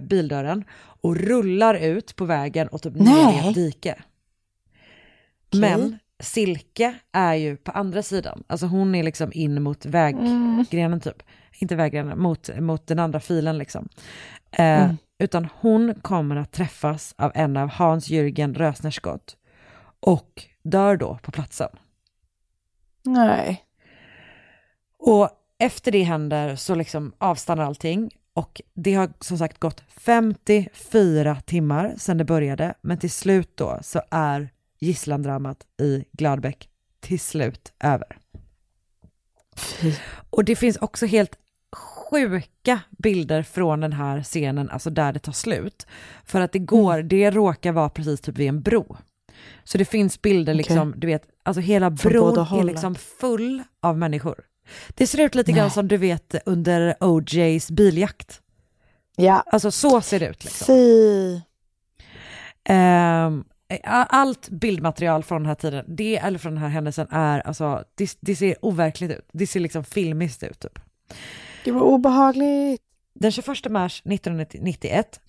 bildörren 0.01 0.65
och 0.75 1.17
rullar 1.17 1.75
ut 1.75 2.17
på 2.17 2.25
vägen 2.25 2.69
och 2.69 2.83
typ 2.83 2.95
ner 2.95 3.33
i 3.33 3.49
ett 3.49 3.55
dike. 3.55 4.03
Okej. 5.49 5.61
Men 5.61 5.99
Silke 6.21 6.95
är 7.13 7.35
ju 7.35 7.57
på 7.57 7.71
andra 7.71 8.03
sidan, 8.03 8.45
alltså 8.47 8.67
hon 8.67 8.95
är 8.95 9.03
liksom 9.03 9.31
in 9.35 9.63
mot 9.63 9.87
väggrenen 9.87 11.01
typ. 11.01 11.23
Inte 11.59 11.77
väggrenen, 11.77 12.19
mot, 12.19 12.51
mot 12.61 12.87
den 12.87 12.99
andra 12.99 13.21
filen 13.21 13.59
liksom. 13.59 13.89
Eh, 14.51 14.91
Utan 15.19 15.49
hon 15.61 15.95
kommer 16.03 16.37
att 16.37 16.53
träffas 16.53 17.15
av 17.19 17.33
en 17.35 17.57
av 17.57 17.69
Hans-Jürgen 17.69 18.55
Rösners 18.55 18.95
skott 18.95 19.37
och 20.01 20.43
dör 20.63 20.97
då 20.97 21.19
på 21.23 21.31
platsen. 21.31 21.69
Nej. 23.03 23.65
Och 24.99 25.31
efter 25.59 25.93
det 25.93 26.03
händer 26.03 26.57
så 26.57 26.75
liksom 26.75 27.13
avstannar 27.19 27.65
allting 27.65 28.11
och 28.35 28.61
det 28.75 28.95
har 28.95 29.11
som 29.21 29.39
sagt 29.39 29.59
gått 29.59 29.83
54 29.89 31.41
timmar 31.41 31.95
sedan 31.97 32.19
det 32.19 32.25
började 32.25 32.75
men 32.81 32.99
till 32.99 33.11
slut 33.11 33.57
då 33.57 33.79
så 33.83 34.03
är 34.11 34.51
gisslandramat 34.79 35.67
i 35.83 36.05
Gladbeck 36.13 36.69
till 37.01 37.21
slut 37.21 37.73
över. 37.81 38.19
Och 40.31 40.45
det 40.45 40.57
finns 40.57 40.77
också 40.77 41.07
helt 41.07 41.39
sjuka 41.77 42.81
bilder 42.99 43.43
från 43.43 43.81
den 43.81 43.93
här 43.93 44.23
scenen, 44.23 44.71
alltså 44.71 44.91
där 44.91 45.13
det 45.13 45.19
tar 45.19 45.33
slut. 45.33 45.87
För 46.25 46.41
att 46.41 46.53
det 46.53 46.59
går, 46.59 47.03
det 47.03 47.31
råkar 47.31 47.73
vara 47.73 47.89
precis 47.89 48.21
typ 48.21 48.39
vid 48.39 48.49
en 48.49 48.63
bro. 48.63 48.97
Så 49.65 49.79
det 49.79 49.85
finns 49.85 50.23
bilder 50.23 50.55
liksom, 50.55 50.95
du 50.97 51.07
vet, 51.07 51.23
alltså 51.43 51.61
hela 51.61 51.91
bron 51.91 52.39
är 52.39 52.65
liksom 52.65 52.95
full 52.95 53.63
av 53.83 53.99
människor. 53.99 54.45
Det 54.89 55.07
ser 55.07 55.21
ut 55.21 55.35
lite 55.35 55.53
grann 55.53 55.65
Nej. 55.65 55.71
som 55.71 55.89
du 55.89 55.97
vet 55.97 56.35
under 56.47 56.95
OJs 57.01 57.71
biljakt. 57.71 58.41
Ja. 59.17 59.45
Alltså 59.47 59.71
så 59.71 60.01
ser 60.01 60.21
det 60.21 60.29
ut 60.29 60.45
liksom. 60.45 60.67
Fy. 60.67 61.41
Ehm, 62.65 63.45
allt 63.85 64.49
bildmaterial 64.49 65.23
från 65.23 65.43
den 65.43 65.49
här 65.49 65.55
tiden, 65.55 65.85
det, 65.89 66.17
eller 66.17 66.39
från 66.39 66.53
den 66.53 66.63
här 66.63 66.69
händelsen 66.69 67.07
är, 67.11 67.41
alltså, 67.41 67.85
det, 67.95 68.17
det 68.21 68.37
ser 68.37 68.65
overkligt 68.65 69.11
ut. 69.11 69.29
Det 69.33 69.47
ser 69.47 69.61
liksom 69.61 69.85
filmiskt 69.85 70.43
ut 70.43 70.61
typ. 70.61 70.79
Gud 71.65 71.75
vad 71.75 71.83
obehagligt. 71.83 72.83
Den 73.15 73.33
21 73.33 73.71
mars 73.71 74.03
1991 74.05 75.21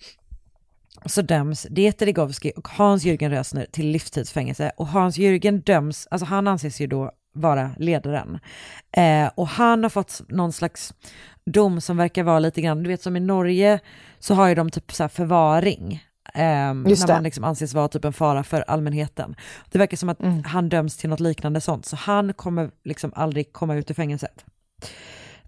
så 1.06 1.22
döms 1.22 1.66
Dieter 1.70 2.06
Digowski 2.06 2.52
och 2.56 2.68
Hans-Jürgen 2.68 3.30
Rösner 3.30 3.66
till 3.70 3.86
livstidsfängelse 3.86 4.72
och 4.76 4.86
Hans-Jürgen 4.86 5.62
döms, 5.62 6.08
alltså 6.10 6.26
han 6.26 6.48
anses 6.48 6.80
ju 6.80 6.86
då 6.86 7.12
vara 7.32 7.70
ledaren. 7.78 8.38
Eh, 8.92 9.30
och 9.34 9.48
han 9.48 9.82
har 9.82 9.90
fått 9.90 10.20
någon 10.28 10.52
slags 10.52 10.94
dom 11.44 11.80
som 11.80 11.96
verkar 11.96 12.22
vara 12.22 12.38
lite 12.38 12.60
grann, 12.60 12.82
du 12.82 12.88
vet 12.88 13.02
som 13.02 13.16
i 13.16 13.20
Norge 13.20 13.80
så 14.18 14.34
har 14.34 14.48
ju 14.48 14.54
de 14.54 14.70
typ 14.70 14.92
så 14.92 15.08
förvaring. 15.08 16.07
Eh, 16.34 16.40
när 16.74 17.08
man 17.14 17.22
liksom 17.22 17.44
anses 17.44 17.74
vara 17.74 17.88
typ 17.88 18.04
en 18.04 18.12
fara 18.12 18.44
för 18.44 18.60
allmänheten. 18.68 19.36
Det 19.70 19.78
verkar 19.78 19.96
som 19.96 20.08
att 20.08 20.20
Mm. 20.20 20.44
han 20.44 20.68
döms 20.68 20.96
till 20.96 21.10
något 21.10 21.20
liknande 21.20 21.60
sånt, 21.60 21.86
så 21.86 21.96
han 21.96 22.32
kommer 22.32 22.70
liksom 22.84 23.12
aldrig 23.14 23.52
komma 23.52 23.74
ut 23.74 23.90
ur 23.90 23.94
fängelset. 23.94 24.44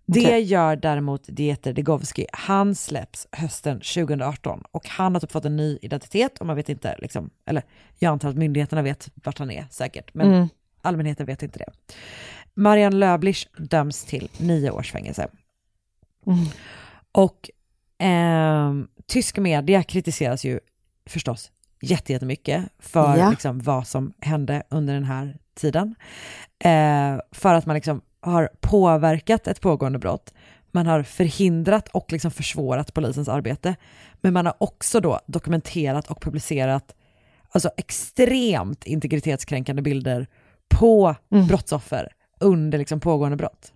Det 0.07 0.21
Okej. 0.27 0.43
gör 0.43 0.77
däremot 0.77 1.23
Dieter 1.27 1.73
Digowski. 1.73 2.27
Han 2.33 2.75
släpps 2.75 3.27
hösten 3.33 3.81
2018 3.81 4.63
och 4.71 4.89
han 4.89 5.15
har 5.15 5.21
typ 5.21 5.33
fått 5.33 5.45
en 5.45 5.57
ny 5.57 5.79
identitet 5.83 6.39
och 6.39 6.47
man 6.47 6.57
vet 6.57 6.69
inte, 6.69 6.97
liksom, 6.99 7.31
eller 7.47 7.63
jag 7.99 8.11
antar 8.13 8.29
att 8.29 8.37
myndigheterna 8.37 8.83
vet 8.83 9.09
vart 9.15 9.39
han 9.39 9.51
är 9.51 9.67
säkert, 9.71 10.15
men 10.15 10.33
Mm. 10.35 10.49
allmänheten 10.83 11.27
vet 11.27 11.43
inte 11.43 11.59
det. 11.59 11.95
Marianne 12.55 12.97
Löblich 12.97 13.49
döms 13.59 14.05
till 14.05 14.29
nio 14.39 14.71
års 14.71 14.93
fängelse. 14.93 15.29
Mm. 16.27 16.39
Och 17.13 17.51
ehm, 17.99 18.89
tysk 19.07 19.39
media 19.39 19.83
kritiseras 19.83 20.45
ju 20.45 20.61
förstås 21.11 21.51
jätte- 21.83 22.13
jättemycket 22.13 22.65
för 22.79 23.17
Ja. 23.17 23.31
liksom, 23.31 23.59
vad 23.59 23.87
som 23.87 24.13
hände 24.21 24.63
under 24.71 24.95
den 24.95 25.05
här 25.05 25.37
tiden. 25.61 25.95
Eh, 26.65 27.21
för 27.33 27.55
att 27.55 27.67
man 27.67 27.75
liksom 27.75 28.01
har 28.21 28.51
påverkat 28.61 29.47
ett 29.47 29.61
pågående 29.61 29.99
brott. 29.99 30.35
Man 30.73 30.87
har 30.87 31.03
förhindrat 31.03 31.89
och 31.89 32.13
liksom 32.13 32.31
försvårat 32.31 32.95
polisens 32.95 33.29
arbete. 33.29 33.77
Men 34.21 34.33
man 34.33 34.47
har 34.47 34.55
också 34.59 35.01
då 35.01 35.21
dokumenterat 35.27 36.11
och 36.11 36.23
publicerat 36.23 36.95
alltså 37.53 37.71
extremt 37.77 38.85
integritetskränkande 38.85 39.83
bilder 39.83 40.27
på 40.69 41.15
Mm. 41.33 41.47
brottsoffer 41.47 42.09
under 42.41 42.79
liksom 42.79 43.01
pågående 43.01 43.37
brott. 43.37 43.73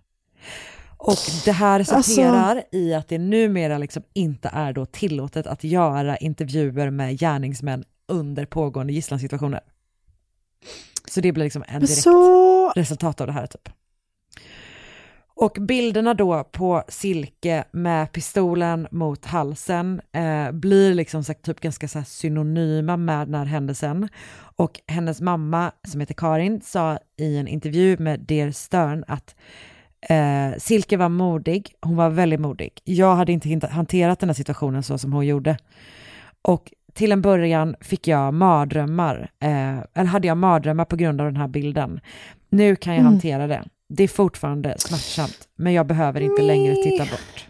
Och 1.07 1.17
det 1.45 1.51
här 1.51 1.79
resulterar 1.79 2.63
i 2.71 2.93
att 2.93 3.07
det 3.07 3.17
numera 3.17 3.77
liksom 3.77 4.03
inte 4.13 4.49
är 4.53 4.73
då 4.73 4.85
tillåtet 4.85 5.47
att 5.47 5.63
göra 5.63 6.17
intervjuer 6.17 6.89
med 6.89 7.19
gärningsmän 7.19 7.83
under 8.07 8.45
pågående 8.45 8.93
gisslansituationer. 8.93 9.59
Så 11.07 11.21
det 11.21 11.31
blir 11.31 11.43
liksom 11.43 11.63
en 11.67 11.79
direkt 11.79 12.01
Så... 12.01 12.71
resultat 12.75 13.21
av 13.21 13.27
det 13.27 13.33
här 13.33 13.47
typ. 13.47 13.69
Och 15.37 15.57
bilderna 15.61 16.13
då 16.13 16.43
på 16.43 16.83
Silke 16.87 17.63
med 17.71 18.11
pistolen 18.11 18.87
mot 18.91 19.25
halsen 19.25 20.01
eh, 20.11 20.51
blir 20.51 20.93
liksom 20.93 21.23
sagt, 21.23 21.45
typ 21.45 21.59
ganska 21.59 21.87
så 21.87 22.03
synonyma 22.03 22.97
med 22.97 23.27
den 23.27 23.35
här 23.35 23.45
händelsen. 23.45 24.09
Och 24.55 24.81
hennes 24.87 25.21
mamma 25.21 25.71
som 25.87 25.99
heter 25.99 26.13
Karin 26.13 26.61
sa 26.61 26.99
i 27.17 27.37
en 27.37 27.47
intervju 27.47 27.97
med 27.99 28.19
Der 28.19 28.51
Stern 28.51 29.03
att 29.07 29.35
eh, 30.09 30.57
Silke 30.57 30.97
var 30.97 31.09
modig, 31.09 31.73
hon 31.81 31.95
var 31.95 32.09
väldigt 32.09 32.39
modig. 32.39 32.71
Jag 32.83 33.15
hade 33.15 33.31
inte 33.31 33.67
hanterat 33.67 34.19
den 34.19 34.29
här 34.29 34.33
situationen 34.33 34.83
så 34.83 34.97
som 34.97 35.13
hon 35.13 35.25
gjorde. 35.25 35.57
Och 36.41 36.73
till 36.93 37.11
en 37.11 37.21
början 37.21 37.75
fick 37.81 38.07
jag 38.07 38.33
mardrömmar, 38.33 39.29
eh, 39.39 39.77
eller 39.93 40.05
hade 40.05 40.27
jag 40.27 40.37
mardrömmar 40.37 40.85
på 40.85 40.95
grund 40.95 41.21
av 41.21 41.27
den 41.27 41.37
här 41.37 41.47
bilden. 41.47 41.99
Nu 42.49 42.75
kan 42.75 42.93
jag 42.93 42.99
Mm. 43.01 43.11
hantera 43.13 43.47
det. 43.47 43.63
Det 43.89 44.03
är 44.03 44.07
fortfarande 44.07 44.75
smärtsamt, 44.77 45.37
men 45.55 45.73
jag 45.73 45.87
behöver 45.87 46.21
inte 46.21 46.41
längre 46.41 46.75
titta 46.75 47.03
bort. 47.03 47.47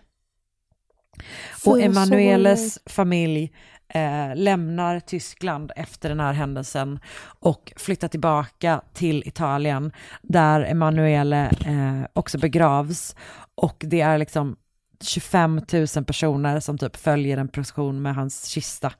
Och 1.65 1.81
Emanueles 1.81 2.79
familj 2.85 3.51
eh, 3.87 4.35
lämnar 4.35 4.99
Tyskland 4.99 5.71
efter 5.75 6.09
den 6.09 6.19
här 6.19 6.33
händelsen 6.33 6.99
och 7.39 7.73
flyttar 7.75 8.07
tillbaka 8.07 8.81
till 8.93 9.23
Italien 9.25 9.91
där 10.21 10.61
Emanuele 10.61 11.49
eh, 11.65 12.07
också 12.13 12.37
begravs. 12.37 13.15
Och 13.55 13.75
det 13.79 14.01
är 14.01 14.17
liksom 14.17 14.55
25 15.01 15.61
000 15.95 16.05
personer 16.05 16.59
som 16.59 16.77
typ 16.77 16.95
följer 16.95 17.37
en 17.37 17.47
procession 17.47 18.01
med 18.01 18.15
hans 18.15 18.45
kista 18.45 18.93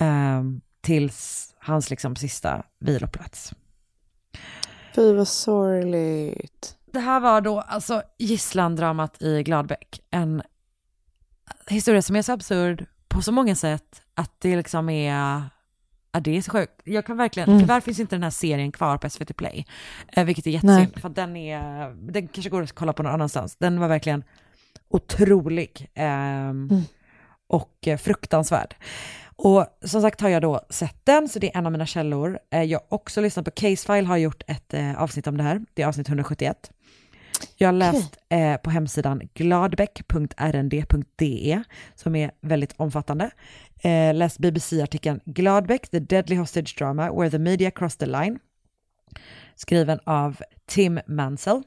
eh, 0.00 0.42
tills 0.80 1.54
hans 1.58 1.90
liksom 1.90 2.16
sista 2.16 2.62
viloplats. 2.80 3.52
Fy 4.94 5.14
vad 5.14 5.28
sorgligt. 5.28 6.76
Det 6.92 7.00
här 7.00 7.20
var 7.20 7.40
då 7.40 7.60
alltså 7.60 8.02
gisslandramat 8.18 9.22
i 9.22 9.42
Gladbeck. 9.42 10.00
En 10.10 10.42
historia 11.66 12.02
som 12.02 12.16
är 12.16 12.22
så 12.22 12.32
absurd 12.32 12.86
på 13.10 13.22
så 13.22 13.32
många 13.32 13.54
sätt 13.54 14.02
att 14.14 14.32
det 14.38 14.56
liksom 14.56 14.88
är, 14.88 15.42
ja, 16.12 16.20
det 16.20 16.36
är 16.36 16.42
så 16.42 16.50
sjukt. 16.50 16.72
Jag 16.84 17.06
kan 17.06 17.16
verkligen, 17.16 17.48
Mm. 17.48 17.60
tyvärr 17.60 17.80
finns 17.80 18.00
inte 18.00 18.14
den 18.16 18.22
här 18.22 18.30
serien 18.30 18.72
kvar 18.72 18.98
på 18.98 19.10
SVT 19.10 19.32
Play, 19.36 19.66
eh, 20.12 20.24
vilket 20.24 20.46
är 20.46 20.50
jättesynd, 20.50 21.00
för 21.00 21.08
den 21.08 21.36
är, 21.36 21.90
den 22.12 22.28
kanske 22.28 22.50
går 22.50 22.62
att 22.62 22.72
kolla 22.72 22.92
på 22.92 23.02
någon 23.02 23.12
annanstans. 23.12 23.56
Den 23.56 23.80
var 23.80 23.88
verkligen 23.88 24.24
otrolig 24.88 25.88
ehm, 25.94 26.68
Mm. 26.70 26.82
och 27.48 27.78
eh, 27.86 27.98
fruktansvärd. 27.98 28.74
Och 29.36 29.66
som 29.84 30.02
sagt 30.02 30.20
har 30.20 30.28
jag 30.28 30.42
då 30.42 30.60
sett 30.70 31.06
den, 31.06 31.28
så 31.28 31.38
det 31.38 31.54
är 31.54 31.58
en 31.58 31.66
av 31.66 31.72
mina 31.72 31.86
källor. 31.86 32.38
Eh, 32.50 32.62
Jag 32.62 32.78
har 32.78 32.86
också 32.94 33.20
lyssnat 33.20 33.44
på 33.44 33.50
Casefile, 33.50 34.06
har 34.06 34.16
gjort 34.16 34.42
ett 34.46 34.74
eh, 34.74 35.02
avsnitt 35.02 35.26
om 35.26 35.36
det 35.36 35.42
här. 35.42 35.60
Det 35.74 35.82
är 35.82 35.86
avsnitt 35.86 36.08
171. 36.08 36.70
Jag 37.56 37.68
har 37.68 37.72
läst 37.72 38.16
eh, 38.28 38.56
på 38.56 38.70
hemsidan 38.70 39.22
gladbeck.rnd.de 39.34 41.62
som 41.94 42.16
är 42.16 42.30
väldigt 42.40 42.74
omfattande. 42.76 43.30
Eh, 43.82 44.14
läst 44.14 44.38
BBC-artikeln 44.38 45.20
Gladbeck, 45.24 45.88
the 45.88 46.00
deadly 46.00 46.36
hostage 46.36 46.74
drama 46.78 47.12
where 47.12 47.30
the 47.30 47.38
media 47.38 47.70
crossed 47.70 47.98
the 47.98 48.06
line. 48.06 48.38
Skriven 49.56 50.00
av 50.04 50.36
Tim 50.66 51.00
Mansell. 51.06 51.62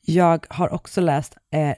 Jag 0.00 0.46
har 0.48 0.72
också 0.72 1.00
läst 1.00 1.36
eh, 1.52 1.74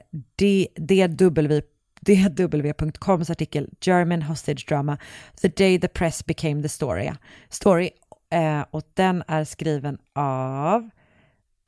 DW 0.77 1.61
DW.coms 2.01 3.29
artikel 3.29 3.69
German 3.81 4.21
hostage 4.21 4.65
drama 4.67 4.97
The 5.41 5.47
day 5.47 5.79
the 5.79 5.87
press 5.87 6.25
became 6.25 6.61
the 6.61 6.69
story. 6.69 7.11
story 7.49 7.89
eh, 8.31 8.65
och 8.71 8.83
den 8.93 9.23
är 9.27 9.43
skriven 9.43 9.97
av 10.15 10.89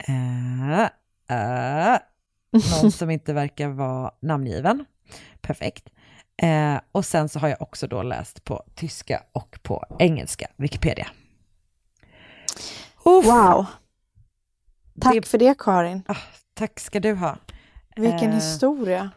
eh, 0.07 0.87
eh, 1.31 1.97
någon 2.81 2.91
som 2.91 3.09
inte 3.09 3.33
verkar 3.33 3.67
vara 3.69 4.11
namngiven. 4.21 4.85
Perfekt. 5.41 5.89
Eh, 6.41 6.79
och 6.91 7.05
sen 7.05 7.29
så 7.29 7.39
har 7.39 7.47
jag 7.47 7.61
också 7.61 7.87
då 7.87 8.03
läst 8.03 8.43
på 8.43 8.63
tyska 8.75 9.23
och 9.31 9.59
på 9.63 9.85
engelska, 9.99 10.47
Wikipedia. 10.57 11.07
Uff, 13.05 13.25
Wow. 13.25 13.65
Tack 15.01 15.13
Det- 15.15 15.27
för 15.27 15.37
det 15.37 15.57
Karin. 15.59 16.03
ah, 16.07 16.15
tack 16.53 16.79
ska 16.79 16.99
du 16.99 17.13
ha. 17.13 17.37
Vilken 17.95 18.29
Eh, 18.29 18.35
historia. 18.35 19.11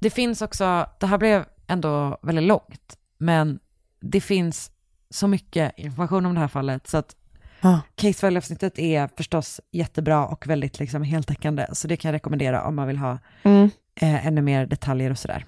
Det 0.00 0.10
finns 0.10 0.42
också, 0.42 0.86
det 1.00 1.06
här 1.06 1.18
blev 1.18 1.44
ändå 1.66 2.18
väldigt 2.22 2.44
långt, 2.44 2.98
men 3.18 3.58
det 4.00 4.20
finns 4.20 4.70
så 5.10 5.26
mycket 5.28 5.72
information 5.78 6.26
om 6.26 6.34
det 6.34 6.40
här 6.40 6.48
fallet 6.48 6.86
så 6.86 6.96
att 6.96 7.16
Ja. 7.64 7.80
Casefile-avsnittet 7.96 8.78
är 8.78 9.08
förstås 9.16 9.60
jättebra 9.72 10.26
och 10.26 10.46
väldigt 10.46 10.78
liksom 10.78 11.02
heltäckande, 11.02 11.66
så 11.72 11.88
det 11.88 11.96
kan 11.96 12.08
jag 12.08 12.14
rekommendera 12.14 12.64
om 12.64 12.74
man 12.76 12.86
vill 12.86 12.98
ha 12.98 13.18
Mm. 13.42 13.70
eh, 14.00 14.26
ännu 14.26 14.42
mer 14.42 14.66
detaljer 14.66 15.10
och 15.10 15.18
sådär. 15.18 15.44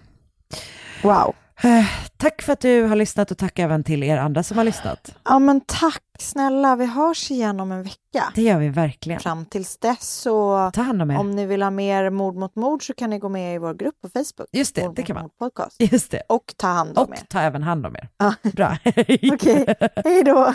Wow. 1.02 1.34
Eh, 1.62 1.86
tack 2.16 2.43
för 2.43 2.52
att 2.52 2.60
du 2.60 2.82
har 2.82 2.97
lyssnat 2.97 3.30
och 3.30 3.38
tack 3.38 3.59
även 3.59 3.84
till 3.84 4.02
er 4.02 4.16
andra 4.18 4.43
som 4.43 4.59
har 4.59 4.64
lyssnat. 4.64 5.14
Ja 5.24 5.38
men 5.38 5.60
tack 5.60 6.02
snälla, 6.18 6.76
vi 6.76 6.86
hörs 6.86 7.30
igen 7.30 7.60
om 7.60 7.72
en 7.72 7.82
vecka. 7.82 8.32
Det 8.34 8.43
gör 8.43 8.59
vi 8.59 8.68
verkligen. 8.68 9.20
Fram 9.20 9.44
tills 9.44 9.78
dess 9.78 10.09
så 10.20 10.70
Ta 10.74 10.82
hand 10.82 11.02
om 11.02 11.10
er. 11.10 11.18
om 11.18 11.30
ni 11.30 11.47
vill 11.47 11.62
ha 11.62 11.70
mer 11.70 12.10
mord 12.10 12.34
mot 12.36 12.56
mord 12.56 12.86
så 12.86 12.94
kan 12.94 13.10
ni 13.10 13.18
gå 13.18 13.28
med 13.28 13.55
i 13.55 13.59
vår 13.59 13.74
grupp 13.74 13.94
på 14.02 14.09
Facebook. 14.09 14.48
Just 14.52 14.74
det, 14.74 14.84
Mord 14.86 14.97
det 14.97 15.02
kan 15.02 15.14
man. 15.14 15.30
Podcast. 15.38 15.76
Just 15.82 16.10
det. 16.10 16.22
Och 16.28 16.55
ta 16.56 16.66
hand 16.66 16.98
om 16.98 17.05
Och 17.09 17.14
er. 17.18 17.22
ta 17.28 17.40
även 17.40 17.62
hand 17.62 17.86
om 17.86 17.97
er. 17.97 18.09
Ja. 18.18 18.34
Bra. 18.52 18.78
Okej, 19.32 19.74
hej 20.05 20.24
då. 20.24 20.55